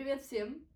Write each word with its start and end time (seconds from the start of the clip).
Привет 0.00 0.22
всем! 0.22 0.66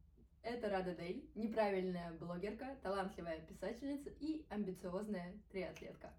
Это 0.43 0.69
Рада 0.69 0.95
Дель, 0.95 1.25
неправильная 1.35 2.13
блогерка, 2.13 2.77
талантливая 2.83 3.41
писательница 3.41 4.11
и 4.21 4.45
амбициозная 4.51 5.33
триатлетка. 5.51 6.13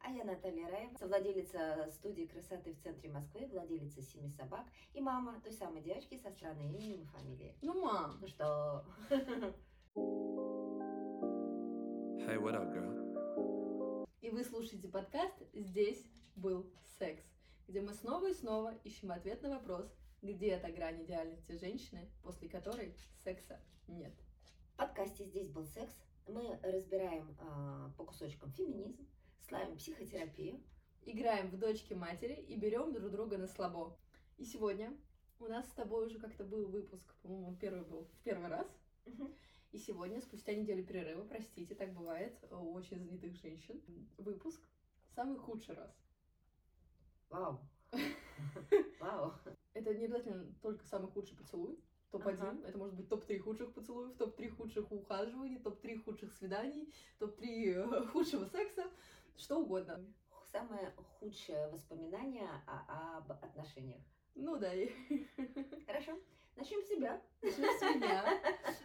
А 0.00 0.10
я 0.10 0.24
Наталья 0.24 0.68
Раева, 0.68 0.92
совладелица 0.98 1.88
студии 1.92 2.24
красоты 2.24 2.72
в 2.72 2.80
центре 2.82 3.08
Москвы, 3.08 3.46
владелица 3.46 4.02
семи 4.02 4.30
собак 4.30 4.66
и 4.94 5.00
мама 5.00 5.40
той 5.44 5.52
самой 5.52 5.80
девочки 5.80 6.18
со 6.18 6.32
странным 6.32 6.74
именем 6.74 7.02
и 7.02 7.04
фамилией. 7.04 7.54
Ну, 7.62 7.80
мам! 7.80 8.18
Ну 8.20 8.26
что? 8.26 8.84
Hey, 12.26 12.36
what 12.36 12.56
up, 12.56 12.74
girl? 12.74 14.08
И 14.22 14.30
вы 14.30 14.42
слушаете 14.42 14.88
подкаст 14.88 15.40
«Здесь 15.52 16.04
был 16.34 16.68
секс», 16.98 17.22
где 17.68 17.80
мы 17.80 17.94
снова 17.94 18.28
и 18.28 18.34
снова 18.34 18.74
ищем 18.82 19.12
ответ 19.12 19.40
на 19.40 19.50
вопрос, 19.50 19.88
где 20.22 20.48
эта 20.48 20.70
грань 20.70 21.02
идеальности 21.04 21.52
женщины, 21.52 22.08
после 22.22 22.48
которой 22.48 22.94
секса 23.24 23.60
нет. 23.88 24.12
В 24.74 24.76
подкасте 24.76 25.24
«Здесь 25.24 25.48
был 25.48 25.66
секс» 25.66 25.94
мы 26.26 26.58
разбираем 26.62 27.36
а, 27.40 27.90
по 27.96 28.04
кусочкам 28.04 28.52
феминизм, 28.52 29.06
славим 29.48 29.76
психотерапию. 29.76 30.62
Играем 31.02 31.50
в 31.50 31.58
дочки 31.58 31.94
матери 31.94 32.34
и 32.34 32.56
берем 32.56 32.92
друг 32.92 33.10
друга 33.10 33.38
на 33.38 33.48
слабо. 33.48 33.98
И 34.36 34.44
сегодня 34.44 34.96
у 35.40 35.46
нас 35.46 35.66
с 35.66 35.72
тобой 35.72 36.06
уже 36.06 36.18
как-то 36.18 36.44
был 36.44 36.68
выпуск, 36.68 37.14
по-моему, 37.22 37.48
он 37.48 37.56
первый 37.56 37.84
был 37.84 38.04
в 38.04 38.22
первый 38.22 38.48
раз. 38.48 38.68
И 39.72 39.78
сегодня, 39.78 40.20
спустя 40.20 40.52
неделю 40.52 40.84
перерыва, 40.84 41.24
простите, 41.24 41.74
так 41.74 41.92
бывает 41.94 42.36
у 42.50 42.72
очень 42.72 42.98
занятых 42.98 43.34
женщин, 43.36 43.80
выпуск 44.18 44.60
самый 45.14 45.38
худший 45.38 45.76
раз. 45.76 45.96
Вау. 47.28 47.60
Вау. 49.00 49.32
Это 49.74 49.94
не 49.94 50.04
обязательно 50.06 50.52
только 50.62 50.84
самый 50.86 51.10
худший 51.10 51.36
поцелуй. 51.36 51.78
Топ-1. 52.10 52.40
Ага. 52.40 52.68
Это 52.68 52.76
может 52.76 52.96
быть 52.96 53.08
топ-3 53.08 53.38
худших 53.38 53.72
поцелуев, 53.72 54.16
топ-3 54.16 54.48
худших 54.50 54.90
ухаживаний, 54.90 55.60
топ-3 55.60 56.02
худших 56.02 56.32
свиданий, 56.32 56.92
топ-3 57.20 57.44
э, 57.46 58.06
худшего 58.06 58.46
секса, 58.46 58.90
что 59.36 59.60
угодно. 59.60 60.04
Самое 60.50 60.90
худшее 61.20 61.68
воспоминание 61.68 62.48
о- 62.66 63.18
об 63.18 63.30
отношениях. 63.30 64.02
Ну 64.34 64.56
да, 64.58 64.72
Хорошо. 65.86 66.18
Начнем 66.56 66.82
с 66.82 66.88
себя. 66.88 67.22
начнем 67.42 67.78
с 67.78 67.94
меня. 67.94 68.40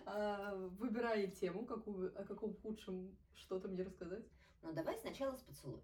А, 0.05 0.55
Выбирай 0.77 1.31
тему, 1.31 1.65
какую, 1.65 2.13
о 2.19 2.23
каком 2.25 2.53
худшем 2.57 3.17
что-то 3.33 3.67
мне 3.67 3.81
рассказать. 3.81 4.23
Ну 4.61 4.71
давай 4.71 4.95
сначала 4.99 5.35
с 5.35 5.41
поцелуев. 5.41 5.83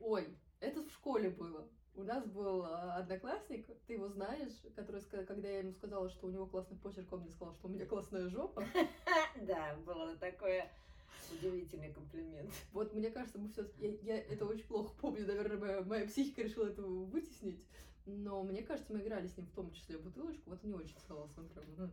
Ой, 0.00 0.36
это 0.60 0.82
в 0.82 0.90
школе 0.90 1.30
было. 1.30 1.68
У 1.94 2.02
нас 2.04 2.24
был 2.26 2.64
а, 2.64 2.96
одноклассник, 2.96 3.66
ты 3.86 3.94
его 3.94 4.08
знаешь, 4.08 4.52
который, 4.76 5.02
когда 5.02 5.48
я 5.48 5.58
ему 5.58 5.72
сказала, 5.72 6.08
что 6.08 6.28
у 6.28 6.30
него 6.30 6.46
классный 6.46 6.76
почерк, 6.76 7.12
он 7.12 7.22
мне 7.22 7.30
сказал, 7.30 7.54
что 7.54 7.66
у 7.66 7.70
меня 7.70 7.86
классная 7.86 8.28
жопа. 8.28 8.64
Да, 9.42 9.76
было 9.84 10.16
такое 10.16 10.70
удивительный 11.32 11.92
комплимент. 11.92 12.50
Вот 12.72 12.94
мне 12.94 13.10
кажется, 13.10 13.38
мы 13.38 13.48
все 13.48 13.68
я, 13.78 13.90
я 14.02 14.18
это 14.18 14.46
очень 14.46 14.64
плохо 14.64 14.94
помню, 15.00 15.26
наверное, 15.26 15.58
моя, 15.58 15.82
моя 15.82 16.06
психика 16.06 16.42
решила 16.42 16.66
это 16.66 16.82
вытеснить. 16.82 17.62
Но 18.06 18.42
мне 18.42 18.62
кажется, 18.62 18.92
мы 18.92 19.00
играли 19.00 19.26
с 19.26 19.36
ним 19.36 19.46
в 19.46 19.52
том 19.52 19.70
числе 19.72 19.98
в 19.98 20.02
бутылочку, 20.02 20.50
вот 20.50 20.60
он 20.64 20.70
не 20.70 20.76
очень 20.76 20.96
целовался, 21.06 21.40
он 21.40 21.48
прям... 21.48 21.64
Ну, 21.76 21.90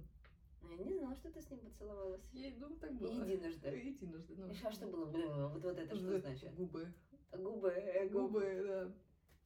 Я 0.77 0.83
не 0.85 0.93
знала, 0.97 1.15
что 1.15 1.29
ты 1.29 1.41
с 1.41 1.49
ним 1.51 1.59
поцеловалась. 1.59 2.21
Я, 2.31 2.53
ну, 2.57 2.69
так 2.75 2.93
было. 2.93 3.11
Единожды. 3.11 3.67
Единожды, 3.83 4.35
ну. 4.37 4.49
И 4.49 4.53
что 4.53 4.71
что 4.71 4.87
было? 4.87 5.05
Вот, 5.05 5.61
вот 5.61 5.77
это 5.77 5.95
что 5.95 6.19
значит? 6.19 6.55
Губы. 6.55 6.87
Губы, 7.33 7.69
э, 7.69 8.07
губы. 8.07 8.29
Губы, 8.29 8.63
да. 8.65 8.91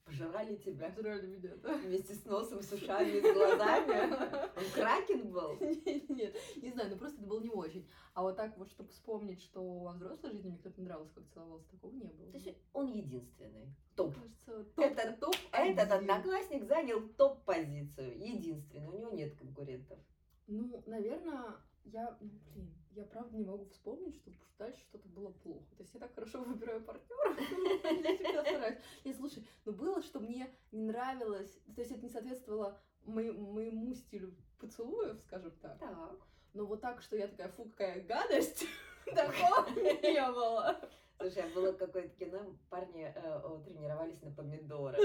Пожирали 0.06 0.56
тебя 0.56 0.88
Обжирали 0.88 1.28
меня, 1.28 1.56
да. 1.58 1.78
вместе 1.78 2.16
с 2.16 2.26
носом, 2.26 2.62
с 2.64 2.72
ушами, 2.72 3.20
с 3.20 3.34
глазами. 3.34 4.12
Он 4.58 4.72
кракен 4.74 5.32
был. 5.32 5.56
Нет, 5.60 6.10
нет, 6.10 6.36
не 6.58 6.72
знаю, 6.72 6.90
ну 6.90 6.98
просто 6.98 7.20
это 7.20 7.28
было 7.28 7.40
не 7.42 7.50
очень. 7.50 7.88
А 8.14 8.24
вот 8.24 8.36
так 8.36 8.58
вот, 8.58 8.70
чтобы 8.72 8.90
вспомнить, 8.90 9.42
что 9.42 9.62
во 9.62 9.92
взрослой 9.94 10.32
жизни 10.32 10.50
мне 10.50 10.58
кто-то 10.58 10.82
не 10.82 10.88
нравился, 10.88 11.14
как 11.14 11.28
целовался, 11.34 11.70
такого 11.70 11.94
не 11.94 12.08
было. 12.08 12.32
То 12.32 12.38
есть 12.38 12.58
он 12.74 12.88
единственный. 12.92 13.74
Топ. 13.96 14.16
Кажется, 14.16 14.64
топ, 14.76 14.86
Это- 14.86 15.18
топ 15.20 15.36
Этот 15.52 15.92
одноклассник 15.92 16.64
занял 16.66 17.08
топ-позицию. 17.10 18.18
Единственный. 18.20 18.88
У 18.88 18.98
него 18.98 19.12
нет 19.12 19.36
конкурентов. 19.36 20.00
Ну, 20.48 20.82
наверное, 20.88 21.56
я, 21.86 22.18
ну, 22.20 22.30
блин, 22.54 22.74
я 23.00 23.06
правда 23.06 23.38
не 23.38 23.46
могу 23.46 23.66
вспомнить, 23.66 24.16
чтобы 24.16 24.36
уж 24.38 24.44
дальше 24.58 24.80
что-то 24.82 25.08
было 25.10 25.32
плохо. 25.32 25.76
То 25.78 25.84
есть 25.84 25.94
я 25.94 26.00
так 26.00 26.14
хорошо 26.14 26.44
выбираю 26.44 26.84
партнеров, 26.84 27.40
я 27.40 28.16
всегда 28.16 28.44
стараюсь. 28.44 28.80
Нет, 29.06 29.16
слушай, 29.16 29.48
ну 29.66 29.72
было, 29.72 30.02
что 30.02 30.20
мне 30.20 30.50
не 30.72 30.84
нравилось, 30.84 31.52
то 31.76 31.82
есть 31.82 31.92
это 31.92 32.02
не 32.02 32.10
соответствовало 32.10 32.80
моему, 33.06 33.94
стилю 33.96 34.36
поцелуев, 34.60 35.20
скажем 35.22 35.52
так. 35.62 35.80
Так. 35.80 36.18
Но 36.54 36.66
вот 36.66 36.82
так, 36.82 37.02
что 37.02 37.16
я 37.16 37.28
такая, 37.28 37.50
фу, 37.50 37.66
какая 37.66 38.04
гадость, 38.04 38.66
такого 39.06 39.70
не 39.70 40.32
было. 40.32 40.80
Слушай, 41.18 41.44
а 41.44 41.54
было 41.54 41.72
какое-то 41.74 42.10
кино, 42.16 42.58
парни 42.70 43.12
э, 43.14 43.62
тренировались 43.66 44.22
на 44.22 44.32
помидоры. 44.32 44.98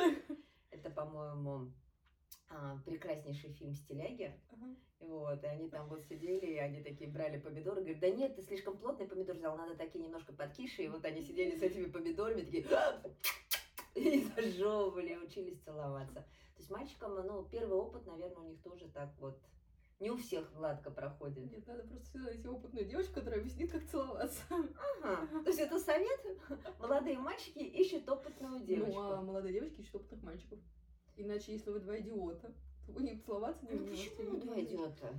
Это, 0.71 0.91
по-моему, 0.91 1.73
а, 2.49 2.79
прекраснейший 2.85 3.53
фильм 3.53 3.75
«Стиляги». 3.75 4.33
Вот, 5.01 5.43
и 5.43 5.47
они 5.47 5.69
там 5.69 5.89
вот 5.89 6.03
сидели, 6.05 6.47
и 6.47 6.59
они 6.59 6.83
такие 6.83 7.11
брали 7.11 7.39
помидоры, 7.39 7.83
говорят, 7.83 8.01
да 8.01 8.09
нет, 8.09 8.37
ты 8.37 8.43
слишком 8.43 8.79
плотный 8.79 9.07
помидор 9.07 9.37
взял, 9.37 9.55
надо 9.55 9.77
такие 9.77 10.03
немножко 10.03 10.33
подкиши, 10.33 10.85
и 10.85 10.89
вот 10.89 11.05
они 11.05 11.21
сидели 11.23 11.59
с 11.59 11.63
этими 11.63 11.91
помидорами, 11.91 12.41
такие, 12.41 12.67
и 13.95 14.25
зажевывали, 14.35 15.17
учились 15.17 15.61
целоваться. 15.61 16.15
То 16.15 16.59
есть 16.59 16.71
мальчикам, 16.71 17.15
ну, 17.27 17.45
первый 17.45 17.77
опыт, 17.77 18.07
наверное, 18.07 18.39
у 18.39 18.49
них 18.49 18.63
тоже 18.63 18.89
так 18.89 19.11
вот, 19.19 19.39
не 20.01 20.11
у 20.11 20.17
всех 20.17 20.53
гладко 20.55 20.91
проходит. 20.91 21.51
Нет, 21.53 21.67
надо 21.67 21.83
просто 21.85 22.19
найти 22.19 22.49
опытную 22.49 22.87
девочку, 22.87 23.15
которая 23.15 23.41
объяснит, 23.41 23.71
как 23.71 23.87
целоваться. 23.87 24.43
Ага, 25.03 25.43
то 25.43 25.49
есть 25.49 25.61
это 25.61 25.79
совет, 25.79 26.21
молодые 26.79 27.19
мальчики 27.19 27.59
ищут 27.59 28.09
опытную 28.09 28.61
девочку. 28.61 29.01
Ну, 29.01 29.13
а 29.13 29.23
молодые 29.23 29.55
девочки 29.55 29.81
ищут 29.81 29.97
опытных 29.97 30.23
мальчиков. 30.23 30.59
Иначе, 31.17 31.53
если 31.53 31.71
вы 31.71 31.81
два 31.81 31.99
идиота, 31.99 32.53
то 32.87 32.93
вы 32.93 33.03
не 33.03 33.17
целоваться 33.19 33.65
не 33.67 33.73
Ну 33.79 33.87
можете. 33.87 34.11
почему 34.11 34.37
два 34.41 34.61
идиота? 34.61 35.15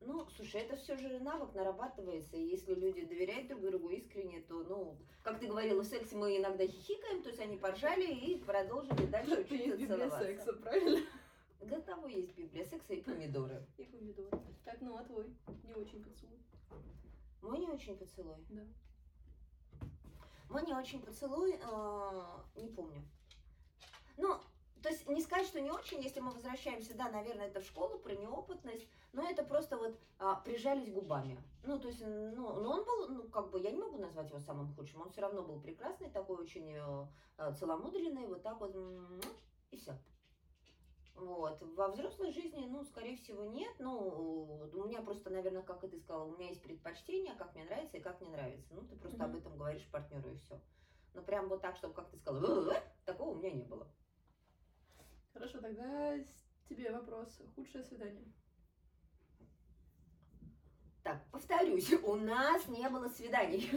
Ну, 0.00 0.26
слушай, 0.36 0.60
это 0.60 0.76
все 0.76 0.96
же 0.96 1.18
навык 1.20 1.54
нарабатывается, 1.54 2.36
и 2.36 2.46
если 2.46 2.74
люди 2.74 3.04
доверяют 3.04 3.48
друг 3.48 3.62
другу 3.62 3.88
искренне, 3.90 4.40
то, 4.42 4.62
ну, 4.62 4.96
как 5.22 5.40
ты 5.40 5.48
говорила, 5.48 5.82
в 5.82 5.86
сексе 5.86 6.14
мы 6.16 6.36
иногда 6.36 6.66
хихикаем, 6.66 7.22
то 7.22 7.30
есть 7.30 7.40
они 7.40 7.56
поржали 7.56 8.06
и 8.12 8.38
продолжили 8.38 9.06
дальше 9.06 9.32
Это 9.34 9.54
есть 9.54 9.66
учиться 9.74 9.76
библия 9.78 10.08
целоваться. 10.10 10.26
секса, 10.28 10.52
правильно? 10.52 11.06
Для 11.60 11.80
того 11.80 12.06
есть 12.06 12.36
Библия 12.36 12.64
секса 12.66 12.92
и 12.94 13.00
помидоры. 13.02 13.66
И 13.78 13.84
помидоры. 13.84 14.38
Так, 14.64 14.80
ну 14.82 14.96
а 14.96 15.02
твой? 15.04 15.26
Не 15.64 15.72
очень 15.74 16.04
поцелуй. 16.04 16.38
Мой 17.42 17.58
не 17.58 17.66
очень 17.68 17.96
поцелуй. 17.96 18.36
Да. 18.50 18.62
Мой 20.50 20.62
не 20.64 20.74
очень 20.74 21.00
поцелуй, 21.00 21.54
э, 21.54 22.24
не 22.56 22.68
помню. 22.68 23.02
Ну, 24.18 24.38
то 24.86 24.92
есть 24.92 25.08
не 25.08 25.20
сказать, 25.20 25.48
что 25.48 25.60
не 25.60 25.72
очень, 25.72 26.00
если 26.00 26.20
мы 26.20 26.30
возвращаемся, 26.30 26.96
да, 26.96 27.10
наверное, 27.10 27.48
это 27.48 27.60
в 27.60 27.66
школу 27.66 27.98
про 27.98 28.14
неопытность, 28.14 28.86
но 29.12 29.28
это 29.28 29.42
просто 29.42 29.76
вот 29.76 29.98
а, 30.20 30.36
прижались 30.36 30.92
губами. 30.92 31.42
Ну, 31.64 31.80
то 31.80 31.88
есть, 31.88 32.00
ну, 32.06 32.60
но 32.60 32.70
он 32.70 32.84
был, 32.84 33.08
ну, 33.08 33.22
как 33.24 33.50
бы, 33.50 33.58
я 33.58 33.72
не 33.72 33.80
могу 33.80 33.98
назвать 33.98 34.30
его 34.30 34.38
самым 34.38 34.72
худшим, 34.76 35.00
он 35.00 35.10
все 35.10 35.22
равно 35.22 35.42
был 35.42 35.60
прекрасный, 35.60 36.08
такой 36.08 36.36
очень 36.36 36.72
э, 36.72 37.06
э, 37.38 37.52
целомудренный, 37.58 38.28
вот 38.28 38.44
так 38.44 38.60
вот, 38.60 38.76
и 39.72 39.76
все. 39.76 39.98
Вот. 41.16 41.60
Во 41.74 41.88
взрослой 41.88 42.30
жизни, 42.30 42.64
ну, 42.68 42.84
скорее 42.84 43.16
всего, 43.16 43.42
нет. 43.42 43.74
Ну, 43.80 44.70
у 44.72 44.84
меня 44.84 45.02
просто, 45.02 45.30
наверное, 45.30 45.62
как 45.62 45.82
и 45.82 45.88
ты 45.88 45.98
сказала, 45.98 46.26
у 46.26 46.36
меня 46.36 46.50
есть 46.50 46.62
предпочтения, 46.62 47.34
как 47.34 47.56
мне 47.56 47.64
нравится 47.64 47.96
и 47.96 48.00
как 48.00 48.20
не 48.20 48.28
нравится. 48.28 48.72
Ну, 48.72 48.82
ты 48.82 48.94
просто 48.94 49.24
Мгм. 49.24 49.34
об 49.34 49.36
этом 49.36 49.58
говоришь 49.58 49.90
партнеру 49.90 50.30
и 50.30 50.36
все. 50.36 50.60
Но 51.12 51.22
прям 51.22 51.48
вот 51.48 51.60
так, 51.60 51.76
чтобы, 51.76 51.94
как 51.94 52.08
ты 52.08 52.18
сказала, 52.18 52.70
«Э-э-э», 52.70 52.82
такого 53.04 53.30
у 53.30 53.34
меня 53.34 53.50
не 53.50 53.64
было. 53.64 53.90
Хорошо, 55.36 55.60
тогда 55.60 56.18
тебе 56.66 56.90
вопрос. 56.90 57.42
Худшее 57.54 57.84
свидание. 57.84 58.24
Так, 61.02 61.22
повторюсь, 61.30 61.92
у 61.92 62.16
нас 62.16 62.66
не 62.68 62.88
было 62.88 63.06
свиданий. 63.08 63.70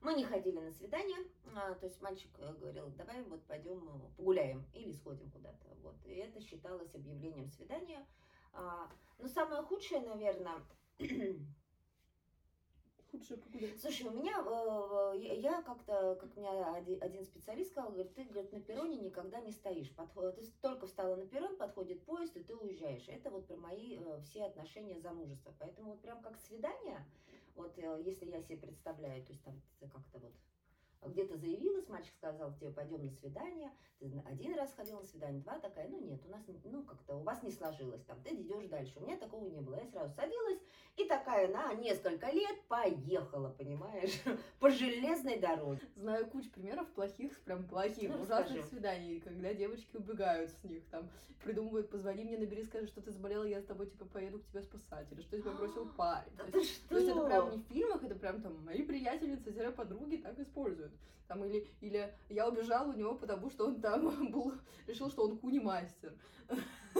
Мы 0.00 0.14
не 0.14 0.24
ходили 0.24 0.58
на 0.58 0.72
свидания, 0.72 1.18
а, 1.54 1.74
то 1.74 1.84
есть 1.84 2.00
мальчик 2.00 2.30
э, 2.38 2.54
говорил, 2.54 2.88
давай 2.96 3.22
вот 3.24 3.44
пойдем 3.44 3.86
э, 3.86 4.16
погуляем 4.16 4.64
или 4.72 4.90
сходим 4.92 5.30
куда-то. 5.30 5.68
Вот. 5.82 5.96
И 6.06 6.14
это 6.14 6.40
считалось 6.40 6.94
объявлением 6.94 7.50
свидания. 7.50 8.06
А, 8.54 8.90
Но 9.18 9.28
самое 9.28 9.62
худшее, 9.62 10.00
наверное, 10.00 10.64
Худшее 13.10 13.38
погулять. 13.38 13.80
Слушай, 13.80 14.06
у 14.08 14.10
меня, 14.10 14.36
э, 14.44 15.36
я 15.40 15.62
как-то, 15.62 16.14
как 16.20 16.36
оди- 16.36 16.98
один 17.00 17.24
специалист 17.24 17.70
сказал, 17.70 17.90
говорит, 17.92 18.14
ты, 18.14 18.24
говорит, 18.24 18.52
на 18.52 18.60
перроне 18.60 18.96
никогда 18.98 19.40
не 19.40 19.50
стоишь. 19.52 19.90
Подход- 19.94 20.34
Ты 20.36 20.44
только 20.60 20.86
встала 20.86 21.16
на 21.16 21.26
перрон, 21.26 21.56
подходит 21.56 22.04
поезд, 22.04 22.36
и 22.36 22.42
ты 22.42 22.54
уезжаешь. 22.54 23.08
Это 23.08 23.30
вот 23.30 23.46
про 23.46 23.56
мои 23.56 23.96
э, 23.98 24.20
все 24.24 24.44
отношения 24.44 25.00
замужества. 25.00 25.54
Поэтому 25.58 25.92
вот 25.92 26.00
прям 26.00 26.20
как 26.20 26.36
свидание, 26.38 27.02
вот 27.56 27.78
э, 27.78 28.02
если 28.04 28.26
я 28.30 28.42
себе 28.42 28.58
представляю, 28.58 29.24
то 29.24 29.32
есть 29.32 29.42
там 29.42 29.54
как-то 29.80 30.18
вот 30.18 30.32
где-то 31.06 31.36
заявилась, 31.36 31.88
мальчик 31.88 32.14
сказал, 32.14 32.52
тебе 32.54 32.70
пойдем 32.70 33.04
на 33.04 33.10
свидание, 33.10 33.70
ты 33.98 34.10
один 34.26 34.54
раз 34.54 34.72
ходил 34.74 34.98
на 35.00 35.06
свидание, 35.06 35.42
два 35.42 35.58
такая, 35.58 35.88
ну 35.88 36.00
нет, 36.00 36.20
у 36.26 36.30
нас, 36.30 36.42
ну 36.64 36.82
как-то 36.82 37.16
у 37.16 37.22
вас 37.22 37.42
не 37.42 37.50
сложилось, 37.50 38.02
там, 38.04 38.20
ты 38.22 38.34
идешь 38.34 38.66
дальше. 38.66 38.98
У 38.98 39.02
меня 39.02 39.16
такого 39.16 39.46
не 39.48 39.60
было. 39.60 39.76
Я 39.76 39.86
сразу 39.86 40.14
садилась 40.14 40.58
и 40.96 41.04
такая 41.04 41.48
на 41.48 41.74
несколько 41.74 42.30
лет 42.30 42.60
поехала, 42.68 43.50
понимаешь, 43.50 44.20
по 44.60 44.70
железной 44.70 45.38
дороге. 45.38 45.80
Знаю 45.96 46.26
кучу 46.26 46.50
примеров 46.50 46.88
плохих, 46.88 47.38
прям 47.40 47.64
плохих, 47.66 48.10
Ну, 48.10 48.22
ужасных 48.22 48.64
свиданий, 48.66 49.20
когда 49.20 49.54
девочки 49.54 49.96
убегают 49.96 50.50
с 50.50 50.64
них, 50.64 50.84
там, 50.90 51.08
придумывают, 51.42 51.90
позвони 51.90 52.24
мне, 52.24 52.38
набери, 52.38 52.64
скажи, 52.64 52.88
что 52.88 53.00
ты 53.00 53.12
заболела, 53.12 53.44
я 53.44 53.60
с 53.60 53.64
тобой, 53.64 53.86
типа, 53.86 54.04
поеду 54.06 54.40
к 54.40 54.46
тебе 54.46 54.62
спасать, 54.62 55.06
или 55.12 55.20
что 55.20 55.40
тебя 55.40 55.52
бросил 55.52 55.88
парень. 55.96 56.32
Да 56.36 56.44
То 56.44 56.58
есть, 56.58 56.74
что? 56.74 56.88
то 56.88 56.96
есть 56.98 57.10
это 57.10 57.24
прям 57.24 57.50
не 57.50 57.58
в 57.58 57.66
фильмах, 57.68 58.02
это 58.02 58.14
прям 58.16 58.42
там 58.42 58.64
мои 58.64 58.82
приятельницы, 58.82 59.52
подруги 59.78 60.16
так 60.16 60.38
используют. 60.40 60.87
Там, 61.26 61.44
или, 61.44 61.68
или 61.80 62.14
я 62.30 62.48
убежала 62.48 62.90
у 62.90 62.96
него, 62.96 63.14
потому 63.14 63.50
что 63.50 63.66
он 63.66 63.80
там 63.80 64.30
был, 64.32 64.54
решил, 64.86 65.10
что 65.10 65.24
он 65.24 65.38
куни-мастер. 65.38 66.14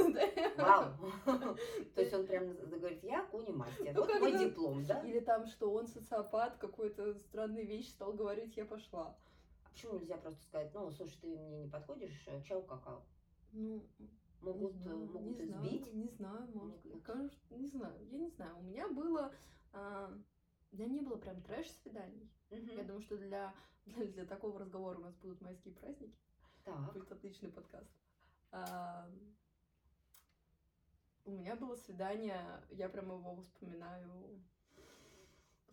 Вау. 0.57 0.93
То 1.95 2.01
есть 2.01 2.13
он 2.13 2.27
прям 2.27 2.55
говорит, 2.55 3.03
я 3.03 3.25
куни-мастер, 3.25 3.95
Ну, 3.95 4.01
вот 4.03 4.21
мой 4.21 4.39
диплом, 4.39 4.85
да? 4.85 5.01
Или 5.01 5.21
там, 5.21 5.47
что 5.47 5.73
он 5.73 5.87
социопат, 5.87 6.59
какой-то 6.59 7.15
странные 7.15 7.65
вещи 7.65 7.89
стал 7.89 8.13
говорить, 8.13 8.57
я 8.57 8.67
пошла. 8.67 9.17
А 9.65 9.71
почему 9.71 9.99
нельзя 9.99 10.19
просто 10.19 10.43
сказать, 10.45 10.71
ну, 10.75 10.91
слушай, 10.91 11.19
ты 11.23 11.29
мне 11.29 11.65
не 11.65 11.71
подходишь, 11.71 12.23
э, 12.27 12.43
чау, 12.43 12.63
какао? 12.63 13.03
Ну, 13.53 13.83
Могут, 14.43 14.75
не 14.75 14.81
э, 14.81 14.83
знаю, 14.83 14.99
могут 14.99 15.39
не 15.39 15.47
знаю, 15.47 15.67
избить. 15.67 15.95
Не 15.95 16.09
знаю, 16.09 16.49
может, 16.55 17.03
кажется, 17.03 17.39
не 17.51 17.67
знаю, 17.67 17.95
я 18.11 18.19
не 18.19 18.29
знаю. 18.29 18.57
У 18.59 18.63
меня 18.63 18.89
было, 18.89 19.33
а, 19.73 20.13
у 20.73 20.77
меня 20.77 20.89
не 20.89 21.01
было 21.01 21.17
прям 21.17 21.41
трэш-свиданий. 21.43 22.31
Мгм. 22.51 22.77
Я 22.77 22.85
думаю, 22.85 23.03
что 23.03 23.17
для, 23.17 23.55
для, 23.87 24.07
для 24.07 24.25
такого 24.25 24.59
разговора 24.59 24.99
у 24.99 25.03
нас 25.03 25.15
будут 25.17 25.41
майские 25.41 25.75
праздники. 25.75 26.17
Так. 26.65 26.93
Будет 26.93 27.11
отличный 27.13 27.51
подкаст. 27.51 27.91
А, 28.51 29.09
у 31.25 31.31
меня 31.31 31.57
было 31.57 31.77
свидание, 31.77 32.63
я 32.71 32.89
прям 32.89 33.07
его 33.07 33.43
вспоминаю 33.43 34.43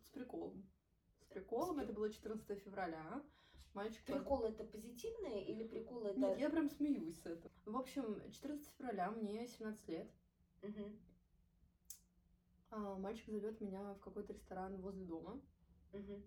с 0.01 0.09
приколом. 0.09 0.65
С 1.21 1.25
приколом, 1.27 1.79
это 1.79 1.93
было 1.93 2.11
14 2.11 2.59
февраля. 2.59 3.23
Мальчик 3.73 4.05
Прикол 4.05 4.45
это 4.45 4.63
позитивное 4.63 5.41
или 5.41 5.67
прикол 5.67 6.05
это... 6.05 6.17
Нет, 6.17 6.39
я 6.39 6.49
прям 6.49 6.69
смеюсь 6.69 7.21
с 7.21 7.25
этого. 7.25 7.51
В 7.65 7.75
общем, 7.75 8.21
14 8.31 8.65
февраля, 8.77 9.11
мне 9.11 9.47
17 9.47 9.87
лет. 9.89 10.09
Мгм. 10.61 10.97
А, 12.71 12.97
мальчик 12.97 13.29
зовет 13.29 13.59
меня 13.61 13.93
в 13.93 13.99
какой-то 13.99 14.33
ресторан 14.33 14.75
возле 14.77 15.05
дома, 15.05 15.39
в 15.91 16.21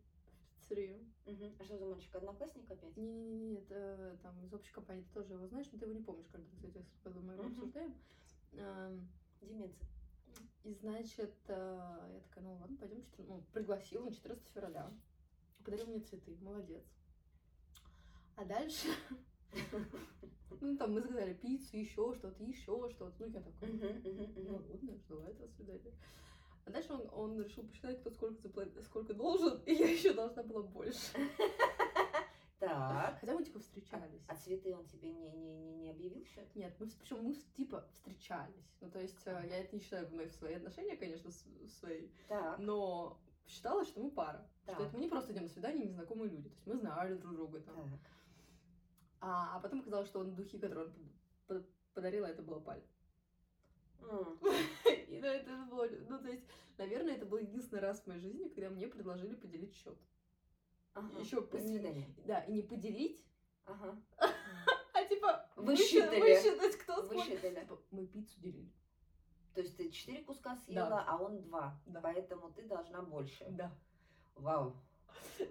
пиццерию. 0.56 1.04
Мгм. 1.26 1.52
А 1.58 1.64
что 1.64 1.78
за 1.78 1.86
мальчик? 1.86 2.14
Одноклассник 2.14 2.70
опять? 2.70 2.96
Не-не-не, 2.96 3.56
это 3.58 4.18
там 4.22 4.44
из 4.44 4.52
общей 4.52 4.72
компании, 4.72 5.02
ты 5.02 5.14
тоже 5.14 5.34
его 5.34 5.46
знаешь, 5.46 5.68
но 5.72 5.78
ты 5.78 5.84
его 5.84 5.94
не 5.94 6.02
помнишь, 6.02 6.26
когда, 6.30 6.48
кстати, 6.54 6.84
с 7.02 7.10
мы 7.10 7.32
его 7.32 7.42
Мгм. 7.42 7.52
обсуждаем. 7.52 7.94
Ам, 8.58 9.08
Деменция. 9.40 9.88
И 10.64 10.74
значит, 10.74 11.34
э, 11.48 12.10
я 12.12 12.20
такая, 12.20 12.44
ну 12.44 12.56
ладно, 12.56 12.76
пойдем, 12.78 13.02
ну, 13.18 13.42
пригласил 13.52 14.04
на 14.04 14.12
14 14.12 14.46
февраля. 14.48 14.92
Подарил 15.64 15.86
мне 15.86 16.00
цветы, 16.00 16.36
молодец. 16.40 16.84
А 18.36 18.44
дальше, 18.44 18.88
ну 20.60 20.76
там 20.76 20.92
мы 20.92 21.00
заказали 21.00 21.34
пиццу, 21.34 21.76
еще 21.76 22.14
что-то, 22.14 22.42
еще 22.44 22.88
что-то. 22.90 23.14
Ну 23.20 23.26
я 23.26 23.40
мгм, 23.68 24.34
ну 24.36 24.52
ладно, 24.54 24.96
ждала 24.98 25.28
этого 25.28 25.48
свидания. 25.48 25.92
А 26.68 26.70
дальше 26.70 26.92
он, 26.92 27.08
он 27.12 27.42
решил 27.42 27.64
посчитать, 27.64 27.98
кто 28.00 28.10
сколько, 28.10 28.46
запла- 28.46 28.82
сколько 28.82 29.14
должен, 29.14 29.58
и 29.64 29.72
я 29.72 29.88
еще 29.90 30.12
должна 30.12 30.42
была 30.42 30.62
больше. 30.62 30.98
Так. 32.60 33.20
Хотя 33.20 33.34
мы 33.34 33.44
типа 33.44 33.60
встречались. 33.60 34.20
А 34.26 34.34
цветы 34.34 34.74
он 34.74 34.84
тебе 34.86 35.12
не, 35.12 35.30
не, 35.30 35.54
не, 35.54 35.74
не 35.76 35.90
объявил 35.90 36.24
счет? 36.24 36.44
Нет, 36.56 36.74
мы 36.80 36.88
причем 36.88 37.22
мы 37.22 37.32
типа 37.56 37.86
встречались. 37.92 38.74
Ну, 38.80 38.90
то 38.90 38.98
есть, 39.00 39.16
э, 39.26 39.46
я 39.48 39.58
это 39.60 39.76
не 39.76 39.80
считаю 39.80 40.08
в 40.08 40.30
свои 40.32 40.54
отношения, 40.54 40.96
конечно, 40.96 41.30
с- 41.30 41.46
свои. 41.78 42.08
Так. 42.26 42.58
но 42.58 43.16
считалось, 43.46 43.86
что 43.86 44.00
мы 44.00 44.10
пара. 44.10 44.44
Что 44.64 44.72
Так. 44.72 44.80
это 44.80 44.96
мы 44.96 45.02
не 45.04 45.08
просто 45.08 45.32
идем 45.32 45.44
на 45.44 45.48
свидание, 45.48 45.86
незнакомые 45.86 46.30
люди. 46.30 46.48
То 46.48 46.54
есть 46.56 46.66
мы 46.66 46.76
знали 46.78 47.14
друг 47.14 47.34
друга 47.36 47.60
там. 47.60 47.76
Так. 47.76 48.00
А, 49.20 49.56
а 49.56 49.60
потом 49.60 49.78
оказалось, 49.80 50.08
что 50.08 50.18
он 50.18 50.34
духи, 50.34 50.58
которые 50.58 50.86
он 50.88 50.94
под- 51.46 51.70
подарил, 51.94 52.24
это 52.24 52.42
было 52.42 52.58
паль. 52.58 52.82
М. 54.00 54.36
Это 55.28 55.66
было, 55.70 55.88
ну, 56.08 56.18
то 56.18 56.28
есть, 56.28 56.44
наверное, 56.76 57.14
это 57.14 57.26
был 57.26 57.38
единственный 57.38 57.80
раз 57.80 58.00
в 58.00 58.06
моей 58.06 58.20
жизни, 58.20 58.48
когда 58.48 58.70
мне 58.70 58.86
предложили 58.86 59.34
поделить 59.34 59.74
счет. 59.74 59.98
Ага. 60.94 61.20
Еще 61.20 61.40
До 61.40 61.60
свидания. 61.60 62.06
Да, 62.26 62.40
и 62.40 62.52
не 62.52 62.62
поделить, 62.62 63.24
Ага. 63.64 63.96
а 64.94 65.04
типа 65.04 65.48
Высчитали. 65.56 66.20
высчитать, 66.20 66.76
кто. 66.78 67.02
Высчитали. 67.02 67.60
Типа, 67.60 67.78
мы 67.90 68.06
пиццу 68.06 68.40
делили. 68.40 68.72
То 69.54 69.62
есть 69.62 69.76
ты 69.76 69.90
четыре 69.90 70.22
куска 70.22 70.56
съела, 70.56 71.04
а 71.06 71.16
он 71.16 71.42
два. 71.42 71.80
Да. 71.86 72.00
Поэтому 72.00 72.52
ты 72.52 72.62
должна 72.62 73.02
больше. 73.02 73.44
Да. 73.50 73.72
Вау. 74.36 74.76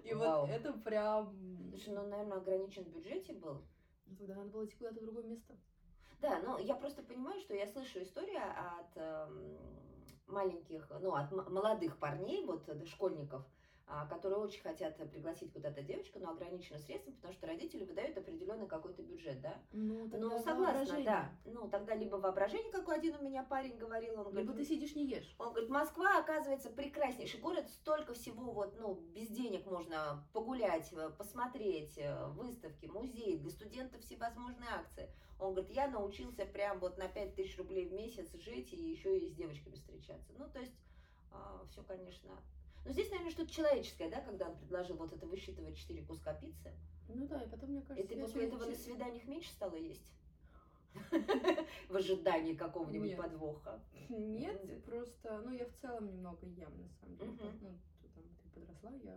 И 0.04 0.14
Вау. 0.14 0.46
вот 0.46 0.50
это 0.50 0.72
прям... 0.72 1.36
Слушай, 1.70 1.94
ну, 1.94 2.06
наверное, 2.06 2.38
ограничен 2.38 2.84
в 2.84 2.88
бюджете 2.88 3.34
был. 3.34 3.62
Ну, 4.06 4.16
Тогда 4.16 4.34
надо 4.36 4.50
было 4.50 4.64
идти 4.64 4.76
куда-то 4.76 5.00
в 5.00 5.02
другое 5.02 5.24
место. 5.24 5.54
Да, 6.20 6.40
но 6.40 6.58
я 6.58 6.74
просто 6.74 7.02
понимаю, 7.02 7.40
что 7.40 7.54
я 7.54 7.66
слышу 7.66 8.02
историю 8.02 8.40
от 8.40 8.96
эм, 8.96 9.58
маленьких, 10.26 10.90
ну, 11.00 11.14
от 11.14 11.30
молодых 11.32 11.98
парней, 11.98 12.44
вот, 12.44 12.68
э, 12.68 12.84
школьников, 12.86 13.44
а, 13.90 14.04
которые 14.06 14.38
очень 14.40 14.60
хотят 14.60 14.96
пригласить 15.10 15.50
куда-то 15.50 15.80
девочку, 15.80 16.18
но 16.18 16.30
ограничены 16.30 16.78
средствами, 16.78 17.14
потому 17.14 17.32
что 17.32 17.46
родители 17.46 17.84
выдают 17.84 18.18
определенный 18.18 18.66
какой-то 18.66 19.02
бюджет, 19.02 19.40
да? 19.40 19.56
Ну, 19.72 20.04
Ну, 20.04 20.10
тогда 20.10 20.38
согласна, 20.40 20.64
воображение. 20.64 21.04
да. 21.04 21.30
Ну, 21.46 21.68
тогда 21.70 21.94
либо 21.94 22.16
воображение, 22.16 22.70
как 22.70 22.86
один 22.90 23.16
у 23.16 23.22
меня 23.22 23.44
парень 23.44 23.78
говорил, 23.78 24.14
он 24.18 24.24
говорит, 24.24 24.40
Либо 24.42 24.52
ты 24.52 24.64
сидишь, 24.64 24.94
не 24.94 25.06
ешь. 25.06 25.34
Он 25.38 25.50
говорит, 25.50 25.70
Москва, 25.70 26.18
оказывается, 26.18 26.68
прекраснейший 26.68 27.40
город, 27.40 27.70
столько 27.70 28.12
всего, 28.12 28.50
вот, 28.50 28.76
ну, 28.78 28.94
без 29.14 29.28
денег 29.28 29.64
можно 29.64 30.22
погулять, 30.34 30.92
э, 30.92 31.08
посмотреть, 31.16 31.96
э, 31.96 32.26
выставки, 32.32 32.84
музеи, 32.86 33.36
для 33.38 33.50
студентов 33.50 34.02
всевозможные 34.02 34.68
акции. 34.68 35.08
Он 35.38 35.54
говорит, 35.54 35.74
я 35.74 35.88
научился 35.88 36.44
прям 36.46 36.80
вот 36.80 36.98
на 36.98 37.08
5000 37.08 37.58
рублей 37.58 37.86
в 37.86 37.92
месяц 37.92 38.32
жить 38.34 38.72
и 38.72 38.90
еще 38.90 39.16
и 39.18 39.28
с 39.28 39.34
девочками 39.34 39.74
встречаться. 39.74 40.32
Ну, 40.36 40.48
то 40.50 40.58
есть, 40.58 40.74
все, 41.70 41.82
конечно. 41.84 42.30
Но 42.84 42.92
здесь, 42.92 43.10
наверное, 43.10 43.32
что-то 43.32 43.52
человеческое, 43.52 44.08
да, 44.10 44.20
когда 44.20 44.48
он 44.48 44.56
предложил 44.58 44.96
вот 44.96 45.12
это 45.12 45.26
высчитывать 45.26 45.76
4 45.76 46.02
куска 46.04 46.34
пиццы. 46.34 46.72
Ну 47.08 47.26
да, 47.26 47.42
и 47.42 47.48
потом, 47.48 47.70
мне 47.70 47.80
И 47.80 47.84
кажется, 47.84 48.08
ты 48.08 48.14
я 48.16 48.24
после 48.24 48.46
этого 48.46 48.60
на 48.60 48.66
через- 48.66 48.84
свиданиях 48.84 49.24
меньше 49.26 49.50
стала 49.50 49.74
есть? 49.76 50.04
В 51.88 51.96
ожидании 51.96 52.54
какого-нибудь 52.54 53.08
Нет. 53.10 53.18
подвоха. 53.18 53.80
Нет, 54.08 54.84
просто, 54.84 55.40
ну, 55.44 55.52
я 55.52 55.66
в 55.66 55.72
целом 55.80 56.06
немного 56.06 56.46
ем, 56.46 56.82
на 56.82 56.88
самом 57.00 57.16
деле. 57.16 57.30
Мгм. 57.32 57.38
Ну, 57.62 57.78
ты 58.02 58.08
там, 58.08 58.24
ты 58.42 58.60
подросла, 58.60 58.90
я... 59.04 59.12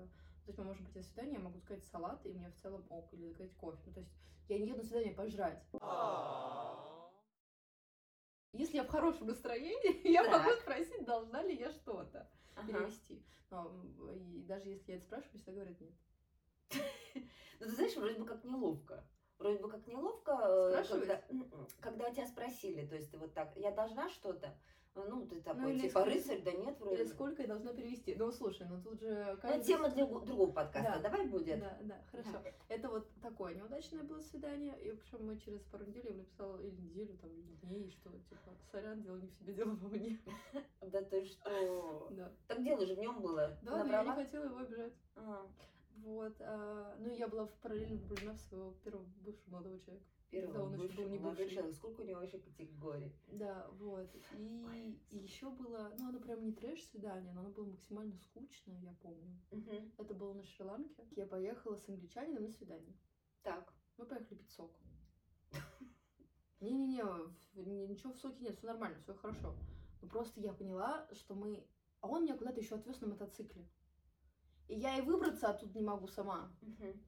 То 0.46 0.48
есть 0.48 0.58
мы 0.60 0.66
можем 0.66 0.84
пойти 0.86 1.00
на 1.00 1.04
свидание, 1.06 1.34
я 1.36 1.40
могу 1.40 1.60
сказать 1.60 1.84
салат, 1.86 2.26
и 2.26 2.30
мне 2.30 2.50
в 2.50 2.56
целом 2.62 2.84
ок, 2.90 3.14
или 3.14 3.28
заказать 3.28 3.54
кофе. 3.56 3.80
Ну, 3.86 3.94
то 3.94 4.00
есть 4.00 4.12
я 4.52 4.60
не 4.60 4.68
еду 4.68 4.78
на 4.78 4.84
свидание 4.84 5.14
пожрать. 5.14 5.64
Если 8.54 8.76
я 8.76 8.84
в 8.84 8.90
хорошем 8.90 9.28
настроении, 9.28 10.08
я 10.12 10.24
могу 10.30 10.52
спросить, 10.60 11.06
должна 11.06 11.42
ли 11.42 11.56
я 11.56 11.72
что-то 11.72 12.30
Ага. 12.56 12.68
перевести. 12.68 13.26
Но, 13.50 13.72
и 14.14 14.42
даже 14.42 14.70
если 14.70 14.92
я 14.92 14.98
это 14.98 15.06
спрашиваю, 15.06 15.38
всегда 15.38 15.52
говорят 15.54 15.82
нет. 15.82 15.94
Ну, 17.60 17.68
ты 17.68 17.74
знаешь, 17.74 17.96
вроде 17.96 18.20
бы 18.20 18.26
как 18.26 18.44
неловко. 18.44 19.06
Вроде 19.38 19.60
бы 19.60 19.70
как 19.70 19.86
неловко, 19.86 20.32
э, 20.32 20.84
когда, 20.90 21.22
когда 21.80 22.12
тебя 22.12 22.26
спросили, 22.26 22.88
то 22.88 22.96
есть 22.96 23.12
ты 23.12 23.20
вот 23.20 23.36
так, 23.36 23.56
я 23.56 23.70
должна 23.72 24.10
что-то, 24.10 24.58
ну, 24.96 25.26
ты 25.26 25.42
такой, 25.42 25.62
Ну, 25.62 25.70
или 25.70 25.80
типа, 25.80 26.00
сколько- 26.02 26.10
рыцарь, 26.16 26.42
да 26.44 26.52
нет, 26.52 26.80
вроде 26.80 26.96
Или 27.04 27.06
сколько 27.10 27.42
я 27.42 27.48
должна 27.48 27.74
перевести. 27.74 28.16
Ну, 28.16 28.32
слушай, 28.32 28.68
ну 28.70 28.82
тут 28.82 29.00
же... 29.00 29.08
Ну, 29.32 29.38
каждый 29.42 29.58
это 29.58 29.66
тема 29.66 29.90
для 29.90 30.06
другого 30.06 30.52
подкаста, 30.52 30.94
Да. 30.96 31.00
давай 31.10 31.28
будет. 31.28 31.60
Да, 31.60 31.78
да, 31.82 32.02
хорошо. 32.12 32.42
Это 32.68 32.90
вот 32.90 33.08
такое 33.22 33.56
неудачное 33.56 34.04
было 34.04 34.20
свидание, 34.22 34.78
и 34.82 34.92
причем 34.92 35.26
мы 35.26 35.38
через 35.38 35.62
пару 35.64 35.86
недель 35.86 36.06
я 36.10 36.14
написала, 36.16 36.58
или 36.60 36.76
неделю, 36.82 37.18
там, 37.18 37.30
или 37.32 37.54
дней, 37.64 37.90
что, 37.92 38.10
типа, 38.30 38.52
сорян, 38.72 39.02
дело 39.02 39.18
не 39.18 39.28
в 39.28 39.34
себе, 39.34 39.54
дело 39.54 39.72
во 39.76 39.88
мне. 39.90 40.20
Да 40.82 41.02
ты 41.04 41.26
что? 41.26 42.08
Да, 42.12 42.32
Так 42.48 42.64
дело 42.64 42.86
же 42.86 42.96
в 42.96 43.00
нем 43.00 43.22
было. 43.22 43.58
да, 43.62 43.84
но 43.84 43.92
я 43.92 44.04
не 44.04 44.12
хотела 44.12 44.46
его 44.46 44.58
обижать. 44.58 44.94
А, 45.16 45.46
Вот, 45.98 46.34
а, 46.40 46.96
ну, 47.00 47.14
я 47.14 47.28
была 47.28 47.46
в 47.46 47.52
параллельно 47.62 47.98
влюблена 47.98 48.34
в 48.34 48.40
своего 48.40 48.72
первого 48.84 49.06
бывшего 49.24 49.52
молодого 49.52 49.80
человека. 49.80 50.06
Первый 50.32 50.54
Да, 50.54 50.64
он 50.64 50.74
еще 50.74 50.84
бывший 50.84 51.04
был 51.04 51.10
не 51.10 51.18
бывший. 51.20 51.74
Сколько 51.74 52.02
у 52.02 52.06
него 52.06 52.22
вообще 52.22 52.40
категорий? 52.40 53.14
Да, 53.28 53.68
вот. 53.74 54.10
И, 54.38 54.98
еще 55.12 55.50
было, 55.50 55.94
ну, 56.00 56.08
оно 56.08 56.20
прям 56.22 56.44
не 56.46 56.54
трэш-свидание, 56.54 57.34
но 57.34 57.42
оно 57.42 57.50
было 57.50 57.66
максимально 57.66 58.18
скучное, 58.18 58.80
я 58.80 58.94
помню. 59.02 59.38
Мгм. 59.52 59.92
Это 59.98 60.14
было 60.14 60.34
на 60.34 60.44
Шри-Ланке. 60.46 61.06
Я 61.18 61.26
поехала 61.26 61.76
с 61.76 61.90
англичанином 61.90 62.44
на 62.44 62.50
свидание. 62.50 62.98
Так. 63.44 63.74
Мы 63.98 64.06
поехали 64.06 64.38
пить 64.38 64.52
сок. 64.52 64.72
Не-не-не, 66.62 67.88
ничего 67.88 68.14
в 68.14 68.18
соке 68.18 68.44
нет, 68.44 68.56
все 68.56 68.68
нормально, 68.68 68.98
все 69.02 69.14
хорошо. 69.16 69.54
Но 70.02 70.08
просто 70.08 70.40
я 70.40 70.54
поняла, 70.54 71.08
что 71.14 71.36
мы... 71.36 71.68
А 72.00 72.08
он 72.08 72.24
меня 72.24 72.38
куда-то 72.38 72.62
еще 72.62 72.76
отвез 72.76 73.02
на 73.02 73.08
мотоцикле. 73.08 73.68
И 74.68 74.76
я 74.76 74.98
и 74.98 75.02
выбраться 75.02 75.50
оттуда 75.50 75.78
не 75.78 75.84
могу 75.84 76.08
сама. 76.08 76.56
Мгм. 76.62 77.04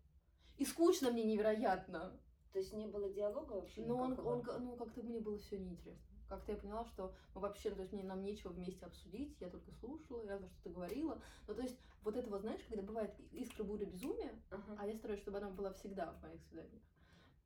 И 0.57 0.65
скучно 0.65 1.09
мне 1.09 1.23
невероятно. 1.23 2.19
То 2.53 2.59
есть 2.59 2.71
не 2.73 2.85
было 2.85 3.09
диалога 3.09 3.53
вообще? 3.53 3.83
Но 3.83 3.97
он, 3.97 4.19
он, 4.19 4.43
ну, 4.59 4.75
как-то 4.75 5.01
мне 5.01 5.19
было 5.19 5.37
все 5.39 5.57
неинтересно. 5.57 6.15
Как-то 6.29 6.51
я 6.51 6.57
поняла, 6.57 6.85
что 6.85 7.13
ну, 7.33 7.41
вообще, 7.41 7.71
то 7.71 7.81
есть 7.81 7.93
мне 7.93 8.03
нам 8.03 8.23
нечего 8.23 8.51
вместе 8.51 8.85
обсудить, 8.85 9.35
я 9.41 9.49
только 9.49 9.71
слушала, 9.71 10.23
я 10.23 10.37
что-то 10.37 10.69
говорила. 10.69 11.19
Ну, 11.47 11.55
то 11.55 11.61
есть 11.61 11.79
вот 12.03 12.15
это 12.15 12.29
вот, 12.29 12.41
знаешь, 12.41 12.61
когда 12.69 12.83
бывает 12.83 13.11
искра 13.31 13.63
буря 13.63 13.85
безумия, 13.85 14.39
Ага. 14.51 14.77
а 14.79 14.87
я 14.87 14.95
стараюсь, 14.95 15.21
чтобы 15.21 15.39
она 15.39 15.49
была 15.49 15.73
всегда 15.73 16.11
в 16.11 16.21
моих 16.21 16.41
свиданиях. 16.43 16.81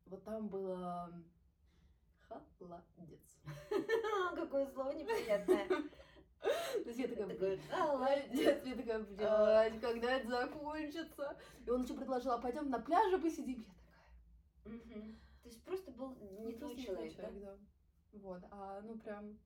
Вот 0.06 0.24
там 0.24 0.50
было 0.50 1.10
холодец. 2.96 3.40
Какое 4.36 4.68
слово 4.68 4.92
неприятное. 4.92 5.68
То 6.42 6.84
есть 6.86 7.00
я 7.00 7.08
такая, 7.08 7.28
Такое, 7.28 7.56
«Блин, 7.56 7.62
«А, 7.72 7.86
ладно». 7.86 8.06
молодец, 8.06 8.64
я 8.64 8.76
такая, 8.76 9.00
блядь, 9.00 9.82
когда 9.82 10.12
это 10.12 10.30
закончится? 10.30 11.38
И 11.66 11.70
он 11.70 11.84
еще 11.84 11.94
предложил, 11.96 12.32
а 12.32 12.38
пойдем 12.38 12.70
на 12.70 12.80
пляже 12.80 13.18
посидим. 13.18 13.58
Я 13.58 13.58
такая, 13.58 13.86
Мгм. 14.68 15.16
То 15.44 15.50
есть 15.50 15.64
просто 15.64 15.92
был 15.92 16.16
не 16.16 16.52
Ну, 16.52 16.58
твой 16.58 16.60
просто 16.60 16.78
не 16.78 16.86
человек, 16.86 17.16
да? 17.16 17.32
да? 17.32 17.58
Вот, 18.14 18.44
а 18.52 18.82
ну 18.82 18.98
прям, 18.98 19.38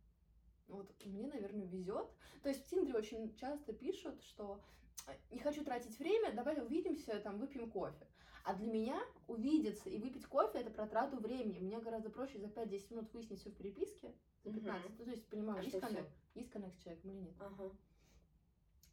вот 0.67 0.93
мне, 1.05 1.27
наверное, 1.27 1.65
везет. 1.65 2.07
То 2.41 2.49
есть 2.49 2.65
в 2.65 2.69
Тиндере 2.69 2.97
очень 2.97 3.35
часто 3.35 3.73
пишут, 3.73 4.23
что 4.23 4.63
«А, 5.07 5.15
не 5.31 5.39
хочу 5.39 5.63
тратить 5.63 5.97
время, 5.99 6.33
давай 6.33 6.61
увидимся, 6.61 7.19
там, 7.19 7.39
выпьем 7.39 7.69
кофе. 7.69 8.07
А 8.43 8.55
для 8.55 8.67
меня 8.67 8.99
увидеться 9.27 9.89
и 9.89 9.97
выпить 9.99 10.25
кофе 10.25 10.59
это 10.59 10.71
про 10.71 10.87
трату 10.87 11.17
времени. 11.17 11.59
Мне 11.59 11.79
гораздо 11.79 12.09
проще 12.09 12.39
за 12.39 12.47
5-10 12.47 12.91
минут 12.91 13.13
выяснить 13.13 13.39
все 13.39 13.49
в 13.51 13.55
переписке, 13.55 14.15
за 14.43 14.49
Мгм. 14.49 14.61
15. 14.61 14.99
Ну, 14.99 15.05
то 15.05 15.11
есть, 15.11 15.27
понимаю, 15.27 15.59
А 15.59 15.63
есть, 15.63 15.79
коннект, 15.79 16.11
есть 16.33 16.49
коннект 16.49 16.75
с 16.77 16.81
человеком 16.81 17.11
или 17.11 17.19
нет. 17.19 17.35
Ага. 17.39 17.71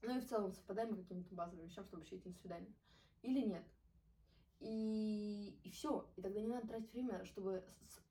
Ну 0.03 0.17
и 0.17 0.21
в 0.21 0.27
целом 0.29 0.53
совпадаем 0.53 0.91
мы 0.91 0.97
каким-то 0.97 1.35
базовым 1.35 1.67
вещам, 1.67 1.85
чтобы 1.85 2.01
вообще 2.03 2.17
идти 2.17 2.29
на 2.29 2.35
свидание. 2.35 2.73
Или 3.23 3.41
нет. 3.41 3.65
И, 4.61 5.59
и 5.63 5.71
все. 5.71 6.07
И 6.17 6.23
тогда 6.23 6.41
не 6.41 6.49
надо 6.49 6.67
тратить 6.67 6.93
время, 6.93 7.25
чтобы... 7.25 7.65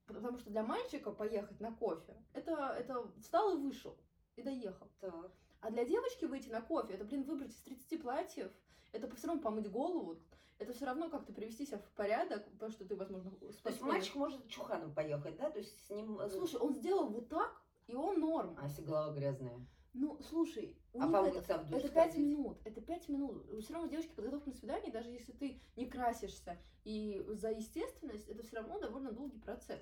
Потому 0.06 0.38
что 0.38 0.50
для 0.50 0.64
мальчика 0.64 1.12
поехать 1.12 1.60
на 1.60 1.74
кофе, 1.74 2.16
это, 2.34 2.76
это 2.80 3.12
встал 3.20 3.58
и 3.58 3.62
вышел, 3.62 3.98
и 4.38 4.42
доехал. 4.42 4.88
Так. 5.02 5.32
А 5.60 5.70
для 5.70 5.84
девочки 5.84 6.24
выйти 6.26 6.50
на 6.50 6.62
кофе, 6.62 6.94
это, 6.94 7.04
блин, 7.04 7.24
выбрать 7.24 7.52
из 7.52 7.62
30 7.62 8.02
платьев, 8.02 8.52
это 8.94 9.14
все 9.16 9.28
равно 9.28 9.42
помыть 9.42 9.70
голову, 9.70 10.18
это 10.60 10.74
все 10.74 10.86
равно 10.86 11.10
как-то 11.10 11.34
привести 11.34 11.66
себя 11.66 11.80
в 11.80 11.92
порядок, 11.92 12.50
потому 12.52 12.72
что 12.72 12.86
ты, 12.86 12.96
возможно, 12.96 13.32
То 13.32 13.70
есть 13.70 13.82
мальчик 13.82 14.16
может 14.16 14.48
чуханом 14.48 14.94
поехать, 14.94 15.36
да? 15.38 15.50
То 15.50 15.60
есть 15.60 15.86
с 15.86 15.90
ним... 15.90 16.20
э, 16.20 16.30
Слушай, 16.30 16.60
он 16.62 16.74
сделал 16.74 17.10
вот 17.10 17.28
так, 17.28 17.62
и 17.88 17.94
он 17.94 18.20
норм. 18.20 18.56
А 18.60 18.68
если 18.68 18.84
голова 18.84 19.14
грязная? 19.14 19.60
Ну, 19.94 20.20
слушай, 20.22 20.80
у 20.98 21.02
А 21.02 21.22
них 21.30 21.36
это- 21.36 21.58
в 21.60 21.70
душ 21.70 21.80
Это 21.84 21.94
пять 21.94 22.12
сходить? 22.12 22.28
минут, 22.30 22.58
это 22.66 22.82
пять 22.82 23.08
минут. 23.10 23.46
Все 23.64 23.74
равно 23.74 23.90
девочки 23.90 24.14
подготовка 24.14 24.50
на 24.50 24.56
свидание, 24.56 24.92
даже 24.92 25.10
если 25.10 25.32
ты 25.32 25.62
не 25.76 25.86
красишься 25.86 26.58
и 26.84 27.24
за 27.30 27.52
естественность, 27.52 28.28
это 28.28 28.44
все 28.44 28.58
равно 28.58 28.80
довольно 28.80 29.12
долгий 29.12 29.40
процесс. 29.40 29.82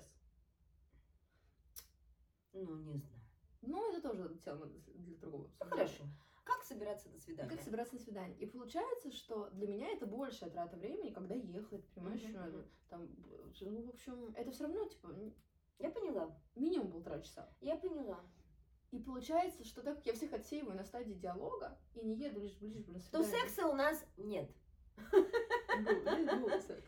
Ну, 2.52 2.62
не 2.76 2.98
знаю. 2.98 3.02
Ну, 3.62 3.92
это 3.92 4.00
тоже 4.08 4.38
тема 4.44 4.66
для 4.66 5.16
другого. 5.16 5.42
Ну, 5.42 5.48
обсуждения. 5.58 5.70
хорошо. 5.70 6.04
Как 6.44 6.62
собираться 6.62 7.08
на 7.10 7.18
свидание? 7.18 7.56
Как 7.56 7.64
собираться 7.64 7.94
на 7.94 8.00
свидание. 8.00 8.38
И 8.38 8.46
получается, 8.46 9.10
что 9.10 9.50
для 9.50 9.66
меня 9.66 9.88
это 9.90 10.06
большая 10.06 10.50
трата 10.50 10.76
времени, 10.76 11.10
когда 11.10 11.34
ехать, 11.34 11.84
понимаешь, 11.88 12.22
мгм. 12.22 12.64
там, 12.88 13.08
ну, 13.60 13.82
в 13.82 13.88
общем, 13.90 14.32
это 14.36 14.50
все 14.52 14.64
равно, 14.64 14.84
типа, 14.86 15.08
Я 15.80 15.90
поняла. 15.90 16.38
минимум 16.54 16.92
полтора 16.92 17.20
часа. 17.20 17.52
Я 17.60 17.76
поняла. 17.76 18.20
И 18.92 18.98
получается, 18.98 19.64
что 19.64 19.82
так 19.82 19.96
как 19.96 20.06
я 20.06 20.12
всех 20.14 20.32
отсеиваю 20.32 20.76
на 20.76 20.84
стадии 20.84 21.14
диалога 21.14 21.76
и 21.94 22.00
не 22.00 22.14
еду 22.14 22.40
лишь 22.40 22.56
ближе 22.56 22.90
на 22.90 23.00
То 23.00 23.22
секса 23.24 23.66
у 23.66 23.74
нас 23.74 24.04
нет. 24.16 24.50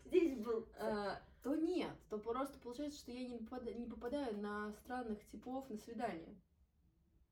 Здесь 0.05 0.37
был. 0.39 0.67
А, 0.79 1.21
то 1.43 1.55
нет, 1.55 1.91
то 2.09 2.17
просто 2.17 2.57
получается, 2.59 2.99
что 2.99 3.11
я 3.11 3.27
не 3.27 3.85
попадаю, 3.85 4.37
на 4.37 4.73
странных 4.73 5.25
типов 5.27 5.69
на 5.69 5.77
свидание. 5.77 6.35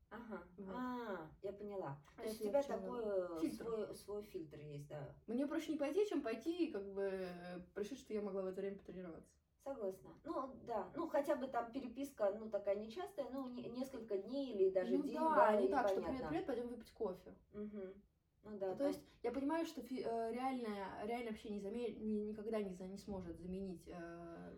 Ага. 0.10 0.44
Вот. 0.58 0.76
А, 0.76 1.30
я 1.42 1.52
поняла. 1.52 2.00
А 2.16 2.22
То 2.22 2.28
есть 2.28 2.42
у 2.42 2.44
тебя 2.46 2.64
такой 2.64 3.40
фильтр. 3.42 3.64
свой, 3.64 3.96
свой 3.96 4.24
фильтр 4.24 4.60
есть, 4.60 4.88
да. 4.88 5.14
Мне 5.28 5.46
проще 5.46 5.74
не 5.74 5.78
пойти, 5.78 6.08
чем 6.08 6.22
пойти 6.22 6.68
и 6.68 6.72
как 6.72 6.86
бы 6.94 7.04
э, 7.04 7.60
решить, 7.76 8.00
что 8.00 8.14
я 8.14 8.22
могла 8.22 8.44
в 8.44 8.46
это 8.46 8.62
время 8.62 8.78
потренироваться. 8.78 9.37
Согласна. 9.68 10.10
Ну, 10.24 10.50
да. 10.66 10.90
Ну, 10.96 11.08
хотя 11.10 11.36
бы 11.36 11.48
там 11.48 11.72
переписка, 11.72 12.34
ну, 12.40 12.50
такая 12.50 12.76
нечастая, 12.76 13.30
ну, 13.30 13.50
не- 13.50 13.68
несколько 13.70 14.18
дней 14.18 14.54
или 14.54 14.70
даже 14.70 14.98
ну 14.98 15.04
день, 15.04 15.14
да, 15.16 15.36
да, 15.36 15.56
не 15.58 15.68
и 15.68 15.72
так, 15.72 15.88
что 15.90 15.96
понятно. 16.02 16.16
привет, 16.16 16.30
привет, 16.30 16.46
пойдем 16.46 16.68
выпить 16.70 16.92
кофе. 16.92 17.36
Мгм. 17.52 18.02
Ну, 18.44 18.58
да, 18.60 18.76
то 18.76 18.88
есть 18.88 19.02
я 19.24 19.32
понимаю, 19.32 19.66
что 19.66 19.82
фи- 19.82 20.04
э, 20.06 20.32
реальное, 20.32 21.06
реальное 21.06 21.32
общение 21.32 21.60
заме- 21.60 21.94
ни- 22.00 22.30
никогда 22.30 22.62
не, 22.62 22.74
за- 22.74 22.88
не 22.88 22.98
сможет 22.98 23.38
заменить 23.40 23.84
э, 23.88 24.58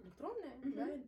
электронное, 0.00 0.56
Мгм. 0.56 0.74
да, 0.74 0.98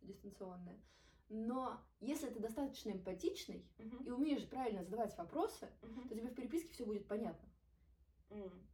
дистанционное. 0.00 0.80
Но 1.28 1.78
если 2.00 2.30
ты 2.30 2.40
достаточно 2.40 2.90
эмпатичный 2.90 3.64
Мгм. 3.78 4.02
и 4.02 4.10
умеешь 4.10 4.48
правильно 4.48 4.82
задавать 4.82 5.16
вопросы, 5.16 5.68
Мгм. 5.82 6.08
то 6.08 6.16
тебе 6.16 6.28
в 6.30 6.34
переписке 6.34 6.72
все 6.72 6.84
будет 6.84 7.06
понятно. 7.06 7.48
М. 8.30 8.66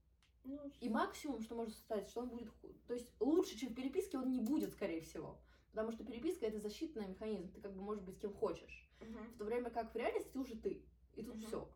Ну, 0.47 0.71
И 0.81 0.89
максимум, 0.89 1.41
что 1.41 1.55
может 1.57 1.75
стать, 1.75 2.09
что 2.09 2.21
он 2.21 2.29
будет... 2.29 2.49
То 2.87 2.95
есть 2.95 3.13
лучше, 3.21 3.59
чем 3.59 3.71
в 3.71 3.75
переписке, 3.75 4.19
он 4.19 4.31
не 4.31 4.41
будет, 4.41 4.73
скорее 4.73 5.01
всего. 5.01 5.39
Потому 5.73 5.91
что 5.91 6.05
переписка— 6.05 6.47
это 6.47 6.59
защитный 6.61 7.07
механизм. 7.09 7.51
Ты 7.53 7.61
как 7.61 7.75
бы 7.75 7.83
можешь 7.83 8.05
быть 8.05 8.19
кем 8.21 8.33
хочешь. 8.33 8.89
Мгм. 9.01 9.33
В 9.35 9.39
то 9.39 9.45
время 9.45 9.71
как 9.71 9.93
в 9.93 9.97
реальности 9.97 10.31
ты 10.33 10.39
уже 10.39 10.57
ты. 10.57 10.83
И 11.15 11.23
тут 11.23 11.37
Мгм. 11.37 11.47
все. 11.47 11.69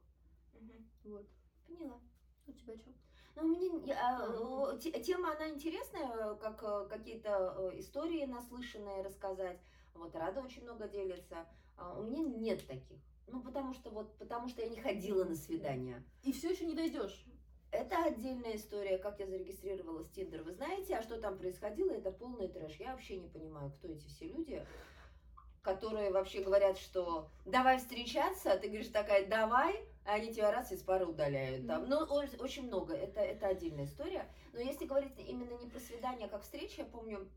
Мгм. 0.55 0.91
Вот. 1.05 1.27
Поняла. 1.67 2.01
У 2.47 2.53
тебя 2.53 2.77
что? 2.77 2.91
Ну, 3.37 3.49
мне 3.49 3.69
я, 3.87 4.19
а, 4.19 4.77
тема, 4.79 5.33
она 5.33 5.51
интересная, 5.51 6.35
как 6.37 6.63
э, 6.63 6.89
какие-то 6.89 7.73
э, 7.73 7.81
истории 7.81 8.25
наслышанные 8.25 9.03
рассказать. 9.03 9.61
Вот 9.95 10.15
Рада 10.15 10.41
очень 10.41 10.63
много 10.63 10.89
делится. 10.89 11.47
А 11.77 11.99
У 11.99 12.03
меня 12.03 12.23
нет 12.23 12.67
таких. 12.67 12.99
Ну, 13.27 13.43
потому 13.43 13.73
что 13.75 13.91
вот, 13.91 14.17
потому 14.19 14.49
что 14.49 14.63
я 14.63 14.69
не 14.69 14.81
ходила 14.81 15.25
на 15.25 15.35
свидания. 15.35 16.05
И 16.23 16.33
все 16.33 16.51
еще 16.51 16.67
не 16.67 16.75
дойдешь. 16.75 17.25
Это 17.73 18.03
отдельная 18.03 18.57
история, 18.57 18.99
как 18.99 19.21
я 19.21 19.27
зарегистрировалась 19.27 20.09
в 20.09 20.13
Тиндер. 20.13 20.43
Вы 20.43 20.53
знаете, 20.53 20.97
а 20.97 21.03
что 21.03 21.21
там 21.21 21.39
происходило? 21.39 21.93
Это 21.93 22.11
полный 22.11 22.49
трэш. 22.49 22.77
Я 22.77 22.93
вообще 22.93 23.17
не 23.17 23.29
понимаю, 23.29 23.71
кто 23.71 23.89
эти 23.89 24.07
все 24.09 24.27
люди, 24.27 24.67
которые 25.63 26.11
вообще 26.11 26.43
говорят, 26.43 26.79
что 26.79 27.29
давай 27.45 27.79
встречаться, 27.79 28.53
а 28.53 28.59
ты 28.59 28.69
говоришь 28.69 28.89
такая, 28.89 29.27
давай, 29.27 29.85
а 30.05 30.15
они 30.15 30.35
тебя 30.35 30.51
раз 30.51 30.73
из 30.73 30.83
пары 30.83 31.07
удаляют. 31.07 31.67
Там. 31.67 31.89
Ну, 31.89 31.99
очень 31.99 32.67
много. 32.67 32.95
Это, 32.95 33.21
это 33.21 33.47
отдельная 33.47 33.85
история. 33.85 34.27
Но 34.53 34.61
если 34.61 34.87
говорить 34.87 35.13
именно 35.19 35.55
не 35.59 35.69
про 35.69 35.79
свидание, 35.79 36.27
а 36.27 36.31
как 36.31 36.43
встреча, 36.43 36.83
я 36.83 36.85
помню, 36.85 37.29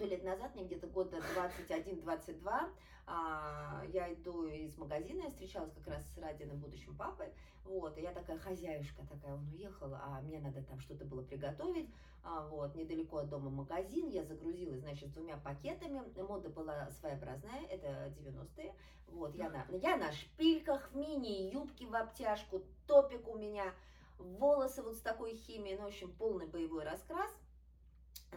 сто 0.00 0.06
лет 0.06 0.24
назад, 0.24 0.54
мне 0.54 0.64
где-то 0.64 0.86
года 0.86 1.18
21-22, 1.36 2.70
а, 3.06 3.82
я 3.92 4.10
иду 4.14 4.46
из 4.46 4.74
магазина, 4.78 5.24
я 5.24 5.28
встречалась 5.28 5.70
как 5.74 5.88
раз 5.88 6.02
с 6.14 6.16
Радиным 6.16 6.58
будущим 6.58 6.96
папой, 6.96 7.26
вот, 7.66 7.98
и 7.98 8.00
я 8.00 8.10
такая 8.12 8.38
хозяюшка 8.38 9.02
такая, 9.06 9.34
он 9.34 9.46
уехал, 9.48 9.92
а 9.92 10.22
мне 10.22 10.40
надо 10.40 10.62
там 10.62 10.80
что-то 10.80 11.04
было 11.04 11.20
приготовить, 11.22 11.90
а, 12.24 12.48
вот, 12.48 12.74
недалеко 12.76 13.18
от 13.18 13.28
дома 13.28 13.50
магазин, 13.50 14.08
я 14.08 14.24
загрузилась, 14.24 14.80
значит, 14.80 15.12
двумя 15.12 15.36
пакетами, 15.36 16.00
мода 16.22 16.48
была 16.48 16.90
своеобразная, 16.92 17.66
это 17.68 18.10
90-е, 18.18 18.72
вот, 19.08 19.34
я 19.34 19.50
на, 19.50 19.66
я 19.82 19.98
на 19.98 20.10
шпильках, 20.12 20.92
в 20.92 20.96
мини-юбке 20.96 21.84
в 21.84 21.94
обтяжку, 21.94 22.62
топик 22.86 23.28
у 23.28 23.36
меня, 23.36 23.74
волосы 24.18 24.82
вот 24.82 24.96
с 24.96 25.02
такой 25.02 25.34
химией, 25.34 25.76
ну, 25.76 25.84
в 25.84 25.88
общем, 25.88 26.10
полный 26.12 26.46
боевой 26.46 26.84
раскрас, 26.84 27.30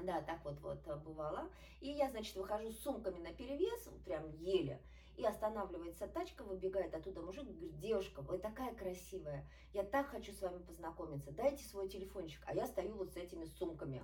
да, 0.01 0.21
так 0.21 0.43
вот 0.45 0.59
вот 0.61 0.87
э, 0.87 0.95
бывало. 0.95 1.49
И 1.81 1.89
я, 1.91 2.09
значит, 2.09 2.35
выхожу 2.35 2.71
с 2.71 2.79
сумками 2.79 3.19
на 3.19 3.33
перевес, 3.33 3.89
прям 4.05 4.29
еле, 4.31 4.81
и 5.15 5.25
останавливается 5.25 6.07
тачка, 6.07 6.43
выбегает 6.43 6.93
оттуда 6.93 7.21
мужик, 7.21 7.45
говорит, 7.45 7.77
девушка, 7.79 8.21
вы 8.21 8.39
такая 8.39 8.73
красивая, 8.73 9.47
я 9.73 9.83
так 9.83 10.07
хочу 10.07 10.31
с 10.31 10.41
вами 10.41 10.63
познакомиться, 10.63 11.31
дайте 11.31 11.63
свой 11.65 11.87
телефончик. 11.87 12.41
А 12.45 12.53
я 12.53 12.65
стою 12.65 12.95
вот 12.95 13.11
с 13.13 13.17
этими 13.17 13.45
сумками, 13.45 14.03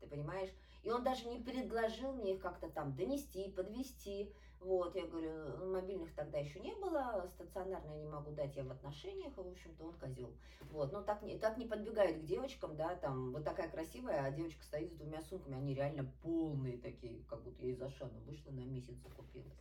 ты 0.00 0.06
понимаешь? 0.06 0.50
И 0.82 0.90
он 0.90 1.02
даже 1.02 1.26
не 1.28 1.38
предложил 1.38 2.12
мне 2.12 2.34
их 2.34 2.42
как-то 2.42 2.68
там 2.68 2.94
донести, 2.94 3.50
подвести. 3.50 4.32
Вот, 4.64 4.96
я 4.96 5.06
говорю, 5.06 5.30
«Ну, 5.58 5.72
мобильных 5.72 6.14
тогда 6.14 6.38
еще 6.38 6.58
не 6.58 6.74
было, 6.76 7.28
стационарно 7.34 7.90
я 7.90 7.98
не 8.00 8.08
могу 8.08 8.30
дать, 8.30 8.56
я 8.56 8.64
в 8.64 8.70
отношениях, 8.70 9.36
и, 9.36 9.42
в 9.42 9.48
общем-то, 9.48 9.84
он 9.84 9.92
козел. 9.92 10.32
Вот, 10.70 10.90
ну 10.90 11.04
так 11.04 11.20
не, 11.22 11.38
так 11.38 11.58
не 11.58 11.66
подбегают 11.66 12.22
к 12.22 12.24
девочкам, 12.24 12.74
да, 12.74 12.96
там, 12.96 13.32
вот 13.32 13.44
такая 13.44 13.68
красивая, 13.68 14.24
а 14.24 14.30
девочка 14.30 14.64
стоит 14.64 14.90
с 14.90 14.96
двумя 14.96 15.20
сумками, 15.20 15.58
они 15.58 15.74
реально 15.74 16.10
полные 16.22 16.78
такие, 16.78 17.22
как 17.28 17.42
будто 17.42 17.62
я 17.62 17.72
из 17.72 17.82
Ашана 17.82 18.18
вышла 18.20 18.52
на 18.52 18.60
месяц 18.60 18.94
закупилась. 19.02 19.60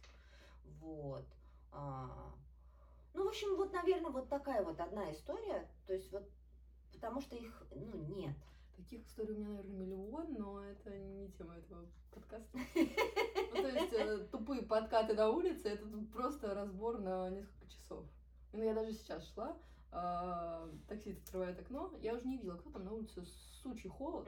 Вот. 0.79 1.25
А, 1.73 2.31
ну, 3.13 3.25
в 3.25 3.27
общем, 3.27 3.57
вот, 3.57 3.73
наверное, 3.73 4.11
вот 4.11 4.29
такая 4.29 4.63
вот 4.63 4.79
одна 4.79 5.11
история, 5.11 5.67
то 5.85 5.93
есть 5.93 6.09
вот, 6.13 6.23
потому 6.93 7.19
что 7.19 7.35
их, 7.35 7.67
ну, 7.75 7.97
нет. 8.15 8.37
Таких 8.75 9.05
историй 9.05 9.33
у 9.33 9.37
меня, 9.37 9.49
наверное, 9.49 9.85
миллион, 9.85 10.33
но 10.33 10.63
это 10.63 10.89
не 10.97 11.31
тема 11.31 11.55
этого 11.55 11.85
подкаста. 12.11 12.57
Ну, 13.55 13.61
то 13.61 13.67
есть 13.69 13.93
э, 13.93 14.27
тупые 14.31 14.63
подкаты 14.63 15.13
на 15.13 15.29
улице, 15.29 15.69
это 15.69 15.85
просто 16.11 16.55
разбор 16.55 16.99
на 16.99 17.29
несколько 17.29 17.67
часов. 17.67 18.03
Ну, 18.51 18.63
я 18.63 18.73
даже 18.73 18.93
сейчас 18.93 19.31
шла, 19.31 19.55
а, 19.91 20.67
таксист 20.87 21.23
открывает 21.23 21.59
окно, 21.59 21.93
я 22.01 22.15
уже 22.15 22.25
не 22.25 22.37
видела, 22.37 22.57
кто 22.57 22.71
там 22.71 22.85
на 22.85 22.93
улице 22.93 23.23
сучий 23.63 23.89
холод, 23.89 24.27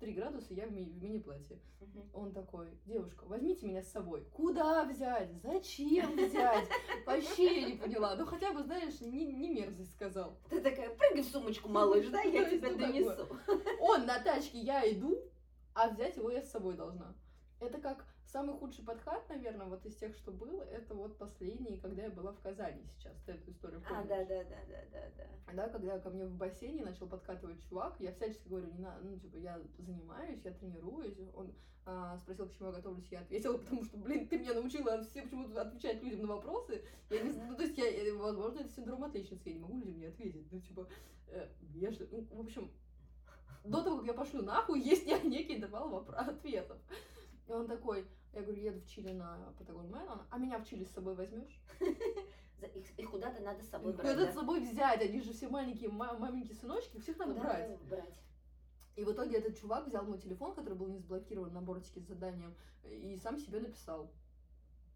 3 0.00 0.12
градуса, 0.12 0.52
я 0.54 0.66
в, 0.66 0.72
ми- 0.72 0.84
в 0.84 1.02
мини-платье. 1.02 1.58
Он 2.12 2.32
такой, 2.32 2.68
девушка, 2.84 3.24
возьмите 3.24 3.66
меня 3.66 3.82
с 3.82 3.90
собой. 3.90 4.24
Куда 4.32 4.84
взять? 4.84 5.30
Зачем 5.42 6.16
взять? 6.16 6.68
Вообще 7.06 7.60
я 7.60 7.66
не 7.68 7.74
поняла. 7.74 8.16
Ну 8.16 8.26
хотя 8.26 8.52
бы, 8.52 8.62
знаешь, 8.62 9.00
не, 9.00 9.32
не 9.32 9.50
мерзость 9.50 9.92
сказал. 9.92 10.38
Ты 10.50 10.60
такая, 10.60 10.94
прыгай 10.94 11.22
в 11.22 11.26
сумочку, 11.26 11.68
малыш, 11.68 12.08
да, 12.08 12.22
я 12.22 12.44
тебя 12.50 12.70
ну, 12.70 12.78
донесу. 12.78 13.28
Он 13.80 14.06
на 14.06 14.18
тачке, 14.20 14.58
я 14.58 14.90
иду, 14.90 15.18
а 15.74 15.88
взять 15.88 16.16
его 16.16 16.30
я 16.30 16.42
с 16.42 16.50
собой 16.50 16.74
должна. 16.74 17.14
Это 17.60 17.78
как 17.78 18.04
самый 18.32 18.56
худший 18.56 18.84
подкат, 18.84 19.28
наверное, 19.28 19.66
вот 19.66 19.84
из 19.84 19.94
тех, 19.96 20.16
что 20.16 20.32
был, 20.32 20.62
это 20.62 20.94
вот 20.94 21.18
последний, 21.18 21.76
когда 21.78 22.04
я 22.04 22.10
была 22.10 22.32
в 22.32 22.40
Казани 22.40 22.82
сейчас. 22.88 23.12
Ты 23.26 23.32
эту 23.32 23.50
историю 23.50 23.82
А, 23.84 23.88
помнишь? 23.88 24.08
да, 24.08 24.24
да, 24.24 24.44
да, 24.44 24.56
да, 24.68 24.82
да, 24.90 25.10
да. 25.16 25.52
Да, 25.52 25.68
когда 25.68 25.98
ко 25.98 26.10
мне 26.10 26.24
в 26.24 26.34
бассейне 26.36 26.82
начал 26.82 27.06
подкатывать 27.06 27.62
чувак, 27.68 27.94
я 28.00 28.12
всячески 28.12 28.48
говорю, 28.48 28.72
не 28.72 28.78
надо, 28.78 29.04
ну, 29.04 29.18
типа, 29.18 29.36
я 29.36 29.60
занимаюсь, 29.78 30.40
я 30.44 30.50
тренируюсь. 30.52 31.18
Он 31.34 31.52
а, 31.84 32.16
спросил, 32.18 32.48
к 32.48 32.52
чему 32.54 32.68
я 32.68 32.74
готовлюсь, 32.76 33.06
я 33.10 33.20
ответила, 33.20 33.58
потому 33.58 33.84
что, 33.84 33.98
блин, 33.98 34.26
ты 34.28 34.38
меня 34.38 34.54
научила 34.54 35.02
все 35.04 35.22
почему-то 35.22 35.60
отвечать 35.60 36.02
людям 36.02 36.22
на 36.22 36.28
вопросы. 36.36 36.82
Я 37.10 37.22
не 37.22 37.32
ну, 37.32 37.54
то 37.54 37.62
есть, 37.64 37.76
я, 37.76 38.14
возможно, 38.14 38.60
это 38.60 38.70
синдром 38.70 39.04
отличницы, 39.04 39.48
я 39.50 39.54
не 39.54 39.60
могу 39.60 39.76
людям 39.78 39.98
не 39.98 40.06
ответить. 40.06 40.50
Ну, 40.50 40.60
типа, 40.60 40.88
э, 41.28 41.48
я 41.74 41.90
же, 41.90 42.08
ну, 42.10 42.26
в 42.30 42.40
общем, 42.40 42.70
до 43.64 43.82
того, 43.82 43.98
как 43.98 44.06
я 44.06 44.14
пошлю 44.14 44.42
нахуй, 44.42 44.80
есть 44.80 45.06
не- 45.06 45.28
некий 45.28 45.56
интервал 45.56 45.90
вопро- 45.90 46.14
ответов. 46.14 46.78
И 47.46 47.52
он 47.52 47.66
такой, 47.66 48.06
я 48.32 48.42
говорю, 48.42 48.62
еду 48.62 48.80
в 48.80 48.86
Чили 48.86 49.12
на 49.12 49.52
Патагон 49.58 49.90
Мэн, 49.90 50.08
он, 50.08 50.22
а 50.30 50.38
меня 50.38 50.58
в 50.58 50.66
Чили 50.66 50.84
с 50.84 50.90
собой 50.92 51.14
возьмешь? 51.14 51.60
Их, 51.80 52.98
их 52.98 53.10
куда-то 53.10 53.42
надо 53.42 53.62
с 53.62 53.68
собой 53.68 53.92
брать. 53.92 54.12
Куда 54.12 54.24
да? 54.26 54.32
с 54.32 54.34
собой 54.34 54.60
взять? 54.60 55.00
Они 55.02 55.20
же 55.20 55.32
все 55.32 55.48
маленькие 55.48 55.90
ма- 55.90 56.16
маменькие 56.18 56.54
сыночки, 56.56 56.98
всех 57.00 57.18
надо 57.18 57.34
брать. 57.34 57.80
брать? 57.88 58.20
И 58.94 59.04
в 59.04 59.10
итоге 59.12 59.38
этот 59.38 59.58
чувак 59.58 59.86
взял 59.88 60.04
мой 60.04 60.18
телефон, 60.18 60.54
который 60.54 60.74
был 60.74 60.86
не 60.88 60.98
заблокирован 60.98 61.52
на 61.52 61.60
бортике 61.60 62.00
с 62.00 62.04
заданием, 62.04 62.54
и 62.84 63.16
сам 63.22 63.38
себе 63.38 63.58
написал. 63.60 64.12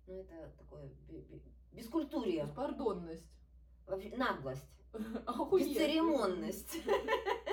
Ну, 0.07 0.21
это 0.21 0.53
такое 0.59 0.89
бе- 1.09 1.23
бе- 1.23 1.43
бескультурие, 1.73 2.45
Беспардонность. 2.45 3.27
вообще 3.87 4.17
наглость, 4.17 4.71
Охуеть. 5.27 5.71
бесцеремонность. 5.71 6.77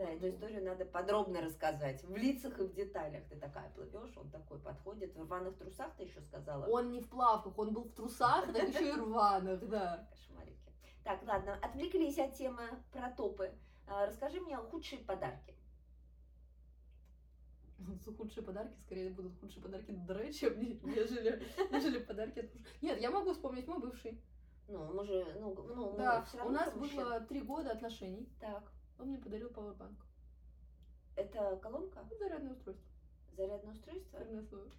Да, 0.00 0.08
эту 0.08 0.30
историю 0.30 0.64
надо 0.64 0.86
подробно 0.86 1.42
рассказать, 1.42 2.02
в 2.04 2.16
лицах 2.16 2.58
и 2.58 2.62
в 2.62 2.72
деталях. 2.72 3.22
Ты 3.28 3.36
такая 3.36 3.68
плывешь, 3.68 4.16
он 4.16 4.30
такой 4.30 4.58
подходит, 4.58 5.14
в 5.14 5.20
рваных 5.20 5.58
трусах 5.58 5.94
ты 5.98 6.04
еще 6.04 6.22
сказала? 6.22 6.64
Он 6.68 6.90
не 6.90 7.02
в 7.02 7.10
плавках, 7.10 7.58
он 7.58 7.74
был 7.74 7.84
в 7.84 7.92
трусах, 7.92 8.50
так 8.50 8.66
еще 8.66 8.88
и 8.88 8.92
рваных, 8.92 9.68
да. 9.68 10.08
Кошмарики. 10.08 10.72
Так, 11.04 11.22
ладно, 11.26 11.58
отвлеклись 11.60 12.18
от 12.18 12.32
темы 12.32 12.62
про 12.90 13.10
топы. 13.10 13.52
А, 13.86 14.06
Расскажи 14.06 14.40
мне 14.40 14.56
худшие 14.56 15.04
подарки. 15.04 15.54
Худшие 18.16 18.42
подарки, 18.42 18.78
скорее 18.86 19.10
будут 19.10 19.38
худшие 19.38 19.62
подарки 19.62 19.90
Дре, 19.90 20.32
чем 20.32 20.58
не- 20.60 20.80
нежели, 20.82 21.42
нежели 21.70 21.98
подарки 21.98 22.38
от 22.38 22.54
мужа. 22.54 22.66
Нет, 22.80 22.98
я 23.02 23.10
могу 23.10 23.34
вспомнить 23.34 23.68
мой 23.68 23.80
бывший. 23.80 24.18
Ну, 24.66 24.94
мы 24.94 25.04
же, 25.04 25.36
ну, 25.38 25.54
ну 25.54 25.94
Да, 25.98 26.24
у 26.42 26.48
нас 26.48 26.72
было 26.72 27.20
три 27.20 27.42
года 27.42 27.72
отношений. 27.72 28.32
Так, 28.40 28.72
Он 29.00 29.08
мне 29.08 29.18
подарил 29.18 29.48
пауэрбанк. 29.50 29.98
это 31.16 31.56
колонка, 31.62 32.04
Зарядное 32.18 32.52
устройство. 32.52 32.86
зарядное 33.36 33.72
устройство. 33.72 34.20
Слово. 34.48 34.70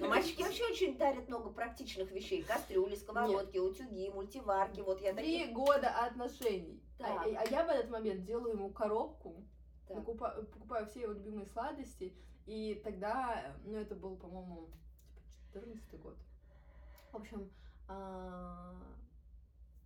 Ну, 0.00 0.08
мальчики 0.08 0.42
вообще 0.42 0.64
очень 0.64 0.96
дарят 0.96 1.28
много 1.28 1.50
практичных 1.50 2.10
вещей. 2.12 2.42
Кастрюли, 2.42 2.94
сковородки, 2.94 3.58
утюги, 3.58 4.08
мультиварки. 4.08 4.80
Вот 4.80 5.00
я 5.02 5.12
Три 5.14 5.40
таких... 5.40 5.54
года 5.54 5.90
отношений. 6.06 6.82
А, 6.98 7.02
Так. 7.02 7.26
а 7.26 7.44
я 7.50 7.64
в 7.64 7.68
этот 7.68 7.90
момент 7.90 8.24
делаю 8.24 8.54
ему 8.54 8.70
коробку, 8.70 9.44
накупа- 9.88 10.44
покупаю 10.46 10.86
все 10.86 11.02
его 11.02 11.12
любимые 11.12 11.46
сладости, 11.46 12.14
и 12.46 12.80
тогда, 12.84 13.54
ну 13.64 13.76
это 13.76 13.94
был, 13.94 14.16
по-моему, 14.16 14.68
типа 15.52 15.66
14 15.66 16.00
год. 16.00 16.16
В 17.12 17.16
общем, 17.16 17.50
а, 17.88 18.74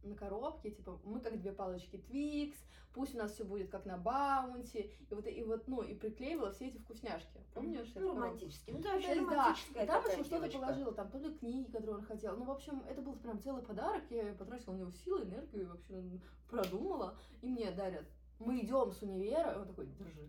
на 0.04 0.14
коробке, 0.14 0.70
типа, 0.70 0.98
мы 1.04 1.20
как 1.20 1.40
две 1.40 1.52
палочки 1.52 1.98
Твикс, 1.98 2.58
пусть 2.92 3.14
у 3.14 3.18
нас 3.18 3.32
все 3.32 3.44
будет 3.44 3.70
как 3.70 3.84
на 3.86 3.98
Баунти, 3.98 4.90
и 5.10 5.14
вот, 5.14 5.26
и 5.26 5.42
вот, 5.42 5.66
ну, 5.68 5.82
и 5.82 5.94
приклеивала 5.94 6.52
все 6.52 6.68
эти 6.68 6.78
вкусняшки. 6.78 7.40
Помнишь? 7.52 7.92
Ну, 7.94 8.14
романтически. 8.14 8.70
Ну, 8.70 8.78
ты 8.78 8.82
То 8.84 8.88
вообще 8.90 9.14
да, 9.14 9.20
романтическая 9.20 9.84
и 9.84 9.86
там 9.86 10.04
еще 10.04 10.24
что-то 10.24 10.50
положила, 10.50 10.92
там 10.92 11.10
то 11.10 11.18
ли 11.18 11.34
книги, 11.34 11.70
которые 11.70 11.96
он 11.96 12.02
хотел. 12.02 12.36
Ну, 12.36 12.44
в 12.44 12.50
общем, 12.50 12.82
это 12.88 13.02
был 13.02 13.16
прям 13.16 13.40
целый 13.40 13.62
подарок. 13.62 14.04
Я 14.10 14.34
потратила 14.34 14.72
на 14.74 14.78
него 14.78 14.90
силы, 14.90 15.24
энергию, 15.24 15.62
и 15.62 15.66
вообще 15.66 16.20
продумала. 16.48 17.16
И 17.42 17.48
мне 17.48 17.70
дарят. 17.70 18.06
Мы 18.38 18.60
идем 18.60 18.92
с 18.92 19.02
универа, 19.02 19.52
и 19.52 19.58
он 19.58 19.66
такой, 19.66 19.86
держи, 19.86 20.28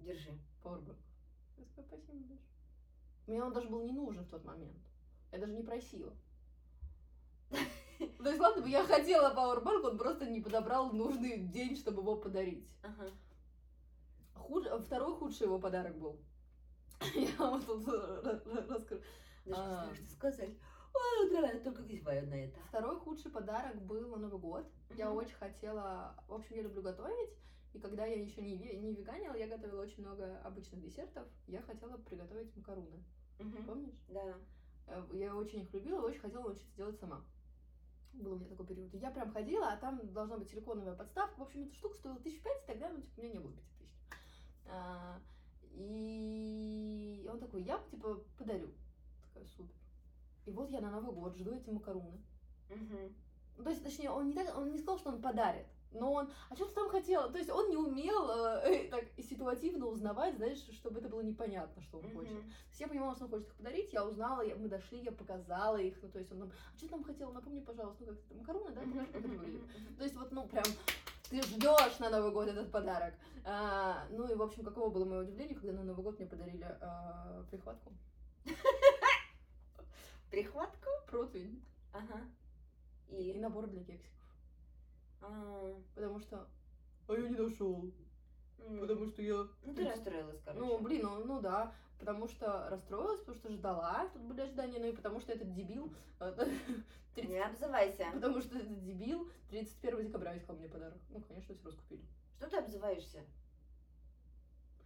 Держи. 0.00 0.30
пауэрбанк. 0.62 0.98
Я 1.58 1.64
такая, 1.64 1.84
спасибо. 1.86 2.36
Мне 3.26 3.42
он 3.44 3.52
даже 3.52 3.68
был 3.68 3.84
не 3.84 3.92
нужен 3.92 4.24
в 4.24 4.28
тот 4.28 4.44
момент. 4.44 4.76
Я 5.32 5.38
даже 5.38 5.52
не 5.52 5.62
просила. 5.62 6.12
То 8.22 8.28
есть, 8.28 8.40
ладно 8.40 8.62
бы 8.62 8.68
я 8.68 8.84
хотела 8.84 9.34
пауэрбанк, 9.34 9.84
он 9.84 9.98
просто 9.98 10.26
не 10.28 10.40
подобрал 10.40 10.92
нужный 10.92 11.38
день, 11.38 11.76
чтобы 11.76 12.00
его 12.02 12.16
подарить. 12.16 12.66
Ага. 12.82 13.10
Худ... 14.34 14.66
Второй 14.86 15.14
худший 15.16 15.46
его 15.46 15.58
подарок 15.58 15.98
был. 15.98 16.18
Я 17.14 17.34
вам 17.38 17.62
тут 17.62 17.86
ра- 17.86 18.68
расскажу. 18.68 19.02
Даже 19.46 19.46
не 19.46 19.52
А. 19.52 19.84
знаю, 19.84 19.94
что 19.96 20.06
сказать. 20.14 20.50
Ой, 20.92 21.30
да, 21.30 21.50
я 21.52 21.60
только 21.60 21.84
киваю 21.84 22.26
на 22.28 22.34
это. 22.34 22.58
Второй 22.68 22.96
худший 22.96 23.30
подарок 23.30 23.80
был 23.82 24.08
на 24.08 24.16
Новый 24.16 24.40
год. 24.40 24.66
Я 24.96 25.12
очень 25.12 25.34
хотела... 25.34 26.14
В 26.28 26.34
общем, 26.34 26.56
я 26.56 26.62
люблю 26.62 26.82
готовить. 26.82 27.30
И 27.72 27.78
когда 27.78 28.04
я 28.04 28.20
еще 28.20 28.42
не, 28.42 28.56
не 28.56 28.92
веганила, 28.94 29.34
я 29.34 29.46
готовила 29.46 29.82
очень 29.82 30.02
много 30.02 30.40
обычных 30.42 30.80
десертов. 30.82 31.26
Я 31.46 31.62
хотела 31.62 31.96
приготовить 31.98 32.54
макаруны. 32.56 33.04
Мгм. 33.38 33.64
Помнишь? 33.64 33.94
Да. 34.08 34.34
Э, 34.88 35.02
Я 35.12 35.36
очень 35.36 35.60
их 35.62 35.72
любила, 35.72 36.00
очень 36.02 36.20
хотела 36.20 36.42
научиться 36.42 36.76
делать 36.76 36.98
сама. 36.98 37.22
Был 38.12 38.32
у 38.32 38.36
меня 38.36 38.48
такой 38.48 38.66
период. 38.66 38.94
И 38.94 38.98
Я 38.98 39.10
прям 39.10 39.32
ходила, 39.32 39.72
а 39.72 39.76
там 39.76 40.00
должна 40.12 40.36
быть 40.36 40.50
силиконовая 40.50 40.94
подставка. 40.94 41.38
В 41.38 41.42
общем, 41.42 41.64
эта 41.64 41.74
штука 41.74 41.94
стоила 41.96 42.18
тысяч 42.18 42.42
пять, 42.42 42.66
тогда, 42.66 42.88
ну, 42.90 43.00
типа, 43.00 43.20
у 43.20 43.22
меня 43.22 43.32
не 43.32 43.38
было 43.38 43.52
пяти 43.52 43.72
тысяч. 43.78 44.04
А, 44.66 45.20
И 45.72 47.28
он 47.30 47.38
такой, 47.38 47.62
я, 47.62 47.78
типа, 47.90 48.20
подарю. 48.36 48.70
Такая, 49.28 49.46
супер. 49.48 49.74
И 50.46 50.50
вот 50.50 50.70
я 50.70 50.80
на 50.80 50.90
Новый 50.90 51.14
год 51.14 51.36
жду 51.36 51.54
эти 51.54 51.70
макаруны. 51.70 52.20
Мгм. 52.68 53.14
Ну, 53.56 53.64
То 53.64 53.70
есть, 53.70 53.82
точнее, 53.82 54.10
он 54.10 54.28
не, 54.28 54.34
так, 54.34 54.56
он 54.56 54.72
не 54.72 54.78
сказал, 54.78 54.98
что 54.98 55.10
он 55.10 55.22
подарит. 55.22 55.66
Но 55.92 56.12
он, 56.12 56.30
а 56.48 56.54
что 56.54 56.66
ты 56.66 56.74
там 56.74 56.88
хотела? 56.88 57.28
То 57.32 57.38
есть 57.38 57.50
он 57.50 57.68
не 57.68 57.76
умел 57.76 58.30
э, 58.30 58.88
так 58.90 59.04
ситуативно 59.18 59.86
узнавать, 59.86 60.36
знаешь, 60.36 60.58
чтобы 60.72 61.00
это 61.00 61.08
было 61.08 61.20
непонятно, 61.20 61.82
что 61.82 61.98
он 61.98 62.04
хочет. 62.14 62.32
Мгм. 62.32 62.42
То 62.42 62.68
есть 62.68 62.80
я 62.80 62.86
понимала, 62.88 63.14
что 63.16 63.24
он 63.24 63.30
хочет 63.30 63.48
их 63.48 63.54
подарить, 63.56 63.92
я 63.92 64.04
узнала, 64.06 64.42
я- 64.42 64.54
мы 64.54 64.68
дошли, 64.68 65.00
я 65.00 65.10
показала 65.10 65.76
их, 65.78 66.00
ну, 66.00 66.08
то 66.08 66.18
есть 66.20 66.30
он 66.30 66.38
там, 66.40 66.52
а 66.72 66.76
что 66.76 66.86
ты 66.86 66.92
там 66.92 67.02
хотела, 67.02 67.32
напомни, 67.32 67.60
пожалуйста, 67.60 68.04
ну, 68.04 68.12
как 68.14 68.18
это, 68.24 68.34
макароны, 68.36 68.70
да, 68.72 68.80
Покажи, 68.82 69.06
как 69.06 69.16
это 69.16 69.28
выглядит. 69.28 69.62
мгм. 69.62 69.96
То 69.96 70.04
есть 70.04 70.16
вот, 70.16 70.30
ну, 70.32 70.46
прям, 70.48 70.64
ты 71.28 71.42
ждешь 71.42 71.98
на 71.98 72.10
Новый 72.10 72.30
год 72.32 72.48
этот 72.48 72.70
подарок. 72.70 73.14
А, 73.44 74.06
ну 74.10 74.28
и, 74.30 74.34
в 74.34 74.42
общем, 74.42 74.62
каково 74.64 74.90
было 74.90 75.04
мое 75.04 75.22
удивление, 75.22 75.56
когда 75.56 75.72
на 75.72 75.82
Новый 75.82 76.04
год 76.04 76.18
мне 76.18 76.28
подарили 76.28 76.62
а, 76.80 77.44
прихватку, 77.50 77.92
Прихватку? 80.30 80.88
противень 81.08 81.64
Ага. 81.92 82.20
и 83.08 83.32
И? 83.32 83.38
набор 83.40 83.66
для 83.66 83.82
кексиков. 83.82 84.19
А, 85.22 85.74
Потому 85.94 86.18
что, 86.20 86.46
а 87.08 87.12
я 87.12 87.28
не 87.28 87.36
нашел, 87.36 87.90
м. 88.58 88.80
потому 88.80 89.06
что 89.06 89.22
я 89.22 89.46
Ну, 89.64 89.74
ты 89.74 89.86
расстроилась, 89.88 90.40
короче. 90.44 90.60
Ну, 90.60 90.78
блин, 90.78 91.02
ну, 91.02 91.24
ну 91.24 91.40
да. 91.40 91.72
Потому 91.98 92.28
что 92.28 92.68
расстроилась, 92.70 93.20
потому 93.20 93.36
что 93.36 93.52
ждала, 93.52 94.08
тут 94.12 94.22
были 94.22 94.40
ожидания, 94.40 94.78
ну 94.78 94.86
и 94.86 94.92
потому 94.96 95.20
что 95.20 95.32
этот 95.32 95.52
дебил, 95.52 95.92
э, 96.20 96.32
30 97.14 97.30
Не 97.30 97.44
обзывайся. 97.44 98.06
потому 98.14 98.40
что 98.40 98.56
этот 98.56 98.82
дебил 98.82 99.28
31 99.50 100.06
декабря 100.06 100.36
искал 100.38 100.56
мне 100.56 100.68
подарок. 100.68 100.98
Ну, 101.10 101.20
конечно, 101.20 101.54
все 101.54 101.64
раскупили. 101.66 102.02
Что 102.38 102.48
ты 102.48 102.56
обзываешься? 102.56 103.20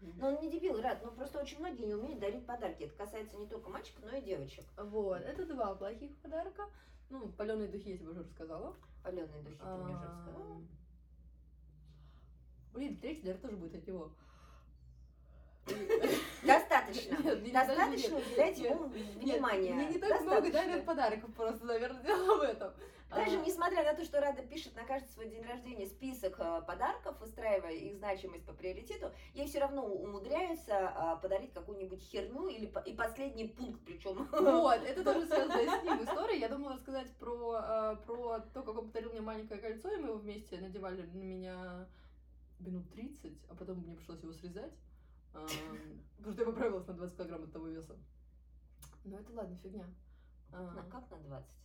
Ну, 0.01 0.27
он 0.27 0.40
не 0.40 0.51
дебил, 0.51 0.81
Рад, 0.83 1.03
но 1.05 1.12
просто 1.12 1.40
очень 1.40 1.61
многие 1.61 1.85
не 1.85 1.94
умеют 1.94 2.18
дарить 2.18 2.44
подарки. 2.44 2.83
Это 2.83 2.97
касается 2.97 3.37
не 3.38 3.47
только 3.47 3.70
мальчиков, 3.70 4.03
но 4.05 4.16
и 4.16 4.20
девочек. 4.23 4.64
Вот, 4.77 5.20
это 5.23 5.47
два 5.47 5.75
плохих 5.77 6.14
подарка. 6.16 6.68
Ну, 7.11 7.29
паленые 7.29 7.69
духи 7.69 7.90
я 7.90 7.99
тебе 7.99 8.11
уже 8.11 8.21
рассказала. 8.21 8.77
Паленые 9.03 9.43
духи 9.43 9.59
ты 9.59 9.64
мне 9.64 9.95
уже 9.95 10.05
рассказала. 10.05 10.62
Блин, 12.73 12.97
третий, 12.99 13.23
наверное, 13.23 13.43
тоже 13.43 13.57
будет 13.57 13.75
от 13.77 13.87
него. 13.87 14.12
Достаточно. 16.43 17.17
Нет, 17.23 17.53
Достаточно 17.53 18.17
уделять 18.19 18.59
ему 18.59 18.85
внимание. 18.85 19.75
Мне 19.75 19.87
не 19.87 19.99
так 19.99 20.21
много 20.23 20.51
дарят 20.51 20.85
подарков, 20.85 21.33
просто, 21.35 21.64
наверное, 21.64 22.03
дело 22.03 22.38
в 22.38 22.43
этом. 22.43 22.73
Даже 23.14 23.38
А, 23.38 23.44
несмотря 23.44 23.85
на 23.85 23.94
то, 23.94 24.05
что 24.05 24.20
Рада 24.20 24.42
пишет 24.42 24.74
на 24.74 24.85
каждый 24.85 25.09
свой 25.09 25.29
день 25.29 25.44
рождения 25.44 25.87
список 25.87 26.37
э, 26.38 26.62
подарков, 26.66 27.20
выстраивая 27.20 27.72
их 27.72 27.96
значимость 27.96 28.44
по 28.44 28.53
приоритету, 28.53 29.12
ей 29.35 29.46
все 29.46 29.61
равно 29.61 29.85
умудряются 29.87 30.88
а, 30.88 31.16
подарить 31.16 31.53
какую-нибудь 31.53 32.03
херню 32.03 32.48
или 32.48 32.72
и 32.87 32.94
последний 32.94 33.48
пункт, 33.48 33.81
причем. 33.85 34.29
Вот, 34.33 34.83
это 34.83 35.05
тоже 35.05 35.27
связано 35.27 35.81
с 35.81 35.83
ним 35.85 36.03
история. 36.03 36.40
Я 36.40 36.48
думала 36.48 36.74
рассказать 36.74 37.11
про, 37.16 37.61
э, 37.62 37.96
про 38.05 38.40
то, 38.53 38.62
как 38.62 38.77
он 38.77 38.88
подарил 38.88 39.12
мне 39.12 39.20
маленькое 39.20 39.61
кольцо, 39.61 39.90
и 39.92 39.96
мы 39.96 40.09
его 40.09 40.18
вместе 40.18 40.61
надевали 40.61 41.03
на 41.03 41.22
меня 41.22 41.87
минут 42.59 42.90
30, 42.90 43.33
а 43.48 43.55
потом 43.55 43.79
мне 43.79 43.94
пришлось 43.94 44.22
его 44.22 44.33
срезать, 44.33 44.72
потому 45.33 46.33
что 46.33 46.42
я 46.42 46.46
поправилась 46.46 46.87
на 46.87 46.94
20 46.94 47.16
килограмм 47.16 47.44
от 47.44 47.53
того 47.53 47.68
веса. 47.68 47.96
Но 49.05 49.18
это 49.18 49.33
ладно, 49.33 49.57
фигня. 49.62 49.85
А, 50.53 50.85
как 50.90 51.11
на 51.11 51.18
20? 51.18 51.63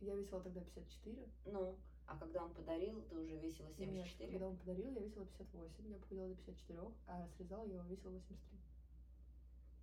Я 0.00 0.14
весила 0.14 0.40
тогда 0.40 0.60
54. 0.60 1.28
Ну, 1.46 1.78
а 2.06 2.16
когда 2.16 2.44
он 2.44 2.54
подарил, 2.54 3.02
ты 3.02 3.16
уже 3.16 3.36
весила 3.36 3.66
Нет, 3.68 3.76
74? 3.76 4.32
когда 4.32 4.48
он 4.48 4.56
подарил, 4.56 4.90
я 4.92 5.00
весила 5.00 5.26
58. 5.26 5.90
Я 5.90 5.98
похудела 5.98 6.28
до 6.28 6.34
54, 6.36 6.80
а 7.06 7.28
срезала 7.36 7.64
я 7.66 7.74
его 7.74 7.84
весила 7.88 8.10
83. 8.12 8.58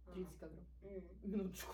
Ага. 0.08 0.14
30 0.16 0.40
килограмм. 0.40 0.66
М, 0.84 1.04
Минуточку. 1.32 1.74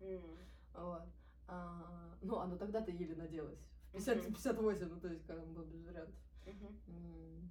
м. 0.00 0.38
Вот. 0.74 1.02
А, 1.46 2.16
ну, 2.22 2.36
оно 2.38 2.56
тогда-то 2.56 2.90
еле 2.90 3.14
наделось. 3.14 3.58
В 3.88 3.92
50, 3.92 4.16
Мгм. 4.18 4.26
58, 4.34 4.88
ну, 4.88 5.00
то 5.00 5.08
есть, 5.08 5.26
как 5.26 5.46
бы, 5.48 5.64
без 5.64 5.84
вариантов. 5.84 6.14
Мгм. 6.46 6.80
М. 6.88 7.50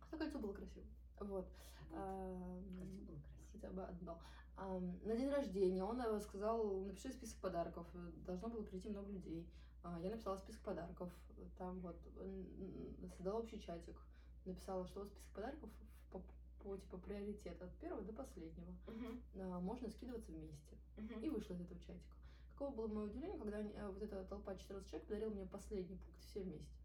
Хотя 0.00 0.16
кольцо 0.18 0.38
было 0.38 0.52
красиво. 0.52 0.86
Вот. 1.20 1.28
Вот. 1.28 1.46
Ам, 1.92 2.64
Кольцо 2.78 2.94
было 3.02 3.06
красиво. 3.06 3.18
Хотя 3.52 3.70
бы 3.70 3.82
одно. 3.84 4.20
На 4.56 5.16
день 5.16 5.30
рождения 5.30 5.82
он 5.84 6.00
э, 6.00 6.20
сказал, 6.20 6.80
напиши 6.82 7.10
список 7.10 7.38
подарков. 7.40 7.86
Э, 7.94 8.10
Должно 8.26 8.48
было 8.48 8.62
прийти 8.62 8.88
много 8.88 9.10
людей. 9.10 9.46
А, 9.82 9.98
Я 10.00 10.10
написала 10.10 10.36
список 10.36 10.62
подарков. 10.62 11.10
Там 11.58 11.80
вот 11.80 11.96
создала 13.16 13.40
общий 13.40 13.60
чатик. 13.60 13.96
Написала, 14.44 14.86
что 14.86 15.00
вот 15.00 15.08
список 15.08 15.30
подарков 15.34 15.70
по, 16.10 16.22
по 16.62 16.76
типа 16.76 16.98
приоритет 16.98 17.60
от 17.60 17.72
первого 17.78 18.02
до 18.02 18.12
последнего. 18.12 18.72
А, 19.36 19.60
Можно 19.60 19.88
скидываться 19.90 20.30
вместе. 20.30 20.76
Мгм. 20.96 21.20
И 21.20 21.28
вышла 21.30 21.54
из 21.54 21.60
этого 21.60 21.80
чатика. 21.80 22.14
Каково 22.52 22.76
было 22.76 22.86
мое 22.86 23.04
удивление, 23.06 23.38
когда 23.38 23.58
э, 23.60 23.88
вот 23.90 24.02
эта 24.02 24.24
толпа 24.24 24.54
14 24.54 24.88
человек 24.88 25.08
подарила 25.08 25.30
мне 25.30 25.46
последний 25.46 25.96
пункт 25.96 26.20
все 26.20 26.40
вместе. 26.40 26.78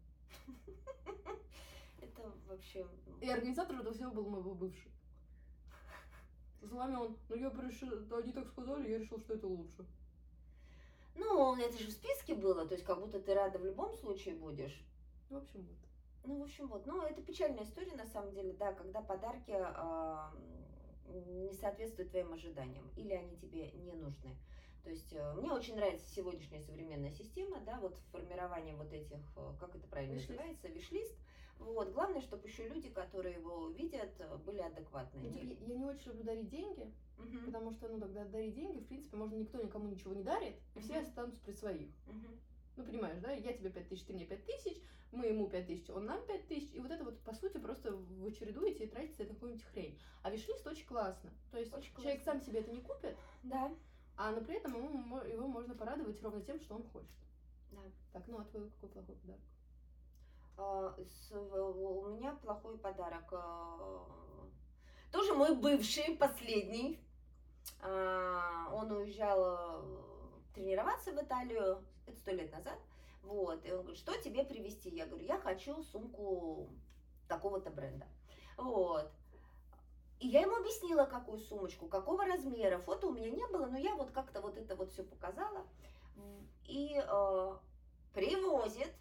Это 2.00 2.32
вообще... 2.48 2.86
И 3.20 3.28
организатор 3.30 3.76
этого 3.76 3.94
всего 3.94 4.10
был 4.10 4.28
мой 4.28 4.42
бывший. 4.42 4.90
Словами 6.68 6.96
он, 6.96 7.16
ну 7.28 7.36
я 7.36 7.50
решил, 7.50 7.88
они 8.16 8.32
так 8.32 8.46
сказали, 8.46 8.90
я 8.90 8.98
решил, 8.98 9.18
что 9.18 9.34
это 9.34 9.46
лучше. 9.46 9.86
Ну, 11.16 11.56
это 11.56 11.78
же 11.78 11.88
в 11.88 11.92
списке 11.92 12.34
было, 12.34 12.66
то 12.66 12.74
есть 12.74 12.84
как 12.84 13.00
будто 13.00 13.20
ты 13.20 13.34
рада 13.34 13.58
в 13.58 13.64
любом 13.64 13.94
случае 13.94 14.34
будешь. 14.34 14.84
Ну, 15.28 15.38
в 15.38 15.42
общем, 15.42 15.62
вот. 15.62 15.78
Ну, 16.24 16.38
в 16.38 16.42
общем, 16.42 16.68
вот. 16.68 16.86
Ну, 16.86 17.02
это 17.02 17.22
печальная 17.22 17.64
история, 17.64 17.94
на 17.94 18.06
самом 18.06 18.32
деле, 18.32 18.52
да, 18.52 18.72
когда 18.72 19.00
подарки 19.00 19.52
а, 19.52 20.32
не 21.26 21.52
соответствуют 21.54 22.10
твоим 22.10 22.32
ожиданиям 22.32 22.88
или 22.96 23.12
они 23.12 23.36
тебе 23.36 23.70
не 23.72 23.92
нужны. 23.92 24.36
То 24.82 24.90
есть 24.90 25.12
э, 25.12 25.34
мне 25.34 25.52
очень 25.52 25.76
нравится 25.76 26.08
сегодняшняя 26.08 26.60
современная 26.60 27.12
система, 27.12 27.60
да, 27.60 27.78
вот 27.80 27.98
формирование 28.12 28.74
вот 28.74 28.92
этих, 28.92 29.20
э, 29.36 29.52
как 29.60 29.74
это 29.74 29.86
правильно 29.88 30.14
Виш-лист. 30.14 30.30
называется, 30.30 30.68
виш-лист. 30.68 31.14
Вот. 31.60 31.92
Главное, 31.92 32.20
чтобы 32.22 32.46
еще 32.48 32.66
люди, 32.68 32.88
которые 32.88 33.34
его 33.36 33.68
видят, 33.68 34.10
э, 34.18 34.36
были 34.38 34.58
адекватные. 34.58 35.22
Ну, 35.30 35.38
типа, 35.38 35.44
я, 35.44 35.54
я 35.68 35.76
не 35.78 35.84
очень 35.84 36.08
люблю 36.08 36.24
дарить 36.24 36.48
деньги, 36.48 36.92
Мгм. 37.18 37.44
потому 37.46 37.70
что, 37.72 37.88
ну, 37.88 38.00
тогда 38.00 38.24
дарить 38.24 38.54
деньги, 38.54 38.80
в 38.80 38.86
принципе, 38.86 39.16
можно 39.16 39.36
никто 39.36 39.58
никому 39.58 39.86
ничего 39.88 40.14
не 40.14 40.22
дарит, 40.22 40.56
и 40.74 40.80
все 40.80 40.94
Мгм. 40.98 41.02
останутся 41.06 41.40
при 41.44 41.52
своих. 41.52 41.90
Мгм. 42.06 42.38
Ну, 42.76 42.84
понимаешь, 42.84 43.20
да? 43.20 43.30
Я 43.32 43.52
тебе 43.52 43.68
5 43.70 43.88
тысяч, 43.88 44.04
ты 44.04 44.14
мне 44.14 44.24
5 44.24 44.44
тысяч, 44.46 44.82
мы 45.12 45.26
ему 45.26 45.48
5 45.48 45.66
тысяч, 45.66 45.90
он 45.90 46.06
нам 46.06 46.24
5 46.26 46.46
тысяч, 46.46 46.72
и 46.72 46.80
вот 46.80 46.90
это 46.90 47.04
вот, 47.04 47.18
по 47.20 47.34
сути, 47.34 47.58
просто 47.58 47.92
вы 47.92 48.32
чередуете 48.32 48.84
и 48.84 48.88
тратите 48.88 49.24
на 49.24 49.34
какую-нибудь 49.34 49.64
хрень. 49.64 49.98
А 50.22 50.30
виш-лист 50.30 50.66
очень 50.66 50.86
классно. 50.86 51.30
То 51.50 51.58
есть 51.58 51.72
Очень 51.74 51.94
человек 51.96 52.22
классно. 52.22 52.40
сам 52.40 52.48
себе 52.48 52.60
это 52.60 52.70
не 52.70 52.80
купит, 52.80 53.16
Да, 53.42 53.70
а 54.16 54.32
но 54.32 54.40
при 54.40 54.56
этом 54.56 54.74
ему, 54.74 55.22
его 55.24 55.46
можно 55.46 55.74
порадовать 55.74 56.22
ровно 56.22 56.40
тем, 56.42 56.58
что 56.60 56.76
он 56.76 56.84
хочет. 56.84 57.10
да. 57.72 57.82
Так, 58.12 58.26
ну 58.28 58.38
а 58.38 58.44
твой 58.44 58.68
какой 58.70 58.88
плохой 58.88 59.16
подарок? 59.16 59.40
А, 60.60 60.94
у 61.32 62.08
меня 62.10 62.32
плохой 62.42 62.76
подарок. 62.76 63.24
а, 63.32 64.06
Тоже 65.10 65.32
мой 65.34 65.56
бывший, 65.56 66.16
последний. 66.16 67.00
А, 67.82 68.68
Он 68.72 68.92
уезжал 68.92 69.82
тренироваться 70.54 71.12
в 71.12 71.22
Италию, 71.22 71.82
это 72.06 72.16
сто 72.18 72.32
лет 72.32 72.52
назад. 72.52 72.78
Вот, 73.22 73.64
и 73.64 73.72
он 73.72 73.82
говорит, 73.82 73.98
что 73.98 74.16
тебе 74.20 74.44
привезти? 74.44 74.90
Я 74.90 75.06
говорю, 75.06 75.24
я 75.24 75.38
хочу 75.38 75.82
сумку 75.84 76.68
такого-то 77.28 77.70
бренда. 77.70 78.06
Вот. 78.56 79.10
И 80.18 80.28
я 80.28 80.42
ему 80.42 80.56
объяснила, 80.56 81.06
какую 81.06 81.38
сумочку, 81.38 81.86
какого 81.86 82.26
размера. 82.26 82.78
Фото 82.78 83.06
у 83.06 83.12
меня 83.12 83.30
не 83.30 83.46
было, 83.46 83.66
но 83.66 83.78
я 83.78 83.94
вот 83.94 84.10
как-то 84.10 84.40
вот 84.42 84.56
это 84.58 84.76
вот 84.76 84.90
все 84.92 85.02
показала. 85.04 85.66
И 86.66 86.94
э, 87.02 87.56
привозит 88.12 88.92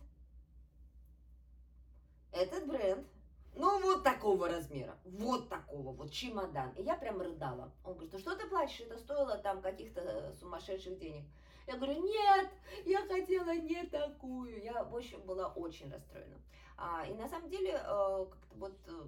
этот 2.32 2.68
бренд, 2.68 3.08
ну 3.56 3.82
вот 3.82 4.04
такого 4.04 4.48
размера, 4.48 4.96
вот 5.04 5.50
такого, 5.50 5.92
вот 5.92 6.12
чемодан. 6.12 6.72
И 6.74 6.84
я 6.84 6.96
прям 6.96 7.22
рыдала. 7.22 7.72
Он 7.84 7.94
говорит, 7.94 8.14
ну 8.14 8.20
что 8.20 8.36
ты 8.36 8.48
плачешь, 8.48 8.82
это 8.82 8.98
стоило 8.98 9.38
там 9.38 9.62
каких-то 9.62 10.34
сумасшедших 10.40 10.98
денег. 10.98 11.26
Я 11.68 11.76
говорю, 11.76 12.02
нет, 12.02 12.50
я 12.86 13.06
хотела 13.06 13.56
не 13.56 13.84
такую. 13.84 14.64
Я, 14.64 14.84
в 14.84 14.96
общем, 14.96 15.22
была 15.22 15.50
очень 15.50 15.92
расстроена. 15.92 16.38
А, 16.78 17.06
и 17.06 17.14
на 17.14 17.28
самом 17.28 17.50
деле, 17.50 17.74
э, 17.74 18.26
как-то 18.30 18.56
вот 18.56 18.74
э, 18.88 19.04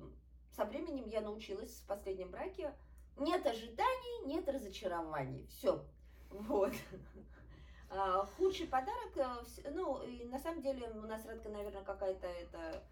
со 0.56 0.66
временем 0.66 1.08
я 1.08 1.22
научилась 1.22 1.72
в 1.72 1.88
последнем 1.88 2.30
браке, 2.30 2.74
нет 3.18 3.46
ожиданий, 3.48 4.26
нет 4.26 4.48
разочарований. 4.48 5.48
Все. 5.48 5.84
Вот. 6.30 6.74
А, 7.90 8.26
худший 8.38 8.68
подарок, 8.68 9.18
э, 9.18 9.72
ну, 9.72 10.02
и 10.04 10.26
на 10.26 10.40
самом 10.40 10.62
деле 10.62 10.90
у 10.92 11.08
нас 11.08 11.26
Радка, 11.26 11.50
наверное, 11.50 11.84
какая-то 11.84 12.28
это 12.28 12.84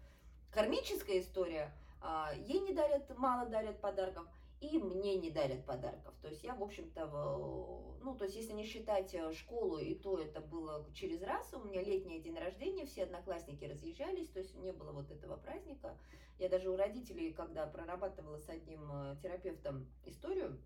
кармическая 0.50 1.20
история. 1.20 1.72
А, 2.00 2.32
Ей 2.46 2.60
не 2.60 2.72
дарят, 2.72 3.16
мало 3.18 3.48
дарят 3.48 3.80
подарков, 3.80 4.26
и 4.60 4.78
мне 4.78 5.16
не 5.16 5.30
дарят 5.30 5.64
подарков. 5.64 6.14
То 6.22 6.28
есть 6.28 6.44
я, 6.44 6.54
в 6.54 6.62
общем-то, 6.62 7.06
ну, 8.02 8.14
то 8.14 8.24
есть 8.24 8.36
если 8.36 8.52
не 8.52 8.64
считать 8.64 9.14
э, 9.14 9.32
школу, 9.32 9.78
и 9.78 9.94
то 9.94 10.18
это 10.18 10.40
было 10.40 10.86
через 10.94 11.22
раз, 11.22 11.52
у 11.54 11.60
меня 11.60 11.82
летний 11.82 12.20
день 12.20 12.38
рождения, 12.38 12.86
все 12.86 13.04
одноклассники 13.04 13.64
разъезжались, 13.64 14.28
то 14.28 14.38
есть 14.38 14.54
не 14.56 14.72
было 14.72 14.92
вот 14.92 15.10
этого 15.10 15.36
праздника. 15.36 15.96
Я 16.38 16.48
даже 16.48 16.70
у 16.70 16.76
родителей, 16.76 17.32
когда 17.32 17.66
прорабатывала 17.66 18.38
с 18.38 18.48
одним 18.48 18.90
э, 18.90 19.16
терапевтом 19.22 19.86
историю, 20.04 20.58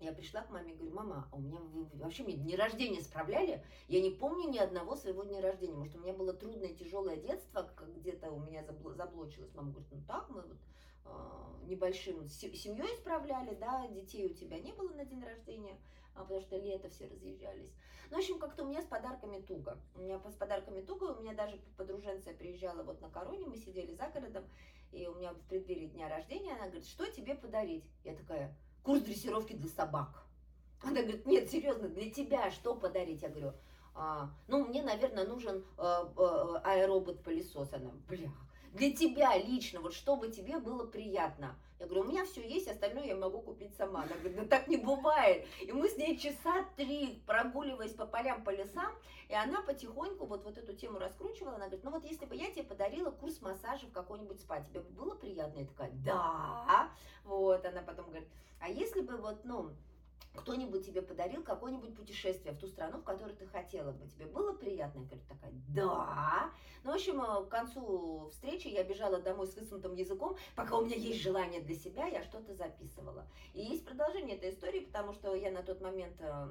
я 0.00 0.12
пришла 0.12 0.40
к 0.40 0.50
маме 0.50 0.72
и 0.72 0.76
говорю, 0.76 0.94
мама, 0.94 1.28
а 1.30 1.36
у 1.36 1.40
меня 1.40 1.60
вы 1.60 1.84
вообще 1.98 2.22
мне 2.22 2.34
дни 2.34 2.56
рождения 2.56 3.02
справляли? 3.02 3.62
Я 3.86 4.00
не 4.00 4.10
помню 4.10 4.48
ни 4.48 4.58
одного 4.58 4.96
своего 4.96 5.24
дня 5.24 5.42
рождения. 5.42 5.74
Может, 5.74 5.94
у 5.96 6.00
меня 6.00 6.14
было 6.14 6.32
трудное, 6.32 6.74
тяжелое 6.74 7.16
детство, 7.16 7.70
где-то 7.96 8.30
у 8.30 8.40
меня 8.40 8.62
забло- 8.62 8.94
заблочилось. 8.94 9.54
Мама 9.54 9.72
говорит, 9.72 9.92
ну 9.92 10.02
так, 10.08 10.30
мы 10.30 10.40
вот 10.40 10.56
а, 11.04 11.52
небольшим 11.66 12.26
се- 12.28 12.54
семьей 12.54 12.96
справляли, 12.96 13.54
да, 13.56 13.86
детей 13.88 14.26
у 14.26 14.34
тебя 14.34 14.58
не 14.58 14.72
было 14.72 14.88
на 14.90 15.04
день 15.04 15.22
рождения, 15.22 15.76
а, 16.14 16.22
потому 16.22 16.40
что 16.40 16.56
лето 16.56 16.88
все 16.88 17.06
разъезжались. 17.06 17.72
Ну, 18.10 18.16
в 18.16 18.20
общем, 18.20 18.38
как-то 18.38 18.64
у 18.64 18.68
меня 18.68 18.82
с 18.82 18.86
подарками 18.86 19.40
туго. 19.40 19.78
У 19.94 20.00
меня 20.00 20.18
с 20.18 20.34
подарками 20.34 20.80
туго, 20.80 21.04
у 21.12 21.20
меня 21.20 21.34
даже 21.34 21.60
подруженция 21.76 22.34
приезжала 22.34 22.82
вот 22.82 23.00
на 23.02 23.10
короне, 23.10 23.46
мы 23.46 23.56
сидели 23.58 23.94
за 23.94 24.08
городом, 24.08 24.44
и 24.92 25.06
у 25.06 25.14
меня 25.14 25.32
в 25.32 25.40
преддверии 25.42 25.88
дня 25.88 26.08
рождения, 26.08 26.52
она 26.54 26.66
говорит, 26.66 26.86
что 26.86 27.06
тебе 27.10 27.34
подарить? 27.34 27.84
Я 28.02 28.14
такая, 28.14 28.56
курс 28.82 29.02
дрессировки 29.02 29.52
для 29.52 29.68
собак. 29.70 30.24
Она 30.82 31.02
говорит, 31.02 31.26
нет, 31.26 31.50
серьезно, 31.50 31.88
для 31.88 32.10
тебя 32.10 32.50
что 32.50 32.74
подарить? 32.74 33.22
Я 33.22 33.28
говорю, 33.28 33.52
«А, 33.94 34.30
ну, 34.48 34.66
мне, 34.66 34.82
наверное, 34.82 35.26
нужен 35.26 35.64
э, 35.76 36.04
э, 36.16 36.60
аэробот-пылесос. 36.64 37.72
Она, 37.72 37.90
бля, 38.08 38.30
для 38.72 38.92
тебя 38.94 39.36
лично, 39.36 39.80
вот 39.80 39.94
чтобы 39.94 40.28
тебе 40.28 40.58
было 40.58 40.84
приятно. 40.84 41.56
Я 41.78 41.86
говорю, 41.86 42.02
у 42.02 42.08
меня 42.08 42.26
все 42.26 42.46
есть, 42.46 42.68
остальное 42.68 43.06
я 43.06 43.16
могу 43.16 43.40
купить 43.40 43.74
сама. 43.74 44.02
Она 44.02 44.14
говорит, 44.16 44.36
да 44.36 44.44
так 44.44 44.68
не 44.68 44.76
бывает. 44.76 45.46
И 45.62 45.72
мы 45.72 45.88
с 45.88 45.96
ней 45.96 46.18
часа 46.18 46.66
три 46.76 47.22
прогуливаясь 47.26 47.94
по 47.94 48.06
полям, 48.06 48.44
по 48.44 48.50
лесам, 48.50 48.92
и 49.28 49.34
она 49.34 49.62
потихоньку 49.62 50.26
вот, 50.26 50.44
вот 50.44 50.58
эту 50.58 50.74
тему 50.74 50.98
раскручивала. 50.98 51.54
Она 51.54 51.66
говорит, 51.66 51.84
ну 51.84 51.90
вот 51.90 52.04
если 52.04 52.26
бы 52.26 52.36
я 52.36 52.50
тебе 52.50 52.64
подарила 52.64 53.10
курс 53.10 53.40
массажа 53.40 53.86
в 53.86 53.92
какой-нибудь 53.92 54.40
спа, 54.40 54.60
тебе 54.60 54.80
бы 54.80 54.90
было 54.90 55.14
приятно? 55.14 55.60
Я 55.60 55.66
такая, 55.66 55.90
да. 56.04 56.90
Вот, 57.24 57.64
она 57.64 57.80
потом 57.80 58.06
говорит, 58.06 58.28
а 58.60 58.68
если 58.68 59.00
бы 59.00 59.16
вот, 59.16 59.44
ну, 59.44 59.70
кто-нибудь 60.34 60.86
тебе 60.86 61.02
подарил 61.02 61.42
какое-нибудь 61.42 61.94
путешествие 61.94 62.54
в 62.54 62.58
ту 62.58 62.66
страну, 62.66 62.98
в 62.98 63.04
которую 63.04 63.36
ты 63.36 63.46
хотела 63.46 63.92
бы, 63.92 64.06
тебе 64.06 64.26
было 64.26 64.52
приятно? 64.52 65.00
Я 65.00 65.04
говорю, 65.06 65.22
такая, 65.28 65.52
да. 65.68 66.50
Ну, 66.84 66.92
в 66.92 66.94
общем, 66.94 67.20
э, 67.20 67.44
к 67.44 67.48
концу 67.48 68.28
встречи 68.32 68.68
я 68.68 68.84
бежала 68.84 69.20
домой 69.20 69.46
с 69.46 69.54
высунутым 69.54 69.94
языком, 69.94 70.36
пока 70.54 70.78
у 70.78 70.84
меня 70.84 70.96
есть 70.96 71.20
желание 71.20 71.60
для 71.60 71.74
себя, 71.74 72.06
я 72.06 72.22
что-то 72.22 72.54
записывала. 72.54 73.26
И 73.54 73.60
есть 73.60 73.84
продолжение 73.84 74.36
этой 74.36 74.50
истории, 74.50 74.80
потому 74.80 75.12
что 75.12 75.34
я 75.34 75.50
на 75.50 75.62
тот 75.62 75.80
момент 75.80 76.16
э, 76.20 76.48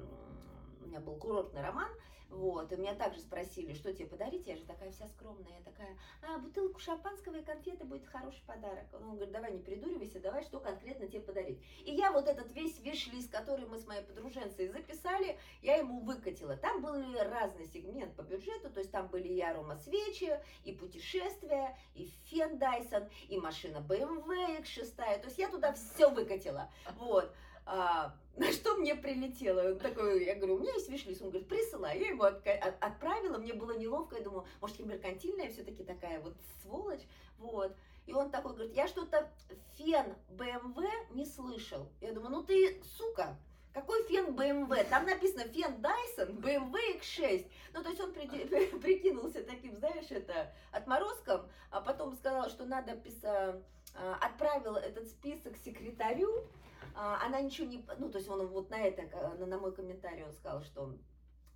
у 0.82 0.86
меня 0.86 1.00
был 1.00 1.16
курортный 1.16 1.62
роман, 1.62 1.90
вот, 2.30 2.72
и 2.72 2.76
меня 2.76 2.94
также 2.94 3.20
спросили, 3.20 3.74
что 3.74 3.92
тебе 3.92 4.06
подарить, 4.06 4.46
я 4.46 4.56
же 4.56 4.64
такая 4.64 4.92
вся 4.92 5.08
скромная, 5.08 5.58
я 5.58 5.64
такая, 5.64 5.98
а, 6.22 6.38
бутылку 6.38 6.78
шампанского 6.78 7.36
и 7.36 7.44
конфеты 7.44 7.84
будет 7.84 8.06
хороший 8.06 8.42
подарок. 8.46 8.86
Он 8.92 9.16
говорит, 9.16 9.32
давай 9.32 9.52
не 9.52 9.60
придуривайся, 9.60 10.20
давай, 10.20 10.44
что 10.44 10.60
конкретно 10.60 11.08
тебе 11.08 11.20
подарить. 11.20 11.60
И 11.84 11.92
я 11.92 12.12
вот 12.12 12.28
этот 12.28 12.52
весь 12.52 12.78
виш-лист, 12.80 13.30
который 13.30 13.66
мы 13.66 13.78
с 13.78 13.86
моей 13.86 14.02
подруженцей 14.02 14.68
записали, 14.68 15.38
я 15.60 15.76
ему 15.76 16.00
выкатила. 16.00 16.56
Там 16.56 16.82
был 16.82 16.94
разный 17.18 17.66
сегмент 17.66 18.14
по 18.14 18.22
бюджету, 18.22 18.70
то 18.70 18.78
есть 18.78 18.92
там 18.92 19.08
были 19.08 19.28
и 19.28 19.40
аромасвечи, 19.40 20.40
и 20.64 20.72
путешествия, 20.72 21.76
и 21.94 22.06
фен 22.26 22.58
Дайсон, 22.58 23.08
и 23.28 23.38
машина 23.38 23.78
BMW 23.78 24.62
X6, 24.62 24.94
то 24.96 25.26
есть 25.26 25.38
я 25.38 25.48
туда 25.48 25.72
все 25.72 26.10
выкатила, 26.10 26.70
вот. 26.96 27.34
А, 27.66 28.14
на 28.36 28.52
что 28.52 28.76
мне 28.76 28.94
прилетело? 28.94 29.72
Он 29.72 29.78
такой, 29.78 30.24
я 30.24 30.34
говорю, 30.34 30.56
у 30.56 30.58
меня 30.58 30.72
есть 30.74 30.88
вишлист. 30.88 31.22
Он 31.22 31.30
говорит, 31.30 31.48
присылай. 31.48 31.98
Я 31.98 32.08
ему 32.08 32.24
отка- 32.24 32.58
от- 32.58 32.82
отправила, 32.82 33.38
мне 33.38 33.52
было 33.52 33.76
неловко. 33.76 34.16
Я 34.16 34.22
думаю, 34.22 34.44
может, 34.60 34.78
я 34.78 34.86
меркантильная 34.86 35.50
все-таки 35.50 35.84
такая 35.84 36.20
вот 36.20 36.34
сволочь. 36.62 37.02
Вот. 37.38 37.74
И 38.06 38.12
он 38.12 38.30
такой 38.30 38.54
говорит, 38.54 38.74
я 38.74 38.88
что-то 38.88 39.30
фен 39.76 40.14
BMW 40.30 40.88
не 41.10 41.24
слышал. 41.24 41.86
Я 42.00 42.12
думаю, 42.12 42.30
ну 42.32 42.42
ты, 42.42 42.82
сука, 42.96 43.36
какой 43.72 44.02
фен 44.08 44.34
BMW? 44.34 44.84
Там 44.88 45.06
написано 45.06 45.44
фен 45.44 45.74
Dyson 45.76 46.40
BMW 46.40 46.98
X6. 47.00 47.46
Ну, 47.72 47.82
то 47.82 47.88
есть 47.90 48.00
он 48.00 48.12
прикинулся 48.12 49.44
таким, 49.44 49.76
знаешь, 49.76 50.10
это 50.10 50.52
отморозком, 50.72 51.42
а 51.70 51.80
потом 51.80 52.16
сказал, 52.16 52.48
что 52.50 52.64
надо 52.64 52.96
писать, 52.96 53.56
отправил 54.20 54.74
этот 54.76 55.06
список 55.08 55.56
секретарю, 55.56 56.28
а, 56.38 56.44
она 56.94 57.40
ничего 57.40 57.66
не... 57.66 57.84
Ну, 57.98 58.10
то 58.10 58.18
есть 58.18 58.28
он 58.28 58.46
вот 58.46 58.70
на 58.70 58.80
это, 58.80 59.02
на, 59.38 59.46
на 59.46 59.58
мой 59.58 59.72
комментарий 59.72 60.24
он 60.24 60.32
сказал, 60.32 60.62
что... 60.62 60.96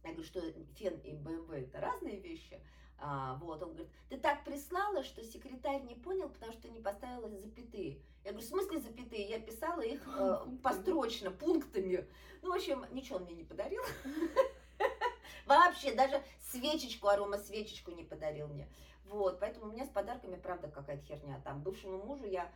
Я 0.02 0.10
говорю, 0.10 0.26
что 0.26 0.40
фен 0.74 0.98
и 0.98 1.14
БМВ 1.14 1.50
это 1.50 1.80
разные 1.80 2.20
вещи. 2.20 2.60
А, 2.98 3.36
вот, 3.36 3.62
он 3.62 3.70
говорит, 3.70 3.90
ты 4.08 4.18
так 4.18 4.44
прислала, 4.44 5.02
что 5.02 5.22
секретарь 5.24 5.82
не 5.82 5.94
понял, 5.94 6.28
потому 6.28 6.52
что 6.52 6.68
не 6.68 6.80
поставила 6.80 7.28
запятые. 7.28 8.00
Я 8.24 8.30
говорю, 8.30 8.46
в 8.46 8.48
смысле 8.48 8.80
запятые? 8.80 9.28
Я 9.28 9.40
писала 9.40 9.80
их 9.80 10.06
э, 10.06 10.38
построчно, 10.62 11.30
пунктами. 11.30 12.08
Ну, 12.42 12.50
в 12.50 12.54
общем, 12.54 12.84
ничего 12.92 13.16
он 13.16 13.24
мне 13.24 13.34
не 13.34 13.44
подарил. 13.44 13.82
Вообще, 15.46 15.94
даже 15.94 16.22
свечечку, 16.38 17.08
аромасвечечку 17.08 17.90
не 17.90 18.04
подарил 18.04 18.48
мне. 18.48 18.68
Вот, 19.06 19.38
поэтому 19.38 19.66
у 19.66 19.72
меня 19.72 19.84
с 19.84 19.90
подарками, 19.90 20.36
правда, 20.36 20.68
какая-то 20.68 21.04
херня. 21.04 21.40
Там, 21.44 21.62
бывшему 21.62 21.98
мужу 22.02 22.24
я 22.24 22.50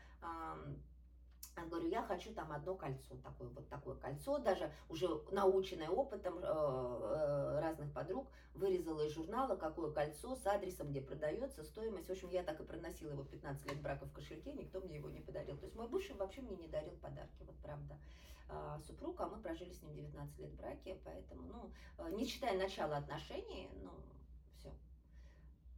говорю, 1.67 1.89
я 1.89 2.03
хочу 2.03 2.33
там 2.33 2.53
одно 2.53 2.75
кольцо, 2.75 3.17
такое 3.23 3.49
вот 3.49 3.69
такое 3.69 3.97
кольцо, 3.97 4.39
даже 4.39 4.73
уже 4.89 5.09
наученное 5.31 5.89
опытом 5.89 6.39
э, 6.39 6.43
э, 6.43 7.61
разных 7.61 7.93
подруг, 7.93 8.29
вырезала 8.55 9.07
из 9.07 9.13
журнала, 9.13 9.57
какое 9.57 9.91
кольцо 9.91 10.37
с 10.37 10.47
адресом, 10.47 10.91
где 10.91 11.01
продается, 11.01 11.65
стоимость. 11.65 12.09
В 12.09 12.13
общем, 12.13 12.29
я 12.31 12.43
так 12.43 12.61
и 12.61 12.65
проносила 12.65 13.13
его 13.13 13.25
15 13.25 13.67
лет 13.71 13.81
брака 13.81 14.07
в 14.07 14.13
кошельке, 14.13 14.53
никто 14.53 14.81
мне 14.81 14.97
его 14.97 15.09
не 15.09 15.21
подарил. 15.21 15.57
То 15.57 15.65
есть 15.65 15.77
мой 15.77 15.89
бывший 15.89 16.17
вообще 16.17 16.43
мне 16.43 16.57
не 16.57 16.69
дарил 16.69 16.95
подарки, 16.97 17.43
вот 17.45 17.57
правда. 17.63 17.97
А, 18.51 18.79
супруг, 18.87 19.21
а 19.21 19.27
мы 19.27 19.39
прожили 19.39 19.73
с 19.73 19.83
ним 19.83 19.95
19 19.95 20.39
лет 20.39 20.51
в 20.51 20.57
браке, 20.57 20.99
поэтому, 21.05 21.43
ну, 21.49 21.71
э, 21.99 22.11
не 22.13 22.25
считая 22.25 22.57
начала 22.57 22.97
отношений, 22.97 23.69
ну, 23.83 23.91
все. 24.57 24.71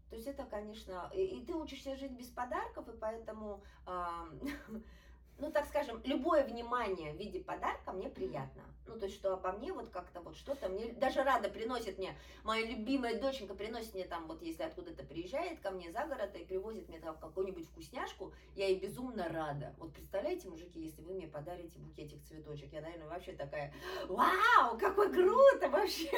То 0.09 0.17
есть 0.17 0.29
это, 0.29 0.45
конечно, 0.45 1.11
и, 1.13 1.25
и 1.25 1.45
ты 1.45 1.53
учишься 1.55 1.97
жить 1.97 2.13
без 2.13 2.29
подарков, 2.29 2.89
и 2.89 2.97
поэтому 2.97 3.61
а, 3.87 4.29
ну, 5.41 5.51
так 5.51 5.67
скажем, 5.67 6.01
любое 6.05 6.45
внимание 6.45 7.13
в 7.13 7.17
виде 7.17 7.41
подарка 7.41 7.93
мне 7.93 8.09
приятно. 8.09 8.63
Ну, 8.87 8.99
то 8.99 9.07
есть, 9.07 9.17
что 9.17 9.35
обо 9.35 9.53
мне 9.53 9.73
вот 9.73 9.89
как-то 9.91 10.21
вот 10.21 10.37
что-то 10.37 10.69
мне, 10.69 10.93
даже 10.93 11.23
Рада 11.23 11.49
приносит 11.49 11.99
мне, 11.99 12.17
моя 12.43 12.67
любимая 12.67 13.21
доченька 13.21 13.55
приносит 13.55 13.95
мне 13.95 14.05
там, 14.05 14.27
вот 14.27 14.43
если 14.43 14.65
откуда-то 14.65 15.05
приезжает 15.05 15.61
ко 15.61 15.71
мне 15.71 15.93
за 15.93 16.07
город 16.07 16.35
и 16.35 16.45
привозит 16.45 16.89
мне 16.89 16.99
там 16.99 17.17
какую-нибудь 17.17 17.67
вкусняшку, 17.67 18.33
я 18.57 18.67
ей 18.67 18.81
безумно 18.81 19.29
рада. 19.29 19.75
Вот 19.79 19.93
представляете, 19.93 20.49
мужики, 20.49 20.81
если 20.81 21.03
вы 21.03 21.15
мне 21.15 21.29
подарите 21.29 21.79
букетик 21.79 22.23
цветочек, 22.25 22.73
я, 22.73 22.81
наверное, 22.81 23.09
вообще 23.09 23.33
такая, 23.33 23.73
вау, 24.09 24.77
какой 24.77 25.13
круто 25.13 25.69
вообще. 25.69 26.11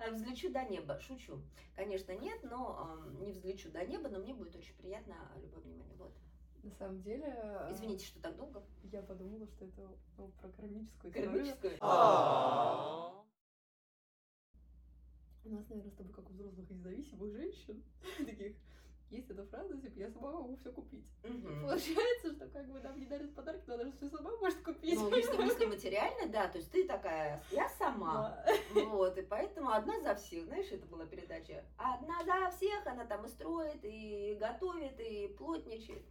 Взлечу 0.10 0.50
до 0.50 0.64
неба, 0.64 0.98
шучу. 1.00 1.42
Конечно, 1.76 2.12
нет, 2.12 2.38
но 2.44 2.98
эм, 3.04 3.22
не 3.22 3.32
взлечу 3.32 3.70
до 3.70 3.84
неба, 3.84 4.08
но 4.08 4.18
мне 4.18 4.32
будет 4.32 4.56
очень 4.56 4.74
приятно 4.76 5.14
любое 5.36 5.60
внимание. 5.60 5.94
Вот. 5.98 6.12
На 6.62 6.70
самом 6.72 7.00
деле... 7.02 7.24
э, 7.26 7.72
Извините, 7.72 8.06
что 8.06 8.20
так 8.20 8.36
долго. 8.36 8.62
Я 8.84 9.02
подумала, 9.02 9.46
что 9.46 9.64
это 9.64 9.88
ну, 10.18 10.28
про 10.40 10.48
кармическую. 10.50 11.12
Кармическую. 11.12 11.76
У 15.42 15.54
нас, 15.54 15.68
наверное, 15.68 15.90
с 15.90 15.94
тобой, 15.94 16.12
как 16.12 16.28
у 16.28 16.32
взрослых 16.34 16.70
и 16.70 16.74
независимых 16.74 17.32
женщин, 17.32 17.82
таких, 18.18 18.54
есть 19.10 19.28
эта 19.30 19.44
фраза, 19.46 19.76
типа, 19.76 19.98
я 19.98 20.10
сама 20.10 20.32
могу 20.32 20.54
все 20.56 20.70
купить. 20.70 21.04
Мгм. 21.24 21.62
Получается, 21.62 22.32
что 22.32 22.46
как 22.48 22.70
бы 22.70 22.78
нам 22.80 22.98
не 23.00 23.06
дарят 23.06 23.34
подарки, 23.34 23.64
но 23.66 23.74
она 23.74 23.84
же 23.86 23.92
все 23.92 24.08
сама 24.08 24.36
может 24.36 24.62
купить. 24.62 24.98
Ну, 24.98 25.14
если 25.16 25.36
мысли 25.42 25.64
материально, 25.64 26.30
да, 26.30 26.46
то 26.48 26.58
есть 26.58 26.70
ты 26.70 26.86
такая, 26.86 27.42
я 27.50 27.68
сама. 27.70 28.42
Да. 28.46 28.54
Вот, 28.90 29.18
и 29.18 29.22
поэтому 29.22 29.70
одна 29.70 30.00
за 30.00 30.14
всех, 30.14 30.44
знаешь, 30.44 30.70
это 30.70 30.86
была 30.86 31.06
передача. 31.06 31.64
Одна 31.76 32.22
за 32.24 32.50
всех, 32.56 32.86
она 32.86 33.04
там 33.04 33.24
и 33.24 33.28
строит, 33.28 33.80
и 33.82 34.36
готовит, 34.38 35.00
и 35.00 35.26
плотничает. 35.38 36.04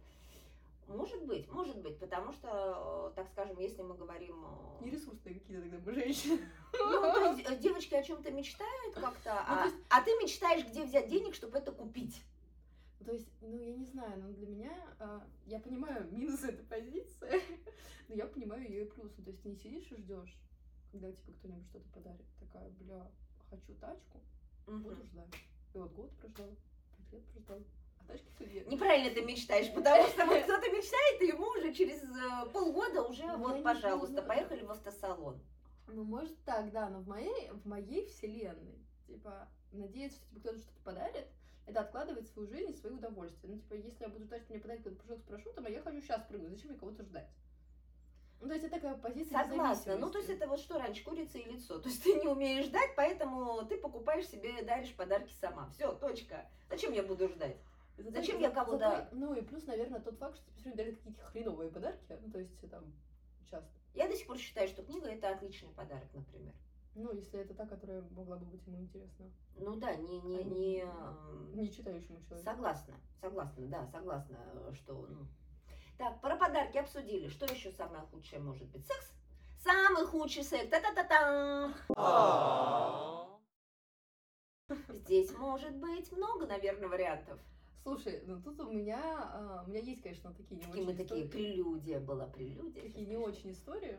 Может 0.90 1.24
быть, 1.24 1.48
может 1.52 1.78
быть, 1.80 1.98
потому 1.98 2.32
что, 2.32 3.10
э, 3.12 3.16
так 3.16 3.28
скажем, 3.28 3.58
если 3.60 3.82
мы 3.82 3.94
говорим... 3.94 4.44
э, 4.80 4.84
Нересурсные 4.84 5.34
какие-то 5.38 5.62
тогда 5.62 5.78
мы 5.86 5.92
женщины. 5.94 6.40
Ну, 6.72 7.00
то 7.00 7.32
есть 7.32 7.48
э, 7.48 7.56
девочки 7.58 7.94
о 7.94 8.02
чем-то 8.02 8.30
мечтают 8.32 8.94
как-то, 8.94 9.34
Ну, 9.48 9.54
а, 9.54 9.64
есть- 9.66 9.76
а 9.88 10.02
ты 10.02 10.10
мечтаешь, 10.22 10.66
где 10.66 10.84
взять 10.84 11.08
денег, 11.08 11.34
чтобы 11.34 11.58
это 11.58 11.70
купить. 11.72 12.22
Ну, 12.98 13.06
То 13.06 13.12
есть, 13.12 13.28
ну, 13.40 13.56
я 13.56 13.72
не 13.76 13.84
знаю, 13.84 14.20
но 14.20 14.32
для 14.32 14.46
меня, 14.48 14.76
я 15.46 15.60
понимаю 15.60 16.08
минусы 16.10 16.48
этой 16.48 16.64
позиции, 16.64 17.30
но 18.08 18.14
я 18.16 18.26
понимаю 18.26 18.62
ее 18.64 18.84
и 18.84 18.90
плюсы. 18.90 19.22
То 19.22 19.30
есть, 19.30 19.42
ты 19.42 19.48
не 19.48 19.56
сидишь 19.56 19.90
и 19.92 19.96
ждешь, 19.96 20.36
когда 20.92 21.10
тебе 21.12 21.32
кто-нибудь 21.34 21.66
что-то 21.68 21.88
подарит. 21.90 22.26
Такая, 22.40 22.68
бля, 22.80 23.10
хочу 23.48 23.74
тачку, 23.80 24.20
буду 24.66 25.04
ждать. 25.04 25.34
И 25.72 25.78
вот 25.78 25.92
год 25.92 26.10
прождал, 26.18 26.48
пять 27.10 27.12
лет 27.34 27.44
прождал, 27.46 27.66
Неправильно 28.66 29.10
ты 29.10 29.22
мечтаешь, 29.22 29.70
потому 29.74 30.06
что 30.08 30.26
вот 30.26 30.42
кто-то 30.42 30.70
мечтает, 30.70 31.22
и 31.22 31.26
ему 31.26 31.46
уже 31.48 31.72
через 31.72 32.02
э, 32.02 32.50
полгода 32.52 33.02
уже 33.02 33.22
Ну, 33.22 33.28
я 33.28 33.36
вот, 33.36 33.62
пожалуйста, 33.62 34.22
поехали 34.22 34.64
в 34.64 34.70
автосалон. 34.70 35.40
Ну, 35.88 36.04
может 36.04 36.36
так, 36.44 36.70
да, 36.70 36.88
но 36.88 37.00
в 37.00 37.08
моей, 37.08 37.50
в 37.50 37.66
моей 37.66 38.06
вселенной, 38.06 38.78
типа, 39.06 39.48
надеяться, 39.72 40.18
что 40.18 40.28
тебе 40.28 40.40
кто-то 40.40 40.60
что-то 40.60 40.80
подарит, 40.84 41.26
это 41.66 41.80
откладывать 41.80 42.28
свою 42.28 42.48
жизнь 42.48 42.70
и 42.72 42.76
свои 42.76 42.92
удовольствия. 42.92 43.48
Ну, 43.48 43.58
типа, 43.58 43.74
если 43.74 44.04
я 44.04 44.08
буду 44.08 44.24
ждать, 44.24 44.42
что 44.42 44.52
мне 44.52 44.62
подарит 44.62 44.82
какой-то 44.82 45.02
прыжок 45.02 45.20
с 45.20 45.26
парашютом, 45.26 45.66
а 45.66 45.70
я 45.70 45.82
хочу 45.82 46.00
сейчас 46.00 46.22
прыгнуть, 46.26 46.50
зачем 46.50 46.70
мне 46.70 46.78
кого-то 46.78 47.02
ждать? 47.02 47.28
Ну, 48.40 48.48
то 48.48 48.54
есть 48.54 48.64
это 48.64 48.76
такая 48.76 48.96
позиция 48.96 49.38
Согласна. 49.38 49.98
Ну, 49.98 50.10
то 50.10 50.18
есть 50.18 50.30
это 50.30 50.46
вот 50.46 50.60
что 50.60 50.78
раньше, 50.78 51.04
курица 51.04 51.38
и 51.38 51.44
лицо. 51.44 51.78
То 51.78 51.88
есть 51.88 52.02
ты 52.02 52.14
не 52.14 52.26
умеешь 52.26 52.66
ждать, 52.66 52.90
поэтому 52.96 53.66
ты 53.66 53.76
покупаешь 53.76 54.26
себе, 54.26 54.62
даришь 54.62 54.94
подарки 54.94 55.34
сама. 55.40 55.68
Все, 55.74 55.92
точка. 55.92 56.48
Зачем 56.70 56.92
я 56.92 57.02
буду 57.02 57.28
ждать? 57.28 57.56
Зато- 58.02 58.10
зачем 58.20 58.36
за- 58.36 58.42
я 58.42 58.50
кого-то- 58.50 59.08
Ну, 59.12 59.34
и 59.34 59.42
плюс, 59.42 59.66
наверное, 59.66 60.00
тот 60.00 60.18
факт, 60.18 60.36
что 60.36 60.44
тебе 60.46 60.54
все 60.56 60.64
время 60.64 60.76
дарят 60.76 60.96
какие-то 60.96 61.22
хреновые 61.24 61.70
подарки, 61.70 62.18
ну, 62.22 62.30
то 62.30 62.38
есть 62.38 62.70
там 62.70 62.84
часто. 63.50 63.70
Я 63.94 64.08
до 64.08 64.14
сих 64.16 64.26
пор 64.26 64.38
считаю, 64.38 64.68
что 64.68 64.82
книга 64.82 65.08
это 65.08 65.30
отличный 65.30 65.70
подарок, 65.74 66.08
например. 66.14 66.54
Ну, 66.94 67.12
если 67.12 67.40
это 67.40 67.54
та, 67.54 67.66
которая 67.66 68.02
могла 68.10 68.36
бы 68.36 68.46
быть 68.46 68.66
ему 68.66 68.78
интересна. 68.80 69.30
Ну 69.56 69.76
да, 69.76 69.94
не, 69.94 70.20
не, 70.20 70.38
А 70.38 70.42
не, 70.42 70.50
не- 70.58 70.80
эм, 70.80 71.52
Не 71.56 71.70
читающему 71.70 72.20
человеку. 72.22 72.44
Согласна, 72.50 72.94
согласна, 73.20 73.66
да, 73.68 73.86
согласна, 73.86 74.36
что, 74.74 75.06
ну. 75.08 75.26
Так, 75.98 76.20
про 76.20 76.36
подарки 76.36 76.78
обсудили. 76.78 77.28
Что 77.28 77.44
еще 77.46 77.70
самое 77.72 78.02
худшее 78.06 78.40
может 78.40 78.68
быть? 78.70 78.86
Секс? 78.86 79.12
Самый 79.58 80.06
худший 80.06 80.42
секс. 80.44 80.68
Та-та-та-та. 80.70 81.74
Здесь 84.88 85.32
может 85.32 85.76
быть 85.76 86.10
много, 86.12 86.46
наверное, 86.46 86.88
вариантов. 86.88 87.38
Слушай, 87.82 88.22
ну 88.26 88.40
тут 88.42 88.60
у 88.60 88.70
меня, 88.70 89.00
а, 89.02 89.64
у 89.66 89.70
меня 89.70 89.80
есть, 89.80 90.02
конечно, 90.02 90.32
такие 90.34 90.56
не 90.56 90.64
Какие 90.66 90.82
очень 90.82 90.86
мы 90.92 90.96
такие, 90.96 91.24
истории. 91.26 91.28
прелюдия 91.52 92.00
была, 92.00 92.26
прелюдия. 92.26 92.82
такие 92.82 93.06
не 93.06 93.16
очень 93.16 93.52
истории, 93.52 93.98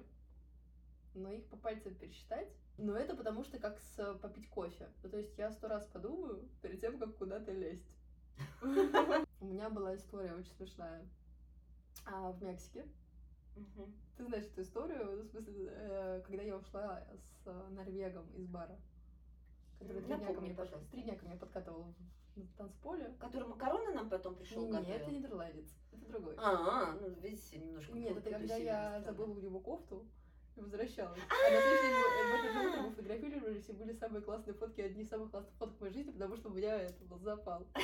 но 1.15 1.31
их 1.31 1.45
по 1.47 1.57
пальцам 1.57 1.95
пересчитать. 1.95 2.47
Но 2.77 2.95
это 2.95 3.15
потому 3.15 3.43
что 3.43 3.59
как 3.59 3.79
с 3.79 4.13
попить 4.19 4.47
кофе. 4.49 4.87
Ну, 5.03 5.09
то 5.09 5.17
есть 5.17 5.37
я 5.37 5.51
сто 5.51 5.67
раз 5.67 5.85
подумаю 5.87 6.47
перед 6.61 6.79
тем, 6.79 6.97
как 6.99 7.15
куда-то 7.17 7.51
лезть. 7.51 7.85
У 8.61 9.45
меня 9.45 9.69
была 9.69 9.95
история 9.95 10.33
очень 10.33 10.53
смешная. 10.53 11.05
А, 12.05 12.31
в 12.31 12.41
Мексике. 12.41 12.85
Ты 14.17 14.25
знаешь 14.25 14.45
эту 14.45 14.61
историю, 14.61 15.17
ну, 15.17 15.23
в 15.23 15.27
смысле, 15.27 15.53
э, 15.69 16.21
когда 16.25 16.41
я 16.43 16.55
ушла 16.55 17.03
с 17.43 17.47
э, 17.47 17.67
Норвегом 17.71 18.25
из 18.35 18.47
бара, 18.47 18.79
который 19.79 20.01
три 20.01 20.15
дня, 20.15 20.33
ко 20.33 20.41
мне, 20.41 20.49
под- 20.53 20.57
пожалуйста. 20.69 20.91
три 20.91 21.03
дня 21.03 21.15
ко 21.17 21.25
мне 21.25 21.35
подкатывал 21.35 21.93
на 22.35 22.47
танцполе. 22.57 23.15
Который 23.19 23.47
макароны 23.47 23.93
нам 23.93 24.09
потом 24.09 24.35
пришел 24.35 24.65
Не, 24.65 24.71
готовил? 24.71 24.95
это 24.95 25.11
нидерландец, 25.11 25.77
это 25.91 26.05
другой. 26.07 26.35
А, 26.37 26.93
ну, 26.99 27.09
видите, 27.21 27.59
немножко 27.59 27.93
Нет, 27.93 28.17
это 28.17 28.29
когда 28.29 28.55
я 28.55 29.01
забыла 29.01 29.31
у 29.31 29.39
него 29.39 29.59
кофту, 29.59 30.07
и 30.55 30.61
возвращалась. 30.61 31.19
А 31.29 31.51
на 31.51 31.61
следующий 31.61 31.87
день 31.87 32.27
в 32.27 32.45
это 32.45 32.53
же 32.53 32.69
утро 32.69 32.81
мы 32.81 32.89
фотографировались, 32.91 33.69
и 33.69 33.73
были 33.73 33.93
самые 33.93 34.21
классные 34.21 34.53
фотки, 34.53 34.81
одни 34.81 35.03
из 35.03 35.09
самых 35.09 35.31
классных 35.31 35.53
фоток 35.55 35.77
в 35.77 35.81
моей 35.81 35.93
жизни, 35.93 36.11
потому 36.11 36.35
что 36.35 36.49
у 36.49 36.53
меня 36.53 36.75
это 36.81 37.03
был 37.05 37.19
запал. 37.19 37.65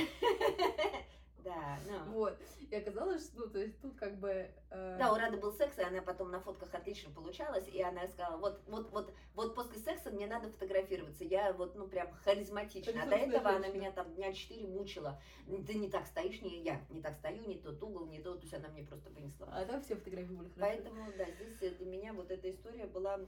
Да, 1.43 1.79
ну. 1.87 2.11
Вот. 2.11 2.37
И 2.69 2.75
оказалось, 2.75 3.25
что, 3.25 3.39
ну, 3.39 3.47
то 3.47 3.59
есть 3.59 3.79
тут 3.79 3.95
как 3.95 4.19
бы... 4.19 4.51
э, 4.69 4.97
Да, 4.99 5.11
у 5.11 5.15
Рады 5.15 5.37
был 5.37 5.51
секс, 5.51 5.77
и 5.77 5.81
она 5.81 6.01
потом 6.01 6.31
на 6.31 6.39
фотках 6.39 6.73
отлично 6.73 7.11
получалась, 7.11 7.67
и 7.67 7.81
она 7.81 8.07
сказала, 8.07 8.37
вот, 8.37 8.61
вот, 8.67 8.91
вот, 8.91 9.13
вот 9.33 9.55
после 9.55 9.79
секса 9.79 10.11
мне 10.11 10.27
надо 10.27 10.49
фотографироваться, 10.49 11.23
я 11.23 11.53
вот, 11.53 11.75
ну, 11.75 11.87
прям 11.87 12.11
харизматична. 12.23 13.03
А 13.03 13.05
до 13.05 13.15
этого 13.15 13.49
она 13.49 13.67
меня 13.67 13.91
там 13.91 14.13
дня 14.15 14.33
четыре 14.33 14.67
мучила. 14.67 15.21
Ты 15.45 15.73
не 15.75 15.89
так 15.89 16.05
стоишь, 16.07 16.41
не 16.41 16.61
я 16.61 16.81
не 16.89 17.01
так 17.01 17.15
стою, 17.17 17.45
не 17.45 17.57
тот 17.57 17.81
угол, 17.83 18.05
не 18.05 18.19
то, 18.19 18.35
то 18.35 18.41
есть 18.41 18.53
она 18.53 18.69
мне 18.69 18.83
просто 18.83 19.09
понесла. 19.09 19.47
А 19.51 19.65
там 19.65 19.81
все 19.81 19.95
фотографии 19.95 20.33
были 20.33 20.49
хорошо. 20.49 20.71
Поэтому, 20.73 21.11
да, 21.17 21.25
здесь 21.31 21.61
э, 21.61 21.75
для 21.75 21.85
меня 21.85 22.13
вот 22.13 22.31
эта 22.31 22.49
история 22.49 22.85
была 22.85 23.19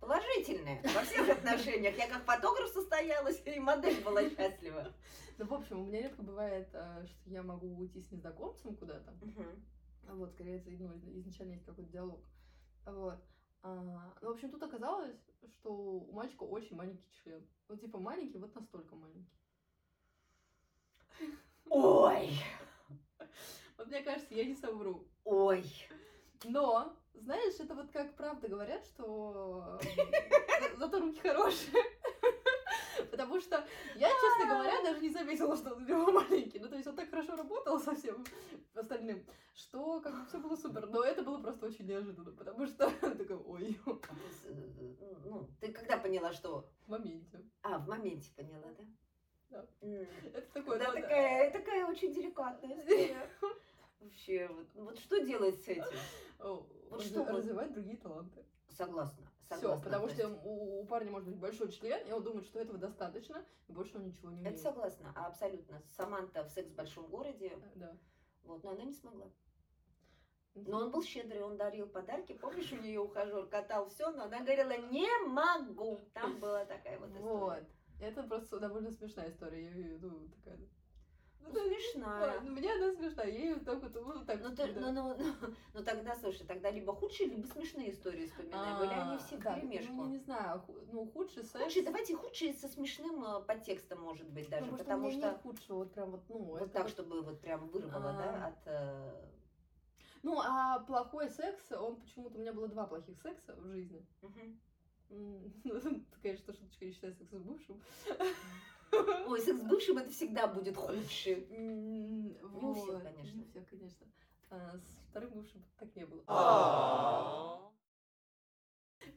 положительная 0.00 0.82
во 0.82 1.02
всех 1.02 1.28
отношениях. 1.28 1.96
Я 1.96 2.08
как 2.08 2.24
фотограф 2.24 2.68
состоялась, 2.70 3.40
и 3.44 3.58
модель 3.60 4.02
была 4.02 4.28
счастлива. 4.28 4.92
Ну, 5.38 5.46
в 5.46 5.54
общем, 5.54 5.80
у 5.80 5.84
меня 5.84 6.02
редко 6.02 6.22
бывает, 6.22 6.68
э, 6.72 7.04
что 7.06 7.30
я 7.30 7.42
могу 7.42 7.68
уйти 7.76 8.00
с 8.02 8.10
незнакомцем 8.10 8.76
куда-то. 8.76 9.12
А 10.08 10.14
Вот, 10.14 10.30
скорее, 10.32 10.56
это, 10.58 10.70
ну, 10.70 11.00
изначально 11.20 11.52
есть 11.52 11.64
какой-то 11.64 11.90
диалог. 11.90 12.20
Вот. 12.86 13.18
А, 13.62 14.12
ну, 14.20 14.28
в 14.28 14.32
общем, 14.32 14.50
тут 14.50 14.62
оказалось, 14.62 15.16
что 15.54 15.72
у 15.72 16.12
мальчика 16.12 16.42
очень 16.42 16.76
маленький 16.76 17.08
член. 17.22 17.46
Ну, 17.68 17.76
типа, 17.76 17.98
маленький, 17.98 18.38
вот 18.38 18.54
настолько 18.54 18.94
маленький. 18.96 19.38
Ой, 21.70 22.30
Вот 23.78 23.86
мне 23.88 24.02
кажется, 24.02 24.34
я 24.34 24.44
не 24.44 24.54
совру. 24.54 25.06
ой. 25.24 25.64
Но, 26.44 26.96
знаешь, 27.14 27.54
это 27.60 27.74
вот 27.74 27.90
как 27.92 28.16
правда 28.16 28.48
говорят, 28.48 28.84
что 28.84 29.78
за- 29.80 30.76
зато 30.76 30.98
руки 31.00 31.20
хорошие. 31.20 31.82
Потому 33.12 33.38
что 33.42 33.62
я, 33.94 34.08
честно 34.08 34.54
говоря, 34.54 34.82
даже 34.82 35.00
не 35.00 35.10
заметила, 35.10 35.54
что 35.54 35.74
он 35.74 35.82
у 35.82 35.86
него 35.86 36.10
маленький. 36.12 36.58
Ну, 36.58 36.68
то 36.68 36.76
есть 36.76 36.86
он 36.88 36.96
так 36.96 37.10
хорошо 37.10 37.36
работал 37.36 37.78
со 37.78 37.94
всем 37.94 38.24
остальным, 38.74 39.22
что 39.52 40.00
как 40.00 40.18
бы 40.18 40.26
все 40.26 40.38
было 40.38 40.56
супер. 40.56 40.86
Но 40.88 41.04
это 41.04 41.22
было 41.22 41.38
просто 41.38 41.66
очень 41.66 41.86
неожиданно, 41.86 42.32
потому 42.32 42.66
что 42.66 42.90
такой, 43.00 43.36
ой, 43.36 43.78
А 43.84 44.14
э, 44.46 45.14
Ну, 45.26 45.46
ты 45.60 45.72
когда 45.72 45.98
поняла, 45.98 46.32
что... 46.32 46.66
в 46.86 46.88
моменте. 46.88 47.44
А, 47.62 47.78
в 47.78 47.86
моменте 47.86 48.32
поняла, 48.34 48.72
да? 48.78 48.84
Да. 49.50 49.66
Это 50.32 50.50
такое, 50.54 50.78
Да, 50.78 50.92
такая, 50.92 51.50
такая 51.50 51.86
очень 51.86 52.14
деликатная 52.14 52.78
история. 52.78 53.28
Вообще, 54.00 54.48
вот, 54.48 54.68
вот 54.74 54.98
что 54.98 55.18
делать 55.18 55.62
с 55.62 55.68
этим? 55.68 55.84
Вот 56.38 57.02
что 57.02 57.26
развивать 57.26 57.74
другие 57.74 57.98
таланты. 57.98 58.42
Согласна. 58.70 59.30
Все, 59.52 59.60
согласна, 59.62 59.84
потому 59.84 60.08
то 60.08 60.14
что 60.14 60.28
у, 60.44 60.80
у 60.80 60.86
парня 60.86 61.10
может 61.10 61.28
быть 61.28 61.38
большой 61.38 61.70
член, 61.70 62.06
и 62.06 62.12
он 62.12 62.22
думает, 62.22 62.46
что 62.46 62.60
этого 62.60 62.78
достаточно, 62.78 63.44
и 63.68 63.72
больше 63.72 63.96
он 63.96 64.06
ничего 64.06 64.30
не 64.30 64.40
Это 64.40 64.48
умеет. 64.50 64.60
согласна, 64.60 65.12
а 65.16 65.26
абсолютно. 65.26 65.82
Саманта 65.96 66.44
в 66.44 66.50
«Секс 66.50 66.70
в 66.70 66.74
большом 66.74 67.06
городе», 67.08 67.52
Да. 67.74 67.96
вот, 68.44 68.62
но 68.64 68.70
она 68.70 68.84
не 68.84 68.92
смогла. 68.92 69.30
Но 70.54 70.80
он 70.80 70.90
был 70.90 71.02
щедрый, 71.02 71.42
он 71.42 71.56
дарил 71.56 71.86
подарки. 71.86 72.34
Помнишь, 72.34 72.72
у 72.72 72.76
нее 72.76 73.00
ухажер 73.00 73.46
катал 73.46 73.88
все, 73.88 74.10
но 74.10 74.24
она 74.24 74.40
говорила, 74.40 74.76
не 74.90 75.08
могу. 75.26 76.00
Там 76.12 76.38
была 76.40 76.66
такая 76.66 76.98
вот 76.98 77.08
история. 77.08 77.24
Вот. 77.24 77.64
Это 78.00 78.22
просто 78.24 78.58
довольно 78.58 78.90
смешная 78.90 79.30
история. 79.30 79.70
Я 79.70 79.98
ну, 79.98 80.28
такая... 80.28 80.58
Ну, 81.44 81.52
смешная. 81.52 82.20
да, 82.20 82.40
ну, 82.42 82.50
мне 82.52 82.72
она 82.72 82.92
смешная, 82.92 83.26
я 83.26 83.38
ее 83.38 83.56
так 83.56 83.82
вот, 83.82 83.94
ну, 83.94 84.24
так 84.24 84.40
Ну, 84.42 84.50
да. 84.54 84.66
ну, 84.76 84.92
ну, 84.92 85.16
ну, 85.18 85.54
ну, 85.74 85.84
тогда, 85.84 86.14
слушай, 86.16 86.46
тогда 86.46 86.70
либо 86.70 86.94
худшие, 86.94 87.28
либо 87.30 87.46
смешные 87.46 87.90
истории 87.92 88.26
вспоминай. 88.26 88.78
Были 88.78 88.92
они 88.92 89.18
все 89.18 89.36
А, 89.36 89.38
да, 89.40 89.52
вперемешку. 89.56 89.92
Ну, 89.92 90.06
не 90.06 90.18
знаю, 90.18 90.62
ну, 90.92 91.06
худший 91.06 91.44
секс... 91.44 91.64
Худшие, 91.64 91.84
давайте 91.84 92.16
худшие 92.16 92.54
со 92.54 92.68
смешным 92.68 93.24
э, 93.24 93.42
подтекстом, 93.42 94.00
может 94.00 94.28
быть, 94.30 94.48
даже, 94.48 94.66
ну, 94.66 94.76
потому 94.76 95.08
потому 95.08 95.10
что... 95.10 95.18
у 95.18 95.30
что 95.30 95.38
худшего, 95.42 95.76
вот 95.78 95.92
прям 95.92 96.10
вот, 96.10 96.22
ну, 96.28 96.38
вот 96.38 96.72
так, 96.72 96.82
вот- 96.84 96.92
чтобы 96.92 97.22
вот 97.22 97.40
прям 97.40 97.68
вырвало, 97.68 98.10
А. 98.10 98.12
да, 98.12 98.46
от... 98.46 98.66
э, 98.66 99.12
Ну, 100.22 100.38
а 100.40 100.78
плохой 100.80 101.28
секс, 101.30 101.72
он 101.72 101.96
почему-то... 102.00 102.38
У 102.38 102.40
меня 102.40 102.52
было 102.52 102.68
два 102.68 102.86
плохих 102.86 103.20
секса 103.20 103.54
в 103.56 103.66
жизни. 103.66 104.06
М, 105.10 105.52
Ну, 105.64 106.00
конечно, 106.22 106.52
шуточка, 106.54 106.84
не 106.84 106.92
считаю 106.92 107.12
секс 107.14 107.30
с 107.30 107.34
бывшим. 107.38 107.80
Ой, 109.28 109.40
секс 109.40 109.58
с 109.58 109.62
бывшим 109.62 109.98
это 109.98 110.10
всегда 110.10 110.46
будет 110.46 110.76
худший. 110.76 111.46
М, 111.50 112.28
Не 112.28 112.64
у 112.64 112.74
всех, 112.74 113.02
конечно. 113.02 113.36
Не 113.36 113.42
у 113.42 113.46
всех, 113.46 113.68
конечно. 113.68 114.06
А 114.50 114.76
с 114.76 114.98
вторым 115.10 115.30
бывшим 115.32 115.64
так 115.78 115.94
не 115.96 116.04
было. 116.06 116.22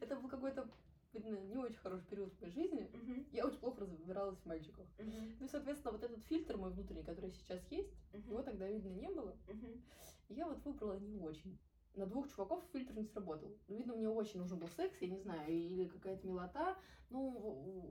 Это 0.00 0.16
был 0.16 0.28
какой-то 0.28 0.68
видно, 1.12 1.36
не 1.38 1.56
очень 1.56 1.76
хороший 1.76 2.06
период 2.06 2.32
в 2.34 2.40
моей 2.40 2.52
жизни. 2.52 2.90
Я 3.32 3.46
очень 3.46 3.58
плохо 3.58 3.80
разбиралась 3.80 4.38
в 4.38 4.46
мальчиках. 4.46 4.86
Ну 4.98 5.46
и, 5.46 5.48
соответственно, 5.48 5.92
вот 5.92 6.02
этот 6.04 6.22
фильтр 6.24 6.56
мой 6.56 6.70
внутренний, 6.70 7.02
который 7.04 7.30
сейчас 7.32 7.60
есть, 7.70 7.92
его 8.12 8.42
тогда, 8.42 8.68
видно, 8.68 8.88
не 8.88 9.08
было. 9.08 9.36
И 10.28 10.34
я 10.34 10.46
вот 10.46 10.62
выбрала 10.64 10.98
не 10.98 11.18
очень. 11.20 11.58
На 11.96 12.04
двух 12.04 12.28
чуваков 12.28 12.62
фильтр 12.72 12.92
не 12.94 13.04
сработал. 13.04 13.56
Ну, 13.68 13.76
видно, 13.76 13.94
мне 13.94 14.08
очень 14.08 14.38
нужен 14.38 14.58
был 14.58 14.68
секс, 14.68 14.94
я 15.00 15.08
не 15.08 15.18
знаю, 15.18 15.50
или 15.50 15.88
какая-то 15.88 16.26
милота. 16.26 16.76
Ну, 17.08 17.30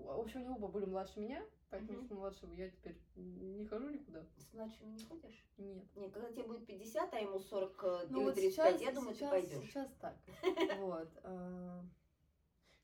в 0.06 0.20
общем, 0.20 0.42
они 0.42 0.50
оба 0.50 0.68
были 0.68 0.86
младше 0.86 1.20
меня, 1.20 1.44
поэтому 1.72 2.04
с 2.04 2.12
младшего 2.12 2.52
я 2.54 2.70
теперь 2.70 2.96
не 3.16 3.66
хожу 3.66 3.90
никуда. 3.90 4.24
С 4.38 4.54
младшими 4.54 4.92
не 4.92 5.04
ходишь? 5.06 5.44
Нет. 5.58 5.84
Нет, 5.96 6.12
когда 6.14 6.32
тебе 6.32 6.44
будет 6.44 6.68
50, 6.68 7.14
а 7.14 7.20
ему 7.20 7.40
40 7.40 7.84
э, 7.84 8.08
Ну 8.10 8.20
или 8.20 8.26
вот 8.26 8.36
35, 8.36 8.52
сейчас, 8.52 8.82
я 8.82 8.92
думаю, 8.94 9.16
сейчас, 9.16 9.30
ты 9.32 9.42
пойдешь. 9.42 9.70
сейчас 9.70 9.92
так. 10.00 10.18
Вот. 10.80 11.10
а, 11.24 11.82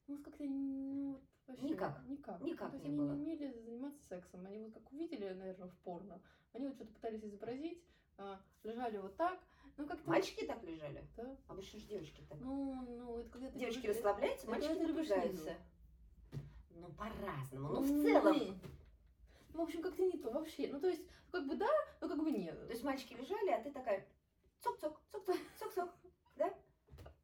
Ну, 0.08 0.18
как-то, 0.24 0.44
ну, 0.44 1.22
вообще 1.46 1.66
Никак. 1.70 2.04
Никак. 2.08 2.42
Никак 2.42 2.72
То 2.72 2.78
есть 2.78 2.86
не 2.86 2.90
они 2.90 2.98
было. 2.98 3.14
не 3.14 3.22
умели 3.22 3.52
заниматься 3.60 4.02
сексом. 4.08 4.44
Они 4.48 4.58
вот 4.58 4.74
как 4.74 4.92
увидели, 4.92 5.30
наверное, 5.34 5.68
в 5.68 5.78
порно, 5.84 6.20
они 6.54 6.66
вот 6.68 6.76
что-то 6.78 6.94
пытались 6.94 7.24
изобразить, 7.24 7.84
а, 8.18 8.42
лежали 8.64 8.98
вот 8.98 9.16
так. 9.18 9.40
Ну, 9.82 9.88
как-то... 9.88 10.08
Мальчики 10.08 10.46
так 10.46 10.64
лежали? 10.64 11.04
Да. 11.18 11.36
Обычно 11.48 11.80
же 11.80 11.88
девочки 11.88 12.24
так. 12.30 12.40
Ну, 12.40 12.76
ну, 12.84 13.20
это 13.20 13.30
когда. 13.32 13.50
Девочки 13.50 13.80
любишь- 13.88 13.96
расслабляются, 13.96 14.46
это 14.46 14.52
мальчики 14.52 14.84
напрягаются. 14.84 15.58
Ну, 16.70 16.90
по-разному. 16.94 17.70
Ну, 17.70 17.82
в 17.82 17.90
М, 17.90 18.02
целом. 18.04 18.62
Ну, 19.54 19.60
в 19.60 19.64
общем, 19.64 19.82
как-то 19.82 20.04
не 20.04 20.18
то 20.20 20.30
вообще. 20.30 20.70
Ну, 20.72 20.80
то 20.80 20.88
есть, 20.88 21.02
как 21.32 21.48
бы 21.48 21.56
да, 21.56 21.68
но 22.00 22.08
как 22.08 22.18
бы 22.24 22.32
нет. 22.32 22.56
То 22.68 22.72
есть 22.72 22.84
мальчики 22.84 23.14
лежали, 23.14 23.50
а 23.50 23.64
ты 23.64 23.72
такая 23.72 24.08
цок-цок, 24.60 25.02
цок-цок, 25.12 25.38
цок-цок, 25.58 25.90
да? 26.36 26.54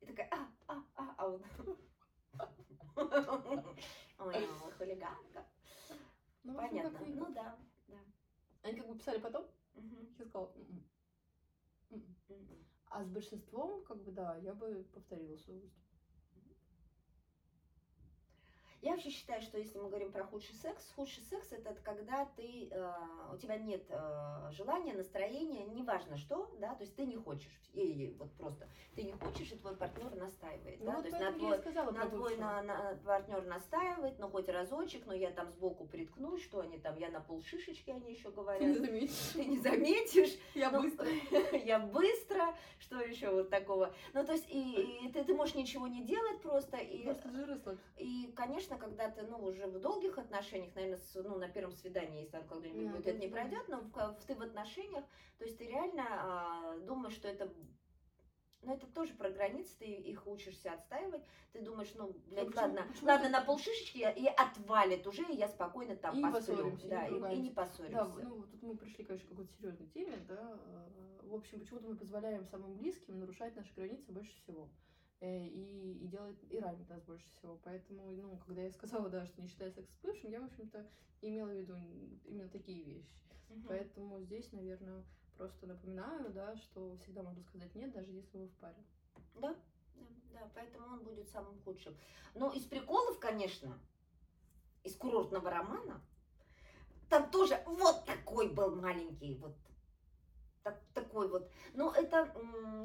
И 0.02 0.06
такая, 0.08 0.28
а, 0.32 0.48
а, 0.68 0.84
а, 0.96 1.16
а 1.18 1.28
он... 1.30 1.46
Ой, 4.18 4.48
ну, 4.48 4.72
хулиганка. 4.78 5.46
Ну, 6.44 6.56
Понятно. 6.56 7.00
Ну 7.06 7.32
да, 7.34 7.56
да. 7.88 7.98
Они 8.64 8.78
как 8.78 8.88
бы 8.88 8.96
писали 8.96 9.20
потом, 9.20 9.46
я 9.76 10.26
сказала, 10.26 10.52
«М-м, 10.56 10.64
м-м». 10.64 10.76
мгм. 10.76 10.84
А 12.90 13.04
с 13.04 13.08
большинством, 13.08 13.84
как 13.84 14.04
бы, 14.04 14.12
да, 14.12 14.38
я 14.38 14.54
бы 14.54 14.86
повторила 14.94 15.38
свой 15.38 15.60
выступ. 15.60 15.87
Я 18.82 18.92
вообще 18.92 19.10
считаю, 19.10 19.42
что 19.42 19.58
если 19.58 19.80
мы 19.80 19.90
говорим 19.90 20.12
про 20.12 20.24
худший 20.24 20.56
секс, 20.56 20.92
худший 20.96 21.24
секс 21.24 21.52
это 21.52 21.74
когда 21.84 22.26
ты, 22.36 22.70
э, 22.70 22.94
у 23.34 23.38
тебя 23.38 23.58
нет 23.58 23.84
э, 23.90 24.52
желания, 24.52 24.94
настроения, 24.94 25.66
неважно 25.66 26.16
что, 26.18 26.50
да, 26.60 26.76
то 26.76 26.84
есть 26.84 26.96
ты 26.96 27.06
не 27.06 27.16
хочешь, 27.16 27.60
и, 27.74 28.16
вот 28.20 28.32
просто 28.34 28.68
ты 28.96 29.04
не 29.04 29.14
хочешь, 29.14 29.52
и 29.52 29.58
твой 29.58 29.76
партнер 29.76 30.14
настаивает, 30.16 30.80
Ну, 30.80 30.86
да, 30.86 30.94
вот 30.94 31.02
то 31.02 31.08
есть 31.08 31.20
на 31.20 31.34
твой, 31.34 31.58
сказала 31.58 31.92
на 31.92 32.10
твой 32.10 32.38
на, 32.38 32.62
на, 32.62 33.00
партнер 33.04 33.46
настаивает, 33.46 34.20
но 34.20 34.30
хоть 34.30 34.48
разочек, 34.48 35.06
но 35.08 35.14
я 35.14 35.32
там 35.32 35.50
сбоку 35.52 35.86
приткнусь, 35.86 36.44
что 36.44 36.60
они 36.60 36.78
там, 36.78 36.98
я 36.98 37.10
на 37.10 37.20
пол 37.20 37.42
шишечки, 37.42 37.90
они 37.90 38.12
еще 38.12 38.30
Ты 38.30 38.30
не 38.30 38.36
говорят. 38.36 38.78
заметишь. 38.78 39.32
Ты 39.34 39.46
не 39.46 39.58
заметишь, 39.58 40.38
Я 40.54 40.70
ну, 40.70 40.82
быстро. 40.84 41.08
я 41.66 41.80
быстро, 41.80 42.56
что 42.80 43.00
еще 43.02 43.32
вот 43.32 43.50
такого. 43.50 43.94
Ну, 44.14 44.24
то 44.24 44.34
есть, 44.34 44.48
и, 44.50 45.06
и 45.06 45.12
ты, 45.12 45.24
ты 45.24 45.34
можешь 45.34 45.56
ничего 45.56 45.88
не 45.88 46.04
делать 46.04 46.42
просто, 46.42 46.78
и 46.78 47.04
Просто 47.04 47.30
жир 47.30 47.48
и, 47.98 48.32
конечно, 48.36 48.67
когда 48.76 49.10
ты, 49.10 49.22
ну, 49.24 49.38
уже 49.44 49.66
в 49.68 49.80
долгих 49.80 50.18
отношениях, 50.18 50.76
наверное, 50.76 50.98
с- 51.00 51.16
ну, 51.16 51.38
на 51.38 51.48
первом 51.48 51.72
свидании, 51.72 52.20
если 52.20 52.32
там 52.32 52.48
когда-нибудь 52.48 52.86
Да, 52.88 52.92
будет, 52.92 53.08
это 53.08 53.18
не 53.20 53.28
пройдет, 53.28 53.68
но 53.70 53.78
в, 53.80 53.92
ка- 53.92 54.14
в- 54.14 54.26
ты 54.26 54.36
в 54.36 54.42
отношениях, 54.42 55.06
то 55.38 55.46
есть 55.46 55.58
ты 55.58 55.68
реально 55.68 56.04
а, 56.10 56.78
думаешь, 56.80 57.14
что 57.16 57.28
это, 57.28 57.52
ну, 58.62 58.74
это 58.76 58.88
тоже 58.88 59.14
про 59.14 59.30
границы, 59.30 59.78
ты 59.80 59.86
их 59.86 60.28
учишься 60.28 60.74
отстаивать, 60.74 61.24
ты 61.54 61.62
думаешь, 61.62 61.92
ну, 61.96 62.14
блядь, 62.26 62.48
почему- 62.48 62.62
ладно, 62.62 62.86
почему 62.88 63.08
ладно, 63.08 63.26
ты- 63.28 63.32
на 63.32 63.42
полшишечки 63.42 63.98
и, 64.00 64.28
отвалит 64.28 65.08
уже, 65.08 65.24
и 65.24 65.36
я 65.38 65.48
спокойно 65.48 65.96
там 65.96 66.18
И 66.18 66.22
посплю. 66.22 66.78
да, 66.84 67.08
и, 67.08 67.14
и 67.36 67.40
не 67.40 67.52
поссоримся. 67.52 67.96
Да, 67.96 68.06
ну 68.24 68.44
тут 68.48 68.62
мы 68.64 68.76
пришли, 68.76 69.04
конечно, 69.06 69.28
к 69.28 69.30
какой-то 69.30 69.52
серьезной 69.54 69.88
теме, 69.88 70.18
да. 70.28 70.60
э, 70.60 71.20
В 71.24 71.36
общем, 71.36 71.60
почему-то 71.60 71.88
мы 71.88 71.96
позволяем 71.96 72.46
самым 72.46 72.76
близким 72.76 73.20
нарушать 73.20 73.56
наши 73.56 73.74
границы 73.76 74.12
больше 74.12 74.34
всего. 74.38 74.70
Э, 75.20 75.46
И, 75.48 75.98
и 76.04 76.08
делать 76.08 76.38
и 76.50 76.60
ранить 76.60 76.88
нас 76.90 77.02
больше 77.04 77.28
всего. 77.32 77.60
Поэтому, 77.64 78.12
ну, 78.12 78.38
когда 78.46 78.62
я 78.62 78.72
сказала, 78.72 79.10
да, 79.10 79.26
что 79.26 79.42
не 79.42 79.48
считаю 79.48 79.72
секс 79.72 79.90
с 79.90 80.00
бывшим, 80.04 80.30
я, 80.30 80.42
в 80.42 80.46
общем-то, 80.46 80.86
имела 81.22 81.50
в 81.50 81.56
виду 81.56 81.76
именно 82.26 82.48
такие 82.50 82.84
вещи. 82.84 83.18
Мгм. 83.50 83.64
Поэтому 83.68 84.22
здесь, 84.22 84.52
наверное, 84.52 85.04
просто 85.36 85.66
напоминаю, 85.66 86.32
да, 86.34 86.56
что 86.58 86.98
всегда 86.98 87.24
можно 87.24 87.44
сказать 87.44 87.74
нет, 87.76 87.92
даже 87.94 88.12
если 88.12 88.38
вы 88.38 88.48
в 88.48 88.56
паре. 88.56 88.84
Да, 89.36 89.56
да, 89.96 90.06
да, 90.34 90.52
поэтому 90.54 90.88
он 90.88 91.04
будет 91.04 91.28
самым 91.30 91.60
худшим. 91.62 91.96
Но 92.36 92.52
из 92.52 92.66
приколов, 92.66 93.20
конечно, 93.20 93.80
из 94.84 94.96
курортного 94.96 95.50
романа, 95.50 96.00
там 97.10 97.30
тоже 97.32 97.60
вот 97.66 98.06
такой 98.06 98.50
был 98.50 98.76
маленький, 98.76 99.36
вот 99.36 99.56
так, 100.68 100.80
такой 100.94 101.30
вот. 101.30 101.50
Ну, 101.74 101.92
это, 101.92 102.30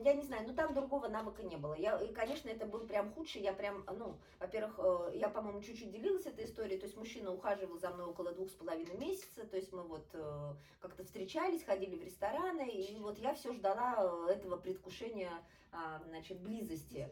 я 0.04 0.14
не 0.14 0.22
знаю, 0.22 0.46
ну 0.46 0.54
там 0.54 0.72
другого 0.72 1.08
навыка 1.08 1.42
не 1.42 1.56
было. 1.56 1.74
Я, 1.74 2.00
и, 2.00 2.12
конечно, 2.12 2.48
это 2.48 2.64
был 2.66 2.86
прям 2.86 3.12
худший. 3.12 3.42
Я 3.42 3.52
прям, 3.52 3.84
ну, 3.98 4.16
во-первых, 4.38 4.74
э, 4.78 5.18
я, 5.18 5.28
по-моему, 5.28 5.60
чуть-чуть 5.60 5.90
делилась 5.90 6.26
этой 6.26 6.44
историей. 6.44 6.78
То 6.78 6.86
есть 6.86 6.96
мужчина 6.96 7.32
ухаживал 7.32 7.78
за 7.78 7.90
мной 7.90 8.06
около 8.06 8.32
двух 8.32 8.50
с 8.50 8.54
половиной 8.54 8.96
месяца. 8.96 9.44
То 9.46 9.56
есть 9.56 9.72
мы 9.72 9.82
вот 9.82 10.06
э, 10.12 10.54
как-то 10.80 11.04
встречались, 11.04 11.64
ходили 11.64 11.96
в 11.96 12.02
рестораны. 12.02 12.68
И 12.68 12.98
вот 12.98 13.18
я 13.18 13.34
все 13.34 13.52
ждала 13.52 13.96
э, 14.28 14.32
этого 14.32 14.56
предвкушения, 14.56 15.32
а, 15.72 16.00
значит, 16.06 16.38
близости. 16.40 17.08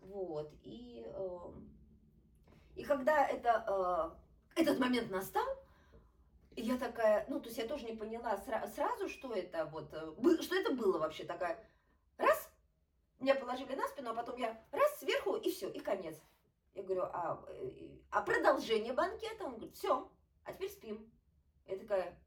Вот. 0.00 0.52
И, 0.62 1.04
и 2.76 2.84
когда 2.84 3.26
это, 3.26 4.14
этот 4.54 4.78
момент 4.78 5.10
настал, 5.10 5.46
я 6.62 6.78
такая, 6.78 7.26
ну, 7.28 7.40
то 7.40 7.48
есть 7.48 7.58
я 7.58 7.66
тоже 7.66 7.84
не 7.84 7.96
поняла 7.96 8.36
сра- 8.46 8.68
сразу, 8.74 9.08
что 9.08 9.32
это 9.32 9.66
вот, 9.66 9.92
э, 9.92 10.42
что 10.42 10.54
это 10.54 10.72
было 10.72 10.98
вообще, 10.98 11.24
такая, 11.24 11.58
раз, 12.16 12.50
меня 13.18 13.34
положили 13.34 13.74
на 13.74 13.86
спину, 13.88 14.10
а 14.10 14.14
потом 14.14 14.36
я 14.36 14.62
раз 14.70 14.98
сверху, 14.98 15.36
и 15.36 15.50
все, 15.50 15.68
и 15.70 15.80
конец. 15.80 16.16
Я 16.74 16.82
говорю, 16.82 17.02
а, 17.12 17.44
э, 17.48 17.98
а 18.10 18.22
продолжение 18.22 18.92
банкета? 18.92 19.44
Он 19.44 19.52
говорит, 19.52 19.74
все, 19.74 20.10
а 20.44 20.52
теперь 20.52 20.70
спим. 20.70 21.10
Я 21.66 21.78
такая, 21.78 22.18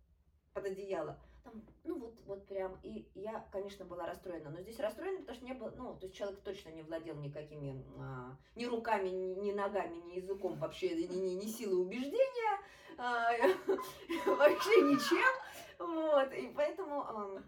под 0.53 0.65
одеяло. 0.65 1.19
Там, 1.47 1.63
ну 1.85 1.97
вот, 1.97 2.19
вот 2.25 2.45
прям, 2.45 2.77
и 2.83 3.07
я, 3.15 3.47
конечно, 3.53 3.85
была 3.85 4.05
расстроена, 4.05 4.49
но 4.49 4.59
здесь 4.59 4.81
расстроена, 4.81 5.19
потому 5.19 5.37
что 5.37 5.45
не 5.45 5.53
было, 5.53 5.73
ну, 5.77 5.95
то 5.95 6.05
есть 6.05 6.17
человек 6.17 6.41
точно 6.41 6.69
не 6.69 6.81
владел 6.81 7.15
никакими, 7.15 7.85
а, 7.97 8.35
ни 8.55 8.65
руками, 8.65 9.07
ни, 9.07 9.33
ни 9.35 9.53
ногами, 9.53 9.95
ни 9.95 10.15
языком, 10.15 10.57
вообще 10.59 11.07
ни, 11.07 11.15
ни, 11.15 11.35
ни 11.35 11.47
силой 11.47 11.81
убеждения, 11.81 12.59
а, 12.97 13.31
вообще 14.25 14.81
ничем, 14.81 15.33
вот, 15.79 16.33
и 16.33 16.49
поэтому 16.53 17.07
ам, 17.07 17.45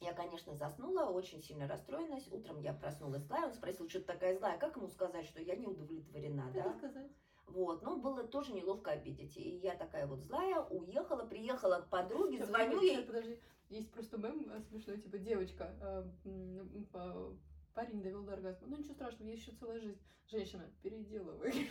я, 0.00 0.12
конечно, 0.12 0.56
заснула, 0.56 1.04
очень 1.04 1.40
сильно 1.40 1.68
расстроилась, 1.68 2.26
утром 2.32 2.58
я 2.58 2.72
проснулась 2.72 3.22
злая, 3.22 3.46
он 3.46 3.54
спросил, 3.54 3.88
что 3.88 4.00
ты 4.00 4.06
такая 4.06 4.36
злая, 4.36 4.58
как 4.58 4.74
ему 4.74 4.88
сказать, 4.88 5.26
что 5.26 5.40
я 5.40 5.54
не 5.54 5.68
удовлетворена, 5.68 6.50
да? 6.52 6.62
Как 6.64 6.76
сказать? 6.78 7.12
Вот, 7.46 7.82
но 7.82 7.96
было 7.96 8.24
тоже 8.24 8.52
неловко 8.52 8.90
обидеть. 8.92 9.36
И 9.36 9.58
я 9.62 9.74
такая 9.76 10.06
вот 10.06 10.20
злая, 10.22 10.60
уехала, 10.70 11.24
приехала 11.24 11.80
к 11.82 11.88
подруге, 11.88 12.44
звоню 12.44 12.70
подожди, 12.76 12.86
ей. 12.94 13.02
Подожди, 13.04 13.38
есть 13.68 13.90
просто 13.92 14.18
мем 14.18 14.50
э, 14.50 14.60
смешной, 14.62 14.98
типа 14.98 15.18
девочка, 15.18 15.74
э, 15.80 16.04
м, 16.24 16.86
по- 16.92 17.32
парень 17.74 18.02
довел 18.02 18.22
до 18.22 18.32
оргазма. 18.34 18.66
Ну 18.68 18.76
ничего 18.76 18.94
страшного, 18.94 19.28
есть 19.28 19.42
еще 19.46 19.56
целая 19.56 19.78
жизнь. 19.80 19.98
Женщина, 20.26 20.68
переделывай. 20.82 21.68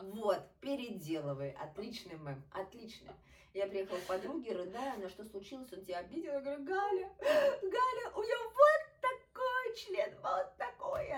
Вот, 0.00 0.42
переделывай. 0.60 1.50
Отличный 1.52 2.16
мем, 2.18 2.42
отличный. 2.52 3.12
Я 3.52 3.66
приехала 3.66 3.98
к 3.98 4.06
подруге, 4.06 4.56
рыдая, 4.56 4.94
она 4.94 5.08
что 5.10 5.24
случилось, 5.24 5.70
он 5.72 5.84
тебя 5.84 5.98
обидел? 5.98 6.32
Я 6.32 6.40
говорю, 6.40 6.64
Галя, 6.64 7.12
Галя, 7.20 8.12
у 8.14 8.22
него 8.22 8.44
вот 8.54 9.00
такой 9.02 9.76
член, 9.76 10.14
вот 10.22 10.56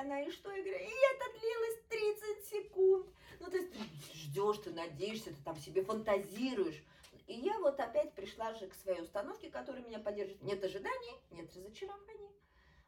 она, 0.03 0.20
и 0.20 0.30
что? 0.30 0.48
Говорю, 0.48 0.74
и 0.74 0.90
это 1.14 1.38
длилось 1.38 1.82
30 1.88 2.44
секунд. 2.46 3.07
Ну, 3.40 3.50
то 3.50 3.57
есть 3.57 3.72
ты 3.72 3.78
ждешь, 4.14 4.59
ты 4.59 4.70
надеешься, 4.70 5.30
ты 5.30 5.42
там 5.42 5.57
себе 5.57 5.82
фантазируешь. 5.82 6.82
И 7.26 7.34
я 7.34 7.59
вот 7.61 7.78
опять 7.80 8.12
пришла 8.12 8.53
же 8.55 8.66
к 8.66 8.74
своей 8.74 9.00
установке, 9.00 9.50
которая 9.50 9.82
меня 9.82 9.98
поддерживает. 9.98 10.42
Нет 10.42 10.62
ожиданий, 10.62 11.16
нет 11.30 11.55
разочарований. 11.55 12.30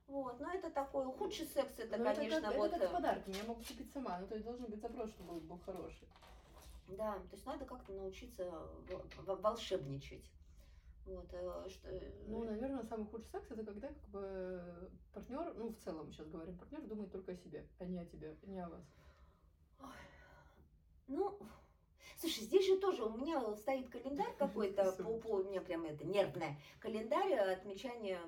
Вот, 0.07 0.39
но 0.39 0.53
это 0.53 0.71
такой 0.71 1.07
худший 1.07 1.47
секс, 1.47 1.73
это, 1.79 1.97
Ну, 1.97 2.05
конечно, 2.05 2.43
как, 2.43 2.57
вот... 2.57 2.73
это 2.73 2.79
как 2.79 2.87
э, 2.87 2.89
с 2.89 2.93
подарками, 2.93 3.35
я 3.37 3.45
могу 3.45 3.63
купить 3.63 3.91
сама. 3.93 4.19
Ну, 4.19 4.27
то 4.27 4.35
есть 4.35 4.45
должен 4.45 4.67
быть 4.67 4.81
запрос, 4.81 5.11
чтобы 5.11 5.33
он 5.33 5.41
был 5.41 5.59
хороший. 5.65 6.07
Да, 6.89 7.15
то 7.15 7.33
есть 7.33 7.47
надо 7.47 7.65
как-то 7.65 7.93
научиться 7.93 8.69
волшебничать. 9.17 10.31
Вот, 11.07 11.29
э, 11.33 11.69
что... 11.69 11.89
Ну, 12.27 12.45
наверное, 12.45 12.83
самый 12.85 13.07
худший 13.07 13.31
секс 13.31 13.51
это 13.51 13.65
когда 13.65 13.89
как 13.89 14.09
бы 14.09 14.91
партнер, 15.13 15.55
ну, 15.55 15.69
в 15.69 15.77
целом 15.77 16.11
сейчас 16.11 16.29
говорим, 16.29 16.57
партнер 16.57 16.81
думает 16.83 17.13
только 17.13 17.33
о 17.33 17.37
себе, 17.37 17.69
а 17.79 17.85
не 17.85 17.99
о 17.99 18.07
тебе, 18.07 18.37
не 18.45 18.61
о 18.61 18.69
вас. 18.71 18.85
Ну, 21.07 21.39
слушай, 22.17 22.45
здесь 22.45 22.67
же 22.67 22.79
тоже 22.79 23.05
у 23.05 23.17
меня 23.17 23.55
стоит 23.57 23.91
календарь 23.91 24.35
какой-то, 24.39 24.93
по, 24.93 25.19
по- 25.19 25.37
у 25.37 25.45
меня 25.45 25.61
прям 25.61 25.85
это 25.85 26.05
нервное, 26.07 26.59
календарь 26.81 27.35
отмечания 27.35 28.21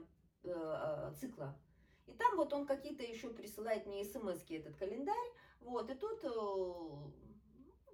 э, 0.44 0.50
э, 0.50 1.14
цикла. 1.18 1.58
И 2.06 2.12
там 2.12 2.36
вот 2.36 2.52
он 2.52 2.66
какие-то 2.66 3.02
еще 3.02 3.30
присылает 3.30 3.86
мне 3.86 4.04
смс 4.04 4.44
этот 4.50 4.76
календарь, 4.76 5.32
вот, 5.60 5.90
и 5.90 5.94
тут 5.94 6.22
э, 6.24 7.25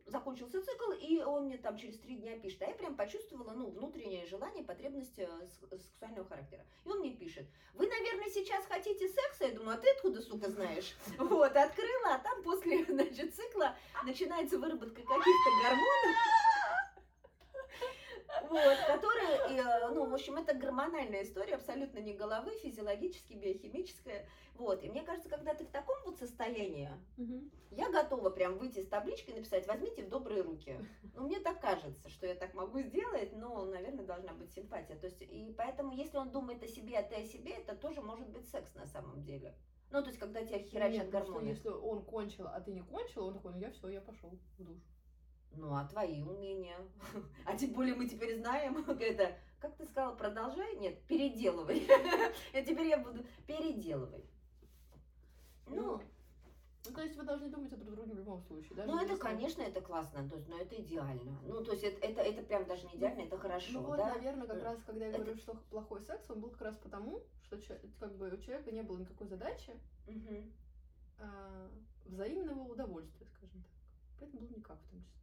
закончился 0.06 0.62
цикл, 0.62 0.92
и 0.92 1.20
он 1.22 1.46
мне 1.46 1.58
там 1.58 1.76
через 1.76 1.98
три 1.98 2.16
дня 2.16 2.38
пишет, 2.38 2.62
а 2.62 2.66
я 2.66 2.74
прям 2.74 2.96
почувствовала, 2.96 3.52
ну, 3.52 3.70
внутреннее 3.70 4.26
желание, 4.26 4.64
потребность 4.64 5.18
э, 5.18 5.28
сек- 5.48 5.80
сексуального 5.80 6.28
характера. 6.28 6.64
И 6.84 6.88
он 6.88 6.98
мне 7.00 7.10
пишет, 7.10 7.46
вы, 7.74 7.86
наверное, 7.88 8.28
сейчас 8.30 8.64
хотите 8.66 9.08
секса? 9.08 9.44
Я 9.46 9.52
думаю, 9.52 9.76
а 9.78 9.80
ты 9.80 9.90
откуда, 9.90 10.20
сука, 10.20 10.50
знаешь? 10.50 10.94
Вот, 11.18 11.56
открыла, 11.56 12.14
а 12.14 12.18
там 12.18 12.42
после, 12.42 12.84
значит, 12.88 13.34
цикла 13.34 13.76
начинается 14.04 14.58
выработка 14.58 15.00
каких-то 15.02 15.50
гормонов, 15.62 16.16
вот, 18.48 18.78
которые, 18.86 19.60
э, 19.60 19.88
ну, 19.94 20.08
в 20.08 20.14
общем, 20.14 20.36
это 20.36 20.54
гормональная 20.54 21.22
история, 21.22 21.54
абсолютно 21.54 21.98
не 21.98 22.14
головы, 22.14 22.52
физиологически, 22.62 23.34
биохимическая. 23.34 24.26
Вот, 24.54 24.82
и 24.84 24.88
мне 24.88 25.02
кажется, 25.02 25.28
когда 25.28 25.54
ты 25.54 25.64
в 25.64 25.70
таком 25.70 25.96
вот 26.04 26.18
состоянии, 26.18 26.90
я 27.70 27.90
готова 27.90 28.30
прям 28.30 28.58
выйти 28.58 28.80
с 28.80 28.88
табличкой 28.88 29.34
и 29.34 29.36
написать 29.38 29.66
«возьмите 29.66 30.04
в 30.04 30.08
добрые 30.08 30.42
руки». 30.42 30.76
Ну, 31.14 31.26
мне 31.26 31.40
так 31.40 31.60
кажется, 31.60 32.08
что 32.10 32.26
я 32.26 32.34
так 32.34 32.54
могу 32.54 32.80
сделать, 32.80 33.32
но, 33.32 33.64
наверное, 33.64 34.04
должна 34.04 34.32
быть 34.34 34.52
симпатия. 34.52 34.94
То 34.96 35.06
есть, 35.06 35.22
и 35.22 35.54
поэтому, 35.56 35.92
если 35.92 36.18
он 36.18 36.30
думает 36.30 36.62
о 36.62 36.68
себе, 36.68 36.98
а 36.98 37.02
ты 37.02 37.14
о 37.16 37.24
себе, 37.24 37.52
это 37.52 37.74
тоже 37.74 38.02
может 38.02 38.28
быть 38.28 38.48
секс 38.48 38.74
на 38.74 38.86
самом 38.86 39.22
деле. 39.22 39.54
Ну, 39.90 40.00
то 40.02 40.08
есть, 40.08 40.18
когда 40.18 40.44
тебя 40.44 40.58
херачат 40.58 40.92
Нет, 40.92 41.08
что 41.08 41.18
гормоны. 41.18 41.48
если 41.48 41.68
он 41.68 42.04
кончил, 42.04 42.46
а 42.46 42.60
ты 42.60 42.72
не 42.72 42.82
кончил, 42.82 43.26
он 43.26 43.34
такой, 43.34 43.52
ну 43.52 43.58
я 43.58 43.70
все, 43.70 43.88
я 43.88 44.00
пошел 44.00 44.30
в 44.58 44.64
душ. 44.64 44.78
Ну, 45.56 45.74
а 45.74 45.84
твои 45.86 46.22
умения? 46.22 46.76
А 47.46 47.56
тем 47.56 47.72
более 47.72 47.94
мы 47.94 48.08
теперь 48.08 48.36
знаем, 48.38 48.76
это, 49.00 49.36
как 49.60 49.76
ты 49.76 49.84
сказала, 49.84 50.14
продолжай? 50.14 50.76
Нет, 50.76 51.00
переделывай. 51.06 51.86
А 52.54 52.62
теперь 52.62 52.86
я 52.88 52.98
буду 52.98 53.24
переделывай. 53.46 54.24
Ну, 55.66 56.00
Ну, 56.84 56.92
то 56.94 57.00
есть 57.02 57.16
вы 57.16 57.22
должны 57.22 57.48
думать 57.48 57.72
о 57.72 57.76
друг 57.76 57.94
друге 57.94 58.12
в 58.12 58.16
любом 58.16 58.40
случае. 58.42 58.74
даже 58.74 58.90
ну 58.90 58.96
это, 58.98 59.10
если- 59.12 59.20
конечно, 59.22 59.62
это 59.62 59.80
классно, 59.80 60.28
то 60.28 60.34
есть, 60.36 60.48
но 60.48 60.58
это 60.58 60.74
идеально. 60.74 61.38
Ну, 61.46 61.62
то 61.64 61.72
есть, 61.72 61.84
это, 61.84 62.04
это, 62.06 62.20
это 62.22 62.42
прям 62.42 62.64
даже 62.66 62.86
не 62.88 62.96
идеально, 62.96 63.20
это 63.22 63.38
хорошо, 63.38 63.72
Ну 63.80 63.82
вот, 63.82 63.98
да? 63.98 64.12
наверное, 64.14 64.46
как 64.48 64.56
Э, 64.56 64.62
раз, 64.64 64.82
когда 64.82 65.04
я 65.04 65.10
это- 65.12 65.20
говорю, 65.22 65.36
что 65.38 65.54
плохой 65.70 66.00
секс, 66.02 66.28
он 66.30 66.40
был 66.40 66.50
как 66.50 66.62
раз 66.62 66.76
потому, 66.76 67.22
что 67.44 67.56
как 68.00 68.16
бы 68.16 68.28
у 68.30 68.36
человека 68.38 68.72
не 68.72 68.82
было 68.82 68.98
никакой 68.98 69.28
задачи 69.28 69.78
Мгм. 70.08 70.52
а, 71.20 71.70
взаимного 72.06 72.62
удовольствия, 72.64 73.26
скажем 73.28 73.62
так. 73.62 73.72
Поэтому 74.18 74.42
был 74.48 74.56
никак 74.56 74.78
в 74.80 74.90
том 74.90 75.02
числе. 75.04 75.21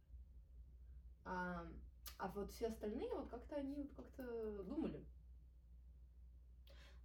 А, 1.30 1.64
а 2.18 2.28
вот 2.34 2.50
все 2.50 2.66
остальные, 2.66 3.08
вот 3.14 3.28
как-то 3.28 3.54
они 3.54 3.76
вот 3.76 3.92
как-то 3.94 4.62
думали. 4.64 5.04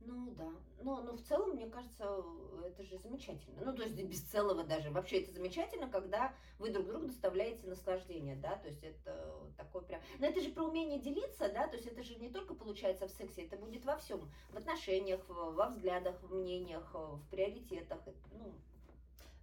Ну 0.02 0.32
да, 0.32 0.52
но, 0.82 1.02
но 1.02 1.14
в 1.14 1.22
целом, 1.22 1.56
мне 1.56 1.68
кажется, 1.68 2.24
это 2.64 2.84
же 2.84 2.98
замечательно. 2.98 3.64
Ну, 3.64 3.76
то 3.76 3.84
есть 3.84 3.96
без 4.04 4.22
целого 4.22 4.64
даже. 4.64 4.92
Вообще 4.92 5.22
это 5.22 5.32
замечательно, 5.32 5.90
когда 5.90 6.34
вы 6.60 6.72
друг 6.72 6.88
другу 6.88 7.08
доставляете 7.08 7.68
наслаждение, 7.68 8.36
да, 8.36 8.56
то 8.56 8.68
есть 8.68 8.84
это 8.84 9.52
такой 9.58 9.84
прям... 9.84 10.02
Но 10.20 10.28
это 10.28 10.42
же 10.42 10.52
про 10.52 10.64
умение 10.64 11.00
делиться, 11.00 11.52
да, 11.52 11.68
то 11.68 11.76
есть 11.76 11.88
это 11.88 12.04
же 12.04 12.16
не 12.16 12.30
только 12.30 12.54
получается 12.54 13.08
в 13.08 13.12
сексе, 13.12 13.46
это 13.46 13.58
будет 13.58 13.86
во 13.86 13.98
всем. 13.98 14.30
В 14.52 14.58
отношениях, 14.58 15.22
во 15.28 15.68
взглядах, 15.70 16.22
в 16.22 16.34
мнениях, 16.34 16.94
в 16.94 17.22
приоритетах. 17.30 18.02
Ну, 18.32 18.54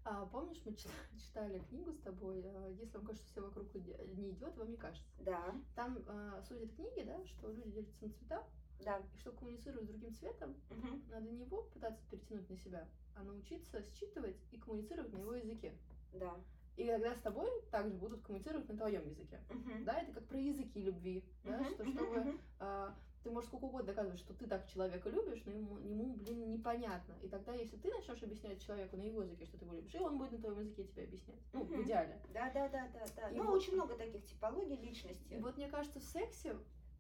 А 0.05 0.27
помнишь, 0.27 0.61
мы 0.65 0.75
читали, 0.75 0.97
читали 1.19 1.59
книгу 1.69 1.93
с 1.93 1.99
тобой, 1.99 2.43
а, 2.45 2.69
если 2.71 2.97
вам 2.97 3.07
кажется, 3.07 3.29
что 3.29 3.41
все 3.41 3.47
вокруг 3.47 3.75
не 3.75 4.31
идет, 4.31 4.57
вам 4.57 4.71
не 4.71 4.77
кажется. 4.77 5.09
да, 5.21 5.55
Там 5.75 6.03
а, 6.09 6.41
этой 6.41 6.67
книги, 6.69 7.03
да, 7.05 7.25
что 7.27 7.51
люди 7.53 7.71
делятся 7.71 8.05
на 8.05 8.11
цвета, 8.11 8.45
да. 8.81 9.01
и 9.15 9.19
чтобы 9.19 9.37
коммуницировать 9.39 9.85
с 9.85 9.89
другим 9.89 10.13
цветом, 10.15 10.57
Мгм. 10.71 11.03
надо 11.09 11.29
не 11.29 11.43
его 11.43 11.63
пытаться 11.73 12.03
перетянуть 12.11 12.51
на 12.51 12.57
себя, 12.57 12.87
а 13.15 13.23
научиться 13.23 13.83
считывать 13.83 14.37
и 14.51 14.59
коммуницировать 14.59 15.13
на 15.13 15.19
его 15.19 15.35
языке. 15.35 15.73
Да. 16.13 16.35
И 16.77 16.87
тогда 16.87 17.15
с 17.15 17.21
тобой 17.21 17.49
также 17.71 17.95
будут 17.97 18.23
коммуницировать 18.23 18.69
на 18.69 18.77
твоем 18.77 19.07
языке. 19.09 19.39
Мгм. 19.51 19.85
Да, 19.85 20.01
это 20.01 20.13
как 20.13 20.25
про 20.25 20.39
языки 20.39 20.81
любви, 20.81 21.23
да, 21.45 21.59
Мгм, 21.61 21.75
что 21.75 21.85
чтобы 21.85 22.39
а, 22.59 22.95
ты 23.23 23.31
можешь 23.31 23.49
сколько 23.49 23.65
угодно 23.67 23.87
доказывать, 23.89 24.19
что 24.19 24.35
ты 24.35 24.47
так 24.47 24.67
человека 24.69 25.09
любишь, 25.09 25.43
но 25.47 25.53
ему, 25.53 25.79
ему, 25.79 26.15
блин, 26.15 26.51
непонятно. 26.51 27.15
И 27.23 27.29
тогда, 27.29 27.53
если 27.55 27.77
ты 27.77 27.89
начнешь 27.91 28.23
объяснять 28.23 28.61
человеку 28.65 28.97
на 28.97 29.03
его 29.03 29.23
языке, 29.23 29.45
что 29.47 29.59
ты 29.59 29.65
его 29.65 29.75
любишь, 29.75 29.95
и 29.95 29.99
он 29.99 30.19
будет 30.19 30.33
на 30.33 30.39
твоем 30.39 30.61
языке 30.61 30.85
тебе 30.85 31.05
объяснять. 31.05 31.39
Ну, 31.53 31.65
в 31.65 31.83
идеале. 31.83 32.21
Да, 32.33 32.51
да, 32.53 32.69
да, 32.69 32.89
да, 32.93 33.05
да. 33.17 33.31
И 33.31 33.37
Ну, 33.37 33.45
вот- 33.47 33.55
очень 33.55 33.75
много 33.75 33.95
таких 33.97 34.25
типологий 34.27 34.77
личности. 34.77 35.35
И 35.35 35.39
вот 35.39 35.57
мне 35.57 35.69
кажется, 35.69 36.01
в 36.01 36.05
сексе, 36.05 36.55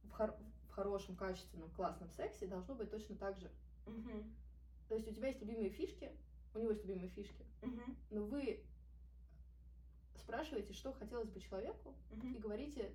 в, 0.04 0.10
хор- 0.12 0.36
в 0.68 0.72
хорошем, 0.72 1.16
качественном, 1.16 1.70
классном 1.70 2.08
сексе 2.10 2.46
должно 2.46 2.74
быть 2.74 2.90
точно 2.90 3.16
так 3.16 3.38
же. 3.40 3.50
Мгм. 3.86 4.32
То 4.88 4.94
есть 4.94 5.08
у 5.08 5.12
тебя 5.14 5.28
есть 5.28 5.40
любимые 5.40 5.70
фишки, 5.70 6.10
у 6.54 6.58
него 6.58 6.70
есть 6.70 6.84
любимые 6.84 7.08
фишки, 7.08 7.44
Мгм, 7.62 7.96
но 8.10 8.22
вы 8.24 8.62
спрашиваете, 10.16 10.72
что 10.72 10.92
хотелось 10.92 11.28
бы 11.28 11.40
человеку, 11.40 11.94
мгм. 12.10 12.34
и 12.34 12.38
говорите 12.38 12.92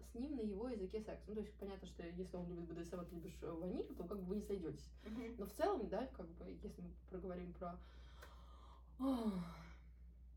с 0.00 0.14
ним 0.14 0.36
на 0.36 0.40
его 0.40 0.68
языке 0.68 1.00
секс. 1.00 1.22
Ну, 1.26 1.34
то 1.34 1.40
есть 1.40 1.52
понятно, 1.54 1.86
что 1.88 2.02
если 2.02 2.36
он 2.36 2.48
любит 2.48 2.64
БДСМ, 2.68 3.00
а 3.00 3.04
ты 3.04 3.14
любишь 3.14 3.36
э, 3.42 3.50
ваниль, 3.50 3.94
то 3.96 4.04
как 4.04 4.18
бы 4.18 4.24
вы 4.24 4.36
не 4.36 4.42
сойдетесь. 4.42 4.88
Но 5.38 5.46
в 5.46 5.52
целом, 5.52 5.88
да, 5.88 6.06
как 6.16 6.26
бы, 6.28 6.50
если 6.62 6.82
мы 6.82 6.90
проговорим 7.10 7.52
про 7.54 7.78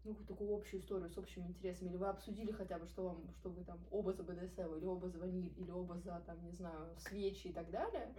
ну, 0.03 0.15
такую 0.25 0.55
общую 0.55 0.81
историю 0.81 1.09
с 1.09 1.17
общими 1.17 1.47
интересами, 1.47 1.89
или 1.89 1.97
вы 1.97 2.07
обсудили 2.07 2.51
хотя 2.51 2.77
бы, 2.79 2.87
что 2.87 3.03
вам, 3.03 3.29
что 3.39 3.49
вы 3.49 3.63
там 3.65 3.77
оба 3.91 4.13
за 4.13 4.23
БДСМ, 4.23 4.75
или 4.75 4.85
оба 4.85 5.09
за 5.09 5.19
ваниль, 5.19 5.51
или 5.57 5.69
оба 5.69 5.99
за, 5.99 6.21
там, 6.25 6.41
не 6.45 6.53
знаю, 6.53 6.95
свечи 6.97 7.47
и 7.47 7.53
так 7.53 7.69
далее, 7.71 8.13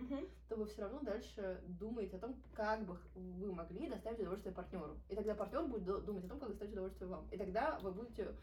то 0.48 0.56
вы 0.56 0.66
все 0.66 0.82
равно 0.82 1.00
дальше 1.00 1.60
думаете 1.80 2.16
о 2.16 2.20
том, 2.20 2.36
как 2.54 2.84
бы 2.84 2.98
вы 3.14 3.52
могли 3.52 3.88
доставить 3.88 4.20
удовольствие 4.20 4.54
партнеру. 4.54 4.96
И 5.08 5.14
тогда 5.16 5.34
партнер 5.34 5.64
будет 5.66 5.84
ду- 5.84 6.00
думать 6.02 6.24
о 6.26 6.28
том, 6.28 6.38
как 6.38 6.50
доставить 6.50 6.72
удовольствие 6.72 7.08
вам. 7.08 7.26
И 7.30 7.38
тогда 7.38 7.78
вы 7.80 7.90
будете 7.92 8.34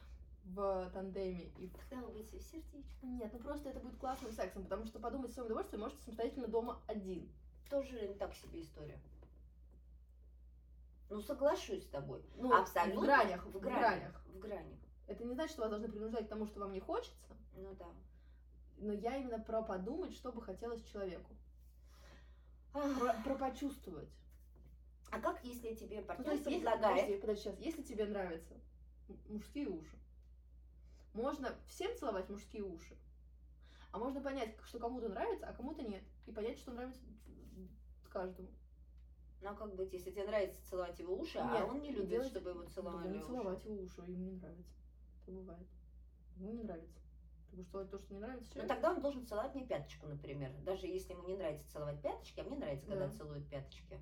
в 0.46 0.90
тандеме 0.94 1.50
и 1.58 1.68
в 1.68 1.74
Тогда 1.74 2.06
вы 2.06 2.14
будете 2.14 2.38
в 2.38 2.44
сердечко. 2.44 3.06
нет, 3.06 3.32
ну 3.34 3.40
просто 3.40 3.70
это 3.70 3.80
будет 3.80 3.98
классным 3.98 4.32
сексом, 4.32 4.64
потому 4.64 4.86
что 4.86 5.00
подумать 5.00 5.32
о 5.32 5.34
своем 5.34 5.48
удовольствии 5.48 5.78
можете 5.78 6.02
самостоятельно 6.04 6.48
дома 6.48 6.80
один. 6.88 7.28
Тоже 7.70 8.08
не 8.08 8.14
так 8.14 8.34
себе 8.36 8.62
история. 8.62 9.00
Ну, 11.10 11.22
соглашусь 11.22 11.84
с 11.84 11.88
тобой. 11.88 12.24
Ну, 12.36 12.54
Абсолютно. 12.54 13.02
в 13.02 13.04
гранях, 13.04 13.46
в, 13.46 13.52
В 13.52 13.60
гранях. 13.60 13.80
гранях. 13.80 14.22
В 14.28 14.40
гранях. 14.40 14.80
Это 15.08 15.24
не 15.24 15.34
значит, 15.34 15.52
что 15.54 15.62
вас 15.62 15.70
должны 15.72 15.88
принуждать 15.90 16.26
к 16.26 16.30
тому, 16.30 16.46
что 16.48 16.60
вам 16.60 16.74
не 16.74 16.80
хочется, 16.80 17.36
Ну 17.56 17.74
да. 17.76 17.88
но 18.78 18.92
я 18.94 19.18
именно 19.18 19.40
про 19.40 19.62
подумать, 19.62 20.14
что 20.14 20.32
бы 20.32 20.42
хотелось 20.42 20.84
человеку. 20.86 21.36
Про, 22.72 23.14
про 23.24 23.36
почувствовать. 23.36 24.10
А 25.12 25.20
как, 25.20 25.44
если 25.46 25.76
тебе 25.76 26.02
Ну, 26.02 26.06
партнер 26.08 26.26
то 26.26 26.32
есть, 26.32 26.46
если, 26.46 26.60
предлагает... 26.60 27.02
подожди, 27.06 27.22
подожди, 27.22 27.44
сейчас, 27.44 27.60
если 27.60 27.84
тебе 27.84 28.06
нравятся 28.06 28.54
мужские 29.30 29.70
уши, 29.70 29.96
можно 31.16 31.56
всем 31.68 31.96
целовать 31.98 32.30
мужские 32.30 32.64
уши, 32.64 32.96
а 33.92 33.98
можно 33.98 34.22
понять, 34.22 34.56
что 34.66 34.80
кому-то 34.80 35.10
нравится, 35.10 35.48
а 35.48 35.54
кому-то 35.54 35.82
нет, 35.82 36.04
и 36.26 36.32
понять, 36.32 36.58
что 36.60 36.72
нравится 36.72 37.02
каждому. 38.10 38.50
Ну, 39.42 39.50
а 39.50 39.54
как 39.56 39.76
быть, 39.76 39.94
если 39.94 40.12
тебе 40.12 40.26
нравится 40.26 40.66
целовать 40.70 40.98
его 41.00 41.16
уши, 41.16 41.38
а 41.38 41.54
Нет, 41.54 41.68
он 41.70 41.82
не 41.82 41.92
любит, 41.92 42.10
делать- 42.10 42.28
чтобы 42.30 42.52
его 42.52 42.64
целовали 42.66 43.10
не 43.10 43.18
уши? 43.18 43.28
целовать 43.28 43.66
его 43.66 43.76
уши, 43.84 44.02
ему 44.02 44.24
не 44.26 44.32
нравится. 44.32 44.74
Это 45.24 45.32
бывает. 45.32 45.68
Ему 46.38 46.52
не 46.52 46.64
нравится. 46.64 47.00
Будешь 47.52 47.68
целовать 47.70 47.92
то, 47.92 48.00
что 48.00 48.14
не 48.14 48.20
нравится 48.20 48.48
Ну, 48.50 48.54
человеку? 48.54 48.74
тогда 48.74 48.92
он 48.94 49.02
должен 49.02 49.26
целовать 49.28 49.56
мне 49.56 49.66
пяточку, 49.66 50.08
например. 50.08 50.52
Даже 50.64 50.88
если 50.88 51.14
ему 51.14 51.28
не 51.28 51.36
нравится 51.36 51.70
целовать 51.72 52.02
пяточки, 52.02 52.40
а 52.40 52.44
мне 52.44 52.58
нравится, 52.58 52.88
когда 52.88 53.08
Да. 53.08 53.14
целуют 53.14 53.48
пяточки. 53.50 54.00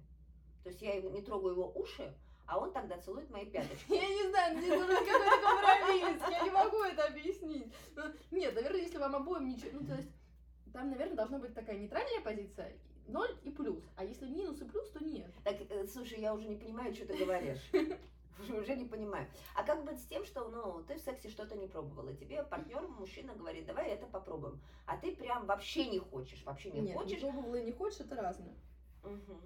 То 0.64 0.70
есть 0.70 0.82
я 0.82 0.93
его 0.95 1.09
не 1.09 1.22
трогаю 1.22 1.53
его 1.53 1.72
уши, 1.74 2.14
а 2.45 2.57
он 2.57 2.71
тогда 2.71 2.97
целует 2.97 3.29
мои 3.29 3.45
пяточки. 3.45 3.93
Я 3.93 4.07
не 4.07 4.29
знаю, 4.29 4.55
должен 4.55 4.87
быть 4.87 4.97
какой-то 4.99 5.41
компромисс, 5.41 6.21
я 6.29 6.43
не 6.43 6.49
могу 6.51 6.83
это 6.83 7.05
объяснить. 7.05 7.73
Ну, 7.95 8.03
Нет, 8.31 8.55
наверное, 8.55 8.81
если 8.81 8.97
вам 8.97 9.15
обоим 9.15 9.47
ничего... 9.47 9.71
Ну, 9.73 9.87
то 9.87 9.95
есть, 9.95 10.09
там, 10.71 10.89
наверное, 10.89 11.15
должна 11.15 11.39
быть 11.39 11.53
такая 11.53 11.77
нейтральная 11.77 12.21
позиция, 12.21 12.73
ноль 13.07 13.35
и 13.43 13.51
плюс. 13.51 13.83
А 13.95 14.03
если 14.03 14.27
минус 14.27 14.61
и 14.61 14.65
плюс, 14.65 14.89
то 14.89 15.03
нет. 15.03 15.31
Так, 15.43 15.55
э, 15.69 15.87
слушай, 15.87 16.19
я 16.19 16.33
уже 16.33 16.47
не 16.47 16.55
понимаю, 16.55 16.93
что 16.93 17.05
ты 17.05 17.17
говоришь. 17.17 17.61
Уже, 18.49 18.75
не 18.75 18.85
понимаю. 18.85 19.27
А 19.55 19.63
как 19.63 19.85
быть 19.85 19.99
с 19.99 20.05
тем, 20.05 20.25
что 20.25 20.49
ну, 20.49 20.83
ты 20.87 20.95
в 20.95 21.01
сексе 21.01 21.29
что-то 21.29 21.55
не 21.55 21.67
пробовала? 21.67 22.13
Тебе 22.15 22.41
партнер, 22.43 22.81
мужчина 22.87 23.35
говорит, 23.35 23.67
давай 23.67 23.89
это 23.89 24.07
попробуем. 24.07 24.59
А 24.87 24.97
ты 24.97 25.15
прям 25.15 25.45
вообще 25.45 25.85
не 25.85 25.99
хочешь, 25.99 26.43
вообще 26.43 26.71
не 26.71 26.81
Нет, 26.81 26.97
хочешь. 26.97 27.11
не 27.11 27.29
пробовала 27.31 27.55
и 27.55 27.63
не 27.63 27.71
хочешь, 27.71 27.99
это 27.99 28.15
разное. 28.15 28.55
Мгм. 29.03 29.39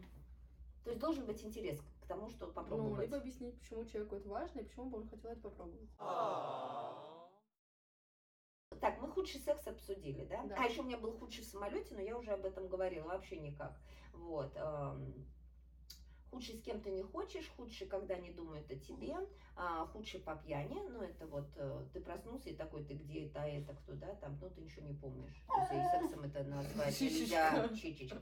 То 0.86 0.92
есть 0.92 1.02
должен 1.02 1.26
быть 1.26 1.44
интерес 1.44 1.82
к 2.08 2.10
тому, 2.10 2.30
что 2.30 2.48
Ну, 2.48 2.54
попробовать. 2.54 3.02
либо 3.02 3.18
объяснить, 3.18 3.60
почему 3.60 3.84
человеку 3.86 4.16
это 4.16 4.30
важно, 4.30 4.60
и 4.62 4.64
почему 4.64 4.90
бы 4.90 5.00
он 5.00 5.10
хотел 5.10 5.30
это 5.32 5.42
попробовать. 5.42 5.90
Так, 8.80 9.02
мы 9.02 9.10
худший 9.10 9.42
секс 9.42 9.68
обсудили, 9.68 10.24
да? 10.26 10.44
Да. 10.44 10.56
А 10.58 10.66
еще 10.66 10.82
у 10.82 10.84
меня 10.86 10.98
был 10.98 11.18
худший 11.18 11.44
в 11.44 11.48
самолете, 11.48 11.96
но 11.96 12.02
я 12.02 12.18
уже 12.18 12.32
об 12.32 12.46
этом 12.46 12.68
говорила, 12.70 13.08
вообще 13.08 13.38
никак. 13.40 13.78
Вот. 14.14 14.56
эм, 14.56 15.26
Худший 16.30 16.56
с 16.58 16.62
кем 16.62 16.82
ты 16.82 16.92
не 16.92 17.04
хочешь, 17.04 17.50
худший, 17.56 17.88
когда 17.88 18.16
не 18.18 18.32
думают 18.32 18.70
о 18.70 18.76
тебе, 18.76 19.16
а, 19.56 19.86
худший 19.88 20.20
по 20.20 20.36
пьяни, 20.36 20.76
ну 20.90 21.02
это 21.02 21.26
вот 21.26 21.48
э, 21.56 21.86
ты 21.94 22.02
проснулся 22.02 22.50
и 22.50 22.56
такой, 22.56 22.84
ты 22.84 22.96
где 22.96 23.28
это, 23.28 23.44
а 23.44 23.48
это 23.48 23.74
кто, 23.74 23.94
да, 23.94 24.14
там, 24.16 24.38
ну 24.42 24.50
ты 24.50 24.60
ничего 24.60 24.86
не 24.86 24.94
помнишь. 24.94 25.42
То 25.48 25.62
есть 25.62 25.72
и 25.72 26.00
сексом 26.02 26.24
это 26.26 26.44
назвать 26.44 27.00
нельзя, 27.02 27.70
чичечка. 27.70 28.22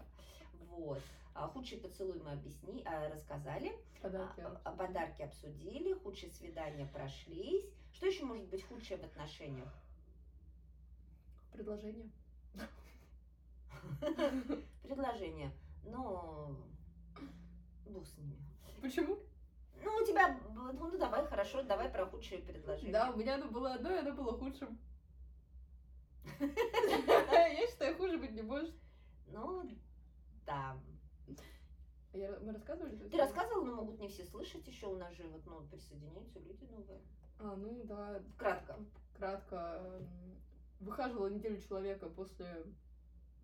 Вот. 0.70 1.02
А 1.36 1.50
худший 1.50 1.78
поцелуй 1.78 2.18
мы 2.24 2.32
объясни, 2.32 2.82
а, 2.86 3.10
рассказали, 3.10 3.78
Подарки. 4.02 4.40
а, 4.40 4.62
а, 4.64 4.72
подарки 4.72 5.22
обсудили, 5.22 5.94
худшие 5.94 6.32
свидания 6.32 6.86
прошлись. 6.86 7.66
Что 7.92 8.06
еще 8.06 8.24
может 8.24 8.48
быть 8.48 8.66
худшее 8.66 8.98
в 8.98 9.04
отношениях? 9.04 9.68
Предложение. 11.52 12.10
Предложение. 14.84 15.52
Но 15.84 16.56
бог 17.86 18.08
с 18.08 18.18
ними. 18.18 18.38
Почему? 18.82 19.20
Ну, 19.84 19.94
у 19.94 20.06
тебя, 20.06 20.30
б- 20.30 20.72
ну 20.74 20.98
давай, 20.98 21.28
хорошо, 21.28 21.64
давай 21.64 21.90
про 21.90 22.06
худшие 22.06 22.42
предложения. 22.42 22.94
Да, 22.94 23.12
у 23.12 23.18
меня 23.18 23.36
оно 23.36 23.50
было 23.50 23.74
одно, 23.74 23.94
и 23.94 24.00
оно 24.00 24.14
было 24.14 24.38
худшим. 24.38 24.80
Я 26.40 27.68
считаю, 27.68 27.98
хуже 27.98 28.18
быть 28.18 28.32
не 28.32 28.42
может. 28.42 28.74
Ну, 29.28 29.70
Мы 32.46 32.54
рассказывали? 32.54 32.92
Ты 32.96 33.06
историю? 33.06 33.20
рассказывал, 33.26 33.66
но 33.66 33.74
могут 33.76 34.00
не 34.00 34.08
все 34.08 34.24
слышать 34.26 34.68
еще 34.68 34.86
у 34.88 34.98
нас 34.98 35.12
же, 35.16 35.24
вот, 35.28 35.44
ну, 35.48 35.62
присоединяются 35.68 36.40
люди 36.40 36.64
новые. 36.66 37.02
А, 37.40 37.56
ну 37.56 37.82
да, 37.86 38.22
Кратко. 38.38 38.78
кратко. 39.18 39.82
Выхаживала 40.80 41.28
неделю 41.28 41.60
человека 41.60 42.08
после 42.10 42.46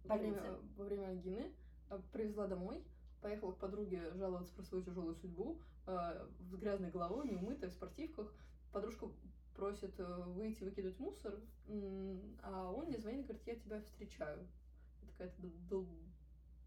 время, 0.04 0.34
Больницы. 0.34 0.58
во 0.78 0.84
время 0.86 1.08
ангины, 1.08 1.52
а, 1.90 2.00
привезла 2.12 2.46
домой, 2.46 2.84
поехала 3.22 3.54
к 3.54 3.58
подруге 3.58 4.14
жаловаться 4.14 4.54
про 4.54 4.64
свою 4.64 4.84
тяжелую 4.84 5.16
судьбу, 5.16 5.58
а, 5.88 6.28
с 6.40 6.54
грязной 6.56 6.92
головой, 6.92 7.28
неумытая, 7.28 7.72
в 7.72 7.74
спортивках. 7.74 8.32
Подружка 8.72 9.08
просит 9.56 10.00
э, 10.00 10.24
выйти 10.28 10.64
выкидывать 10.64 10.98
мусор, 11.00 11.34
а 12.42 12.72
он 12.72 12.86
мне 12.86 12.98
звонит 13.00 13.22
и 13.26 13.28
говорит, 13.34 13.48
я 13.48 13.56
тебя 13.56 13.82
встречаю. 13.82 14.48
Я 15.02 15.08
такая, 15.10 15.30
ты 15.30 15.50
дол- 15.70 15.88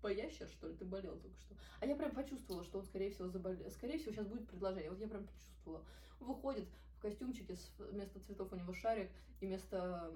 долбоящер, 0.05 0.49
что 0.49 0.69
ли, 0.69 0.75
ты 0.75 0.85
болел 0.85 1.19
только 1.19 1.41
что. 1.41 1.55
А 1.81 1.87
я 1.87 1.97
прям 1.97 2.13
почувствовала, 2.13 2.65
что 2.65 2.79
он, 2.79 2.85
скорее 2.85 3.11
всего, 3.11 3.29
заболел. 3.29 3.71
Скорее 3.71 3.99
всего, 3.99 4.13
сейчас 4.13 4.27
будет 4.27 4.47
предложение. 4.47 4.91
Вот 4.91 5.01
я 5.01 5.09
прям 5.09 5.27
почувствовала. 5.27 5.85
Выходит 6.21 6.69
в 6.97 7.01
костюмчике, 7.01 7.57
вместо 7.79 8.21
цветов 8.21 8.53
у 8.53 8.57
него 8.57 8.73
шарик, 8.73 9.11
и 9.41 9.47
вместо, 9.47 10.13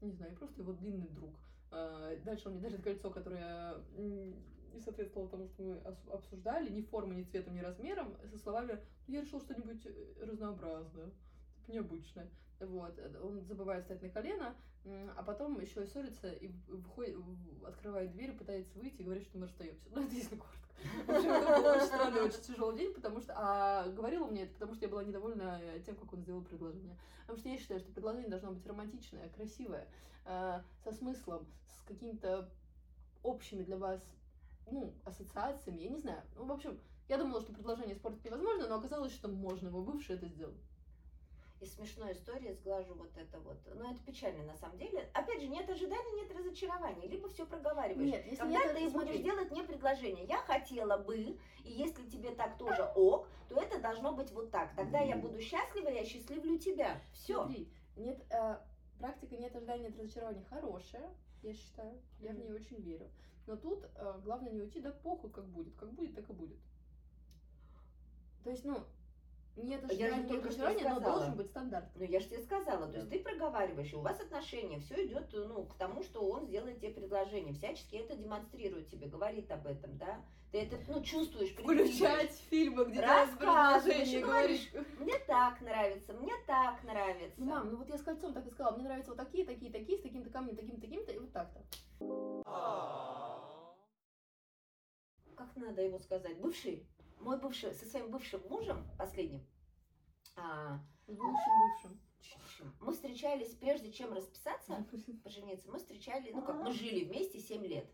не 0.00 0.12
знаю, 0.12 0.34
просто 0.36 0.62
его 0.62 0.72
длинный 0.72 1.08
друг. 1.08 1.34
А, 1.70 2.16
Дальше 2.24 2.48
он 2.48 2.54
мне 2.54 2.62
дарит 2.62 2.82
кольцо, 2.82 3.10
которое 3.10 3.76
не 3.96 4.80
соответствовало 4.80 5.30
тому, 5.30 5.48
что 5.48 5.62
мы 5.62 5.76
обсуждали, 6.12 6.70
ни 6.70 6.82
формой, 6.82 7.16
ни 7.16 7.22
цветом, 7.22 7.54
ни 7.54 7.60
размером, 7.60 8.16
со 8.30 8.38
словами 8.38 8.78
«Ну, 9.06 9.14
«Я 9.14 9.22
решил 9.22 9.40
что-нибудь 9.40 9.84
э, 9.86 10.24
разнообразное, 10.24 11.10
необычное». 11.68 12.28
Вот, 12.60 12.98
э, 12.98 13.20
он 13.22 13.40
забывает 13.44 13.82
встать 13.82 14.02
на 14.02 14.08
колено, 14.08 14.54
а 15.16 15.22
потом 15.22 15.60
еще 15.60 15.86
ссорится 15.86 16.30
и 16.30 16.48
выходит, 16.66 17.16
открывает 17.66 18.12
дверь, 18.12 18.32
пытается 18.32 18.78
выйти 18.78 19.02
и 19.02 19.04
говорит, 19.04 19.24
что 19.24 19.38
мы 19.38 19.46
расстаемся. 19.46 19.88
Ну, 19.90 20.04
это 20.04 20.14
если 20.14 20.36
коротко. 20.36 20.68
В 21.06 21.10
общем, 21.10 21.30
это 21.30 21.60
был 21.60 21.66
очень 21.70 21.86
странный, 21.86 22.22
очень 22.22 22.40
тяжелый 22.40 22.78
день, 22.78 22.94
потому 22.94 23.20
что... 23.20 23.34
А 23.36 23.88
говорила 23.88 24.26
мне 24.26 24.44
это, 24.44 24.52
потому 24.54 24.74
что 24.74 24.84
я 24.84 24.90
была 24.90 25.04
недовольна 25.04 25.60
э, 25.60 25.80
тем, 25.84 25.96
как 25.96 26.12
он 26.12 26.20
сделал 26.20 26.42
предложение. 26.42 26.96
Потому 27.22 27.38
что 27.38 27.48
я 27.48 27.58
считаю, 27.58 27.80
что 27.80 27.92
предложение 27.92 28.30
должно 28.30 28.52
быть 28.52 28.66
романтичное, 28.66 29.28
красивое, 29.30 29.86
э, 30.24 30.62
со 30.84 30.92
смыслом, 30.92 31.46
с 31.66 31.82
какими-то 31.82 32.48
общими 33.22 33.62
для 33.62 33.76
вас, 33.76 34.00
ну, 34.70 34.94
ассоциациями, 35.04 35.80
я 35.80 35.90
не 35.90 35.98
знаю. 35.98 36.22
Ну, 36.36 36.44
в 36.44 36.52
общем, 36.52 36.78
я 37.08 37.18
думала, 37.18 37.40
что 37.40 37.52
предложение 37.52 37.96
испортить 37.96 38.24
невозможно, 38.24 38.68
но 38.68 38.76
оказалось, 38.76 39.12
что 39.12 39.28
можно. 39.28 39.70
Мой 39.70 39.82
бывший 39.82 40.16
это 40.16 40.28
сделал. 40.28 40.54
Из 41.60 41.74
смешной 41.74 42.12
истории 42.12 42.52
сглажу 42.52 42.94
вот 42.94 43.10
это 43.16 43.40
вот. 43.40 43.58
Но 43.74 43.90
это 43.90 43.98
печально 44.04 44.44
на 44.44 44.54
самом 44.54 44.78
деле. 44.78 45.10
Опять 45.12 45.40
же, 45.40 45.48
нет 45.48 45.68
ожиданий, 45.68 46.22
нет 46.22 46.30
разочарований. 46.30 47.08
Либо 47.08 47.28
все 47.28 47.46
проговариваешь. 47.46 48.12
Нет, 48.12 48.24
если 48.26 48.36
Когда 48.36 48.64
нет, 48.64 48.76
ты 48.76 48.90
смотри. 48.90 49.08
будешь 49.10 49.24
делать 49.24 49.50
мне 49.50 49.64
предложение, 49.64 50.24
я 50.26 50.38
хотела 50.38 50.98
бы, 50.98 51.16
и 51.16 51.38
если 51.64 52.08
тебе 52.08 52.30
так 52.30 52.56
тоже 52.58 52.84
ок, 52.94 53.26
то 53.48 53.60
это 53.60 53.80
должно 53.80 54.12
быть 54.12 54.30
вот 54.30 54.52
так. 54.52 54.72
Тогда 54.76 55.00
я 55.00 55.16
буду 55.16 55.40
счастлива, 55.40 55.88
я 55.88 56.04
счастливлю 56.04 56.58
тебя. 56.58 57.00
Все. 57.12 57.42
Смотри, 57.42 57.68
нет, 57.96 58.24
э, 58.30 58.58
практика 59.00 59.36
нет 59.36 59.56
ожидания, 59.56 59.88
нет 59.88 59.98
разочарования 59.98 60.44
хорошая, 60.44 61.10
я 61.42 61.52
считаю. 61.54 62.00
Я 62.20 62.32
в 62.32 62.38
нее 62.38 62.54
очень 62.54 62.80
верю. 62.80 63.10
Но 63.48 63.56
тут 63.56 63.84
э, 63.96 64.20
главное 64.22 64.52
не 64.52 64.60
уйти, 64.60 64.80
да 64.80 64.92
похуй, 64.92 65.30
как 65.30 65.46
будет. 65.48 65.74
Как 65.74 65.90
будет, 65.92 66.14
так 66.14 66.28
и 66.30 66.32
будет. 66.32 66.58
То 68.44 68.50
есть, 68.50 68.64
ну, 68.64 68.84
Нет 69.62 69.92
Я 69.92 70.14
же 70.14 70.22
только 70.24 70.50
что 70.50 70.66
ожидания, 70.68 70.88
но 70.88 70.94
сказала. 71.00 71.18
должен 71.18 71.36
быть 71.36 71.46
стандарт. 71.48 71.86
Ну, 71.96 72.04
я 72.04 72.20
же 72.20 72.26
тебе 72.26 72.40
сказала, 72.42 72.86
то 72.86 72.96
есть 72.96 73.08
Да. 73.08 73.16
ты 73.16 73.22
проговариваешь, 73.22 73.92
и 73.92 73.96
у 73.96 74.00
вас 74.00 74.20
отношения, 74.20 74.78
все 74.80 75.04
идет, 75.06 75.26
ну, 75.32 75.64
к 75.64 75.74
тому, 75.74 76.02
что 76.02 76.20
он 76.20 76.46
сделает 76.46 76.78
тебе 76.80 76.90
предложение, 76.92 77.52
всячески 77.54 77.96
это 77.96 78.14
демонстрирует 78.16 78.88
тебе, 78.88 79.08
говорит 79.08 79.50
об 79.50 79.66
этом, 79.66 79.96
да, 79.98 80.20
ты 80.52 80.62
это, 80.62 80.76
ну, 80.88 81.02
чувствуешь, 81.02 81.50
Включать 81.50 82.32
фильмы, 82.50 82.84
где 82.86 83.00
Рассказываешь 83.00 84.08
и 84.08 84.20
говоришь. 84.20 84.70
мне 84.98 85.18
так 85.26 85.60
нравится, 85.60 86.12
мне 86.14 86.32
так 86.46 86.82
нравится. 86.84 87.34
Ну, 87.38 87.46
мам, 87.46 87.70
ну 87.70 87.76
вот 87.78 87.88
я 87.88 87.98
с 87.98 88.02
кольцом 88.02 88.32
так 88.32 88.46
и 88.46 88.50
сказала, 88.50 88.76
мне 88.76 88.84
нравятся 88.84 89.10
вот 89.10 89.18
такие, 89.18 89.44
такие, 89.44 89.70
такие, 89.72 89.98
с 89.98 90.02
таким-то 90.02 90.30
камнем, 90.30 90.56
таким-то, 90.56 90.80
таким-то, 90.80 91.12
и 91.12 91.18
вот 91.18 91.32
так-то. 91.32 91.60
как 95.36 95.54
надо 95.56 95.82
ему 95.82 95.98
сказать, 96.00 96.40
бывший, 96.40 96.84
мой 97.20 97.38
бывший, 97.38 97.72
со 97.74 97.86
своим 97.86 98.10
бывшим 98.10 98.40
мужем, 98.48 98.86
последним, 98.98 99.46
а, 100.36 100.78
бывшим 101.06 101.52
бывшим. 101.72 102.00
мы 102.80 102.92
встречались, 102.92 103.54
прежде 103.54 103.92
чем 103.92 104.12
расписаться, 104.12 104.84
пожениться, 105.24 105.70
мы 105.70 105.78
встречались, 105.78 106.32
ну 106.34 106.42
как, 106.42 106.56
мы 106.56 106.72
жили 106.72 107.04
вместе 107.04 107.38
7 107.38 107.64
лет. 107.64 107.90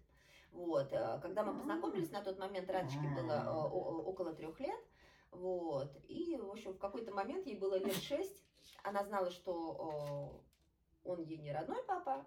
Вот, 0.52 0.92
э, 0.92 1.18
когда 1.20 1.42
мы 1.42 1.56
познакомились, 1.58 2.10
на 2.12 2.22
тот 2.22 2.38
момент 2.38 2.70
Радочке 2.70 3.00
было 3.00 3.32
э, 3.32 3.48
о- 3.48 3.68
о- 3.68 4.02
около 4.04 4.32
трех 4.34 4.60
лет, 4.60 4.80
вот, 5.32 5.90
и, 6.08 6.36
в 6.36 6.48
общем, 6.50 6.72
в 6.72 6.78
какой-то 6.78 7.12
момент 7.12 7.46
ей 7.46 7.58
было 7.58 7.76
лет 7.76 7.94
шесть, 7.96 8.40
она 8.84 9.02
знала, 9.04 9.30
что 9.30 10.40
э, 11.04 11.08
он 11.08 11.20
ей 11.20 11.38
не 11.38 11.52
родной 11.52 11.82
папа, 11.84 12.12
а, 12.14 12.26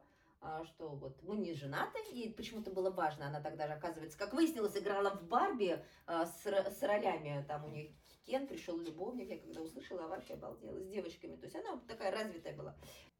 что 0.65 0.89
вот 0.89 1.21
мы 1.23 1.37
не 1.37 1.53
женаты, 1.53 1.99
ей 2.11 2.33
почему-то 2.33 2.71
было 2.71 2.91
важно, 2.91 3.27
она 3.27 3.41
тогда 3.41 3.67
же, 3.67 3.73
оказывается, 3.73 4.17
как 4.17 4.33
выяснилось, 4.33 4.77
играла 4.77 5.11
в 5.11 5.27
Барби 5.27 5.83
э, 6.07 6.25
с, 6.25 6.45
с 6.45 6.83
ролями, 6.83 7.43
там 7.47 7.65
у 7.65 7.69
них 7.69 7.91
Кен 8.25 8.47
пришел 8.47 8.77
любовник, 8.77 9.29
я 9.29 9.39
когда 9.39 9.61
услышала, 9.61 10.07
вообще 10.07 10.33
обалдела, 10.33 10.79
с 10.79 10.87
девочками, 10.87 11.37
то 11.37 11.45
есть 11.45 11.55
она 11.55 11.79
такая 11.87 12.11
развитая 12.11 12.55
была. 12.55 12.75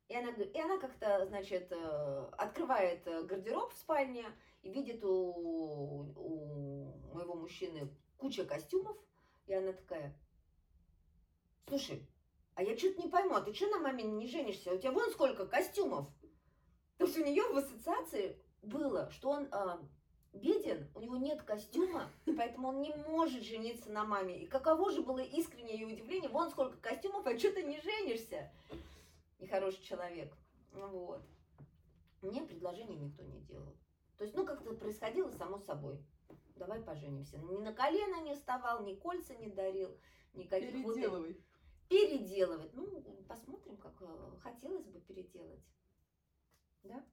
И 0.10 0.16
она, 0.16 0.32
и 0.32 0.60
она 0.60 0.78
как-то, 0.78 1.26
значит, 1.26 1.72
э, 1.72 2.30
открывает 2.38 3.06
э, 3.08 3.24
гардероб 3.24 3.74
в 3.74 3.78
спальне 3.78 4.26
и 4.62 4.70
видит 4.70 5.04
у, 5.04 5.10
у 5.10 7.14
моего 7.14 7.36
мужчины 7.36 7.90
куча 8.18 8.46
костюмов, 8.46 8.98
и 9.48 9.54
она 9.54 9.74
такая, 9.74 10.18
слушай, 11.68 12.08
а 12.56 12.64
я 12.64 12.78
что-то 12.78 13.02
не 13.02 13.10
пойму, 13.10 13.36
а 13.36 13.42
ты 13.42 13.54
что 13.54 13.68
на 13.68 13.80
маме 13.80 14.04
не 14.04 14.28
женишься? 14.28 14.74
У 14.74 14.78
тебя 14.78 14.92
вон 14.92 15.12
сколько 15.12 15.46
костюмов. 15.46 16.08
То 16.98 17.06
есть 17.06 17.18
у 17.18 17.24
нее 17.24 17.44
в 17.44 17.58
ассоциации 17.58 18.38
было, 18.62 19.10
что 19.12 19.30
он 19.30 19.48
а, 19.52 19.80
беден, 20.34 20.90
у 20.96 21.00
него 21.00 21.18
нет 21.18 21.42
костюма, 21.44 22.10
и 22.26 22.34
поэтому 22.34 22.70
он 22.70 22.82
не 22.82 22.94
может 23.08 23.44
жениться 23.44 23.92
на 23.92 24.04
маме. 24.04 24.40
И 24.44 24.48
каково 24.48 24.92
же 24.92 25.02
было 25.02 25.20
искреннее 25.20 25.80
ее 25.80 25.88
удивление, 25.88 26.30
вон 26.30 26.50
сколько 26.50 26.78
костюмов, 26.78 27.26
а 27.26 27.38
что 27.38 27.52
ты 27.52 27.64
не 27.64 27.80
женишься? 27.82 28.52
Нехороший 29.40 29.84
человек. 29.84 30.34
Вот. 30.72 31.22
Мне 32.22 32.42
предложение 32.42 32.98
никто 32.98 33.24
не 33.24 33.40
делал. 33.42 33.76
То 34.18 34.24
есть, 34.24 34.36
ну, 34.36 34.46
как-то 34.46 34.74
происходило 34.74 35.30
само 35.32 35.60
собой. 35.60 36.00
Давай 36.56 36.82
поженимся. 36.82 37.38
Ни 37.38 37.58
на 37.58 37.72
колено 37.72 38.22
не 38.22 38.34
вставал, 38.34 38.84
ни 38.84 38.96
кольца 38.96 39.36
не 39.36 39.48
дарил, 39.50 39.96
никаких 40.34 40.84
вот 40.84 40.96
Переделывай. 40.96 41.38
переделывать. 41.88 42.74
Ну, 42.74 42.88
посмотрим, 43.28 43.78
как 43.78 43.94
э, 44.02 44.40
хотелось 44.42 44.86
бы 44.88 45.00
переделать. 45.02 45.62
Чунечка. 46.82 47.04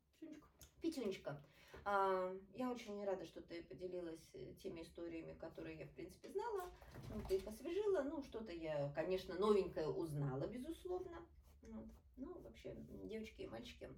Петюнечка, 0.81 1.43
а, 1.85 2.35
я 2.55 2.71
очень 2.71 3.05
рада, 3.05 3.27
что 3.27 3.43
ты 3.43 3.63
поделилась 3.63 4.31
э, 4.35 4.55
теми 4.63 4.83
историями, 4.83 5.35
которые 5.35 5.79
я, 5.79 5.87
в 5.87 5.93
принципе, 5.93 6.31
знала. 6.31 6.71
Ну, 7.15 7.23
ты 7.29 7.37
их 7.37 7.47
освежила. 7.47 8.03
Ну, 8.03 8.23
что-то 8.23 8.53
я, 8.53 8.91
конечно, 8.95 9.35
новенькое 9.35 9.89
узнала, 9.89 10.47
безусловно. 10.47 11.27
Вот. 11.63 11.87
Ну, 12.17 12.41
вообще, 12.41 12.75
девочки 13.05 13.43
и 13.43 13.47
мальчики, 13.47 13.91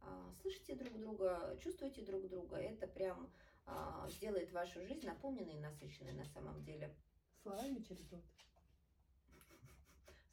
а, 0.00 0.32
слышите 0.40 0.74
друг 0.74 0.98
друга, 0.98 1.56
чувствуете 1.62 2.02
друг 2.02 2.28
друга. 2.28 2.56
Это 2.56 2.88
прям 2.88 3.30
а, 3.66 4.08
сделает 4.08 4.52
вашу 4.52 4.84
жизнь 4.84 5.06
наполненной 5.06 5.54
и 5.54 5.60
насыщенной 5.60 6.12
на 6.12 6.24
самом 6.24 6.64
деле. 6.64 6.92
Словами 7.42 7.80
через 7.82 8.10
рот. 8.10 8.24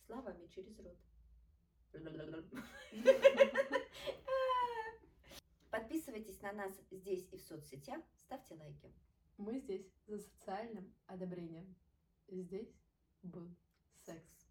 Словами 0.08 0.48
через 0.48 0.80
рот. 0.80 0.98
Подписывайтесь 5.76 6.42
на 6.42 6.54
нас 6.54 6.72
здесь 6.90 7.28
и 7.34 7.38
в 7.38 7.42
соцсетях, 7.42 8.02
ставьте 8.16 8.54
лайки. 8.54 8.94
Мы 9.36 9.60
здесь 9.60 9.86
за 10.08 10.20
социальным 10.20 10.96
одобрением. 11.06 11.76
Здесь 12.30 12.74
был 13.24 13.54
секс. 14.06 14.45